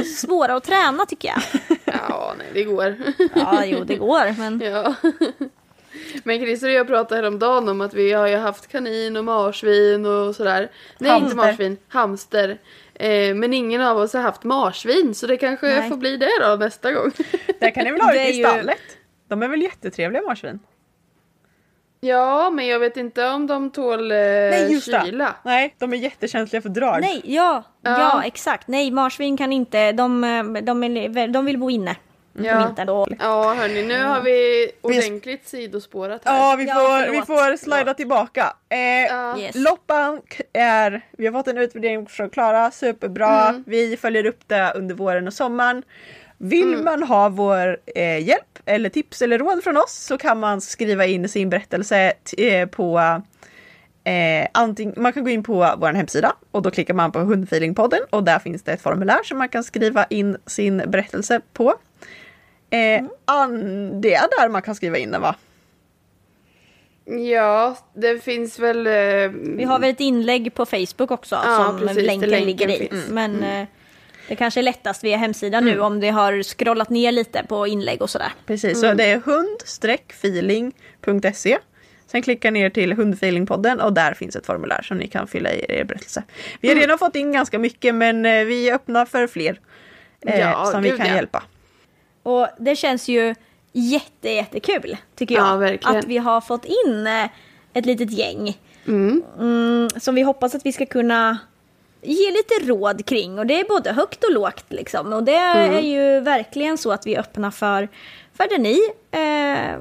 svåra 0.04 0.54
att 0.54 0.64
träna 0.64 1.06
tycker 1.06 1.28
jag. 1.28 1.42
Ja, 2.08 2.34
nej 2.38 2.46
det 2.54 2.64
går. 2.64 2.96
Ja, 3.34 3.62
jo 3.64 3.84
det 3.84 3.94
går, 3.96 4.34
men 4.38 4.60
Ja. 4.60 4.94
Men 6.24 6.38
Christer 6.40 6.66
och 6.68 6.72
jag 6.74 6.86
pratade 6.86 7.20
häromdagen 7.20 7.68
om 7.68 7.80
att 7.80 7.94
vi 7.94 8.12
har 8.12 8.26
ju 8.26 8.36
haft 8.36 8.66
kanin 8.68 9.16
och 9.16 9.24
marsvin 9.24 10.06
och 10.06 10.36
sådär. 10.36 10.70
Nej, 10.98 11.10
Hamster. 11.10 11.24
inte 11.32 11.36
marsvin, 11.46 11.76
hamster. 11.88 12.58
Eh, 12.94 13.34
men 13.34 13.54
ingen 13.54 13.80
av 13.82 13.98
oss 13.98 14.12
har 14.12 14.20
haft 14.20 14.44
marsvin 14.44 15.14
så 15.14 15.26
det 15.26 15.36
kanske 15.36 15.66
Nej. 15.66 15.88
får 15.88 15.96
bli 15.96 16.16
det 16.16 16.30
då 16.42 16.56
nästa 16.56 16.92
gång. 16.92 17.10
där 17.60 17.70
kan 17.70 17.84
ni 17.84 17.90
väl 17.92 18.00
ha 18.00 18.12
Det 18.12 18.18
det 18.18 18.22
är 18.24 18.32
i 18.32 18.36
ju- 18.36 18.44
stallet? 18.44 18.78
De 19.28 19.42
är 19.42 19.48
väl 19.48 19.62
jättetrevliga 19.62 20.22
marsvin? 20.22 20.58
ja, 22.02 22.50
men 22.50 22.66
jag 22.66 22.78
vet 22.78 22.96
inte 22.96 23.26
om 23.28 23.46
de 23.46 23.70
tål 23.70 24.12
eh, 24.12 24.18
kyla. 24.80 25.24
det. 25.24 25.34
Nej, 25.44 25.74
de 25.78 25.92
är 25.92 25.96
jättekänsliga 25.96 26.62
för 26.62 26.68
drag. 26.68 27.00
nej, 27.00 27.20
ja, 27.24 27.62
ja, 27.82 27.90
Ja. 27.98 28.22
exakt. 28.24 28.68
Nej, 28.68 28.90
marsvin 28.90 29.36
kan 29.36 29.52
inte, 29.52 29.92
de, 29.92 30.24
eh, 30.24 30.42
de, 30.62 30.84
är, 30.84 31.28
de 31.28 31.44
vill 31.44 31.58
bo 31.58 31.70
inne 31.70 31.96
Ja. 32.44 32.84
Då. 32.86 33.06
Ja, 33.18 33.54
hörni, 33.54 33.82
nu 33.82 34.02
har 34.04 34.20
vi 34.20 34.70
ordentligt 34.80 35.48
sidospårat 35.48 36.20
här. 36.24 36.36
Ja, 36.36 36.54
vi 36.58 36.64
Ja, 36.64 36.74
får, 36.74 36.98
förlåt. 37.06 37.14
vi 37.22 37.26
får 37.26 37.56
slida 37.56 37.94
tillbaka. 37.94 38.52
Eh, 38.68 38.78
Ja. 38.78 39.38
Yes. 39.38 39.54
Loppan 39.54 40.20
är, 40.52 41.00
vi 41.18 41.26
har 41.26 41.32
fått 41.32 41.48
en 41.48 41.58
utvärdering 41.58 42.06
från 42.06 42.30
Klara, 42.30 42.70
superbra. 42.70 43.48
Mm. 43.48 43.64
Vi 43.66 43.96
följer 43.96 44.26
upp 44.26 44.40
det 44.46 44.72
under 44.76 44.94
våren 44.94 45.26
och 45.26 45.34
sommaren. 45.34 45.82
Vill 46.38 46.72
Mm. 46.72 46.84
man 46.84 47.02
ha 47.02 47.28
vår 47.28 47.78
eh, 47.94 48.18
hjälp 48.28 48.58
eller 48.64 48.88
tips 48.88 49.22
eller 49.22 49.38
råd 49.38 49.64
från 49.64 49.76
oss 49.76 49.92
så 50.06 50.18
kan 50.18 50.40
man 50.40 50.60
skriva 50.60 51.06
in 51.06 51.28
sin 51.28 51.50
berättelse 51.50 52.12
eh, 52.38 52.66
på 52.68 52.98
eh, 54.04 54.46
anting- 54.54 54.94
man 54.96 55.12
kan 55.12 55.24
gå 55.24 55.30
in 55.30 55.42
på 55.42 55.74
vår 55.78 55.92
hemsida 55.92 56.32
och 56.50 56.62
då 56.62 56.70
klickar 56.70 56.94
man 56.94 57.12
på 57.12 57.18
Hundfeelingpodden 57.18 58.00
och 58.10 58.24
där 58.24 58.38
finns 58.38 58.62
det 58.62 58.72
ett 58.72 58.82
formulär 58.82 59.18
som 59.24 59.38
man 59.38 59.48
kan 59.48 59.64
skriva 59.64 60.04
in 60.04 60.36
sin 60.46 60.82
berättelse 60.86 61.40
på. 61.52 61.74
Eh, 62.70 63.02
an- 63.24 64.00
det 64.00 64.14
är 64.14 64.28
där 64.40 64.48
man 64.48 64.62
kan 64.62 64.74
skriva 64.74 64.98
in 64.98 65.10
den 65.10 65.20
va? 65.20 65.34
Ja, 67.32 67.76
det 67.94 68.24
finns 68.24 68.58
väl... 68.58 68.86
Eh, 68.86 68.92
Vi 69.56 69.64
har 69.64 69.78
väl 69.78 69.90
ett 69.90 70.00
inlägg 70.00 70.54
på 70.54 70.66
Facebook 70.66 71.10
också 71.10 71.34
Ja, 71.44 71.64
som 71.66 71.78
precis, 71.86 72.06
länken, 72.06 72.30
länken 72.30 72.46
ligger 72.46 72.68
i. 72.68 72.78
finns. 72.88 73.08
Men 73.08 73.42
eh, 73.42 73.66
det 74.28 74.36
kanske 74.36 74.60
är 74.60 74.62
lättast 74.62 75.04
via 75.04 75.16
hemsidan 75.16 75.64
nu 75.64 75.80
om 75.80 76.00
det 76.00 76.08
har 76.10 76.42
scrollat 76.42 76.90
ner 76.90 77.12
lite 77.12 77.44
på 77.48 77.66
inlägg 77.66 78.02
och 78.02 78.10
sådär. 78.10 78.32
Precis, 78.46 78.80
så 78.80 78.94
det 78.94 79.04
är 79.04 79.18
hund-feeling.se. 79.20 81.58
Sen 82.06 82.22
klicka 82.22 82.50
ner 82.50 82.70
till 82.70 82.92
hundfeelingpodden 82.92 83.80
och 83.80 83.92
där 83.92 84.14
finns 84.14 84.36
ett 84.36 84.46
formulär 84.46 84.82
som 84.82 84.96
ni 84.98 85.08
kan 85.08 85.26
fylla 85.28 85.52
i 85.52 85.64
er 85.68 85.84
berättelse. 85.84 86.22
Vi 86.60 86.68
har 86.68 86.74
redan 86.76 86.98
fått 86.98 87.16
in 87.16 87.32
ganska 87.32 87.58
mycket 87.58 87.94
men 87.94 88.26
eh, 88.26 88.44
vi 88.44 88.68
är 88.68 88.74
öppna 88.74 89.06
för 89.06 89.26
fler 89.26 89.60
eh, 90.26 90.40
Ja, 90.40 90.66
som 90.66 90.82
vi 90.82 90.88
gud, 90.88 90.98
kan 90.98 91.06
ja. 91.08 91.14
hjälpa. 91.14 91.42
Och 92.22 92.48
det 92.58 92.76
känns 92.76 93.08
ju 93.08 93.34
jätte, 93.72 94.30
jättekul 94.30 94.96
tycker 95.14 95.34
jag. 95.34 95.46
Ja, 95.46 95.56
verkligen. 95.56 95.96
Att 95.96 96.04
vi 96.04 96.18
har 96.18 96.40
fått 96.40 96.64
in 96.64 97.06
eh, 97.06 97.28
ett 97.72 97.86
litet 97.86 98.10
gäng. 98.10 98.58
Mm, 98.86 99.88
som 100.00 100.14
vi 100.14 100.22
hoppas 100.22 100.54
att 100.54 100.66
vi 100.66 100.72
ska 100.72 100.86
kunna 100.86 101.38
ge 102.02 102.30
lite 102.30 102.54
råd 102.72 103.06
kring. 103.06 103.38
Och 103.38 103.46
det 103.46 103.60
är 103.60 103.64
både 103.64 103.92
högt 103.92 104.24
och 104.24 104.32
lågt 104.32 104.64
liksom. 104.68 105.12
Och 105.12 105.22
det 105.22 105.36
Mm. 105.36 105.74
är 105.76 105.80
ju 105.80 106.20
verkligen 106.20 106.78
så 106.78 106.92
att 106.92 107.06
vi 107.06 107.14
är 107.14 107.20
öppna 107.20 107.50
för, 107.50 107.88
för 108.34 108.48
det 108.48 108.58
ni 108.58 108.80
eh, 109.10 109.78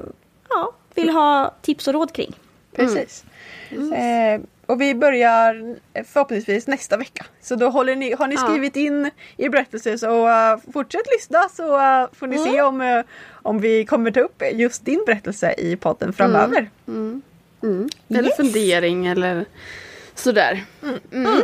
ja, 0.48 0.72
vill 0.94 1.10
ha 1.10 1.54
tips 1.62 1.88
och 1.88 1.94
råd 1.94 2.12
kring. 2.12 2.32
Precis. 2.76 3.24
Eh, 3.70 4.40
och 4.70 4.80
vi 4.80 4.94
börjar 4.94 5.76
förhoppningsvis 6.04 6.66
nästa 6.66 6.96
vecka. 6.96 7.26
Så 7.40 7.54
då 7.54 7.68
håller 7.68 7.96
ni, 7.96 8.12
har 8.12 8.26
ni 8.26 8.34
Ja. 8.34 8.40
skrivit 8.40 8.76
in 8.76 9.10
er 9.36 9.48
berättelse 9.48 9.98
så 9.98 10.28
uh, 10.28 10.58
fortsätt 10.72 11.06
lyssna 11.16 11.48
så 11.48 11.76
uh, 11.76 12.08
får 12.12 12.26
ni 12.26 12.38
se 12.38 12.62
om, 12.62 12.80
uh, 12.80 13.02
om 13.32 13.60
vi 13.60 13.84
kommer 13.84 14.10
ta 14.10 14.20
upp 14.20 14.42
just 14.52 14.84
din 14.84 15.02
berättelse 15.06 15.54
i 15.58 15.76
podden 15.76 16.12
framöver. 16.12 16.70
Eller 18.08 18.22
Yes. 18.24 18.36
fundering 18.36 19.06
eller 19.06 19.44
sådär. 20.14 20.64
Mm. 21.12 21.40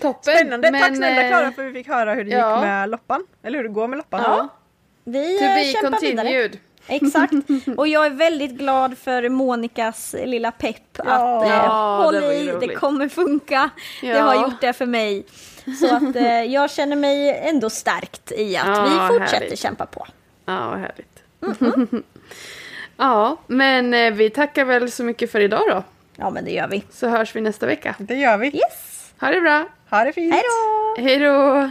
Toppen. 0.00 0.34
Spännande! 0.34 0.70
Tack 0.70 0.80
Men, 0.80 0.96
snälla 0.96 1.22
eh, 1.22 1.28
Klara 1.28 1.52
för 1.52 1.62
att 1.62 1.68
vi 1.68 1.72
fick 1.72 1.88
höra 1.88 2.14
hur 2.14 2.24
det 2.24 2.30
ja. 2.30 2.56
gick 2.56 2.64
med 2.64 2.90
loppan. 2.90 3.26
Eller 3.42 3.58
hur 3.58 3.64
det 3.64 3.74
går 3.74 3.88
med 3.88 3.96
loppan. 3.96 4.20
Ja. 4.24 4.48
Vi 5.04 5.38
To 5.38 5.44
eh, 5.44 5.54
be 5.54 5.64
kämpar 5.64 6.00
vidare. 6.00 6.50
Exakt. 6.86 7.32
Och 7.76 7.88
jag 7.88 8.06
är 8.06 8.10
väldigt 8.10 8.50
glad 8.50 8.98
för 8.98 9.28
Monikas 9.28 10.14
lilla 10.24 10.50
pepp. 10.52 10.76
Ja. 10.96 11.02
att 11.04 11.42
eh, 11.44 11.48
Ja, 11.50 12.02
håll 12.04 12.14
det 12.14 12.34
i, 12.34 12.52
det 12.60 12.74
kommer 12.74 13.08
funka. 13.08 13.70
Det 14.00 14.06
Ja. 14.06 14.22
har 14.22 14.34
gjort 14.34 14.60
det 14.60 14.72
för 14.72 14.86
mig. 14.86 15.26
Så 15.80 15.94
att 15.96 16.16
eh, 16.16 16.42
jag 16.52 16.70
känner 16.70 16.96
mig 16.96 17.38
ändå 17.48 17.70
stärkt 17.70 18.32
i 18.32 18.56
att 18.56 18.66
Ja, 18.66 18.82
vi 18.84 19.18
fortsätter 19.18 19.40
härligt. 19.44 19.58
kämpa 19.58 19.86
på. 19.86 20.06
Ja, 20.46 20.68
vad 20.70 20.78
härligt. 20.78 22.04
ja, 22.96 23.36
men 23.46 23.94
eh, 23.94 24.12
vi 24.12 24.30
tackar 24.30 24.64
väl 24.64 24.90
så 24.90 25.04
mycket 25.04 25.32
för 25.32 25.40
idag 25.40 25.62
då. 25.70 25.82
Ja 26.16 26.30
men 26.30 26.44
det 26.44 26.50
gör 26.50 26.68
vi. 26.68 26.84
Så 26.90 27.08
hörs 27.08 27.36
vi 27.36 27.40
nästa 27.40 27.66
vecka. 27.66 27.94
Det 27.98 28.14
gör 28.14 28.36
vi. 28.38 28.46
Yes! 28.46 29.12
Ha 29.20 29.30
det 29.30 29.40
bra. 29.40 29.64
Ha 29.90 30.04
det 30.04 30.12
fint! 30.12 30.34
Hej 30.34 30.42
då! 30.96 31.02
Hej 31.02 31.18
då. 31.18 31.70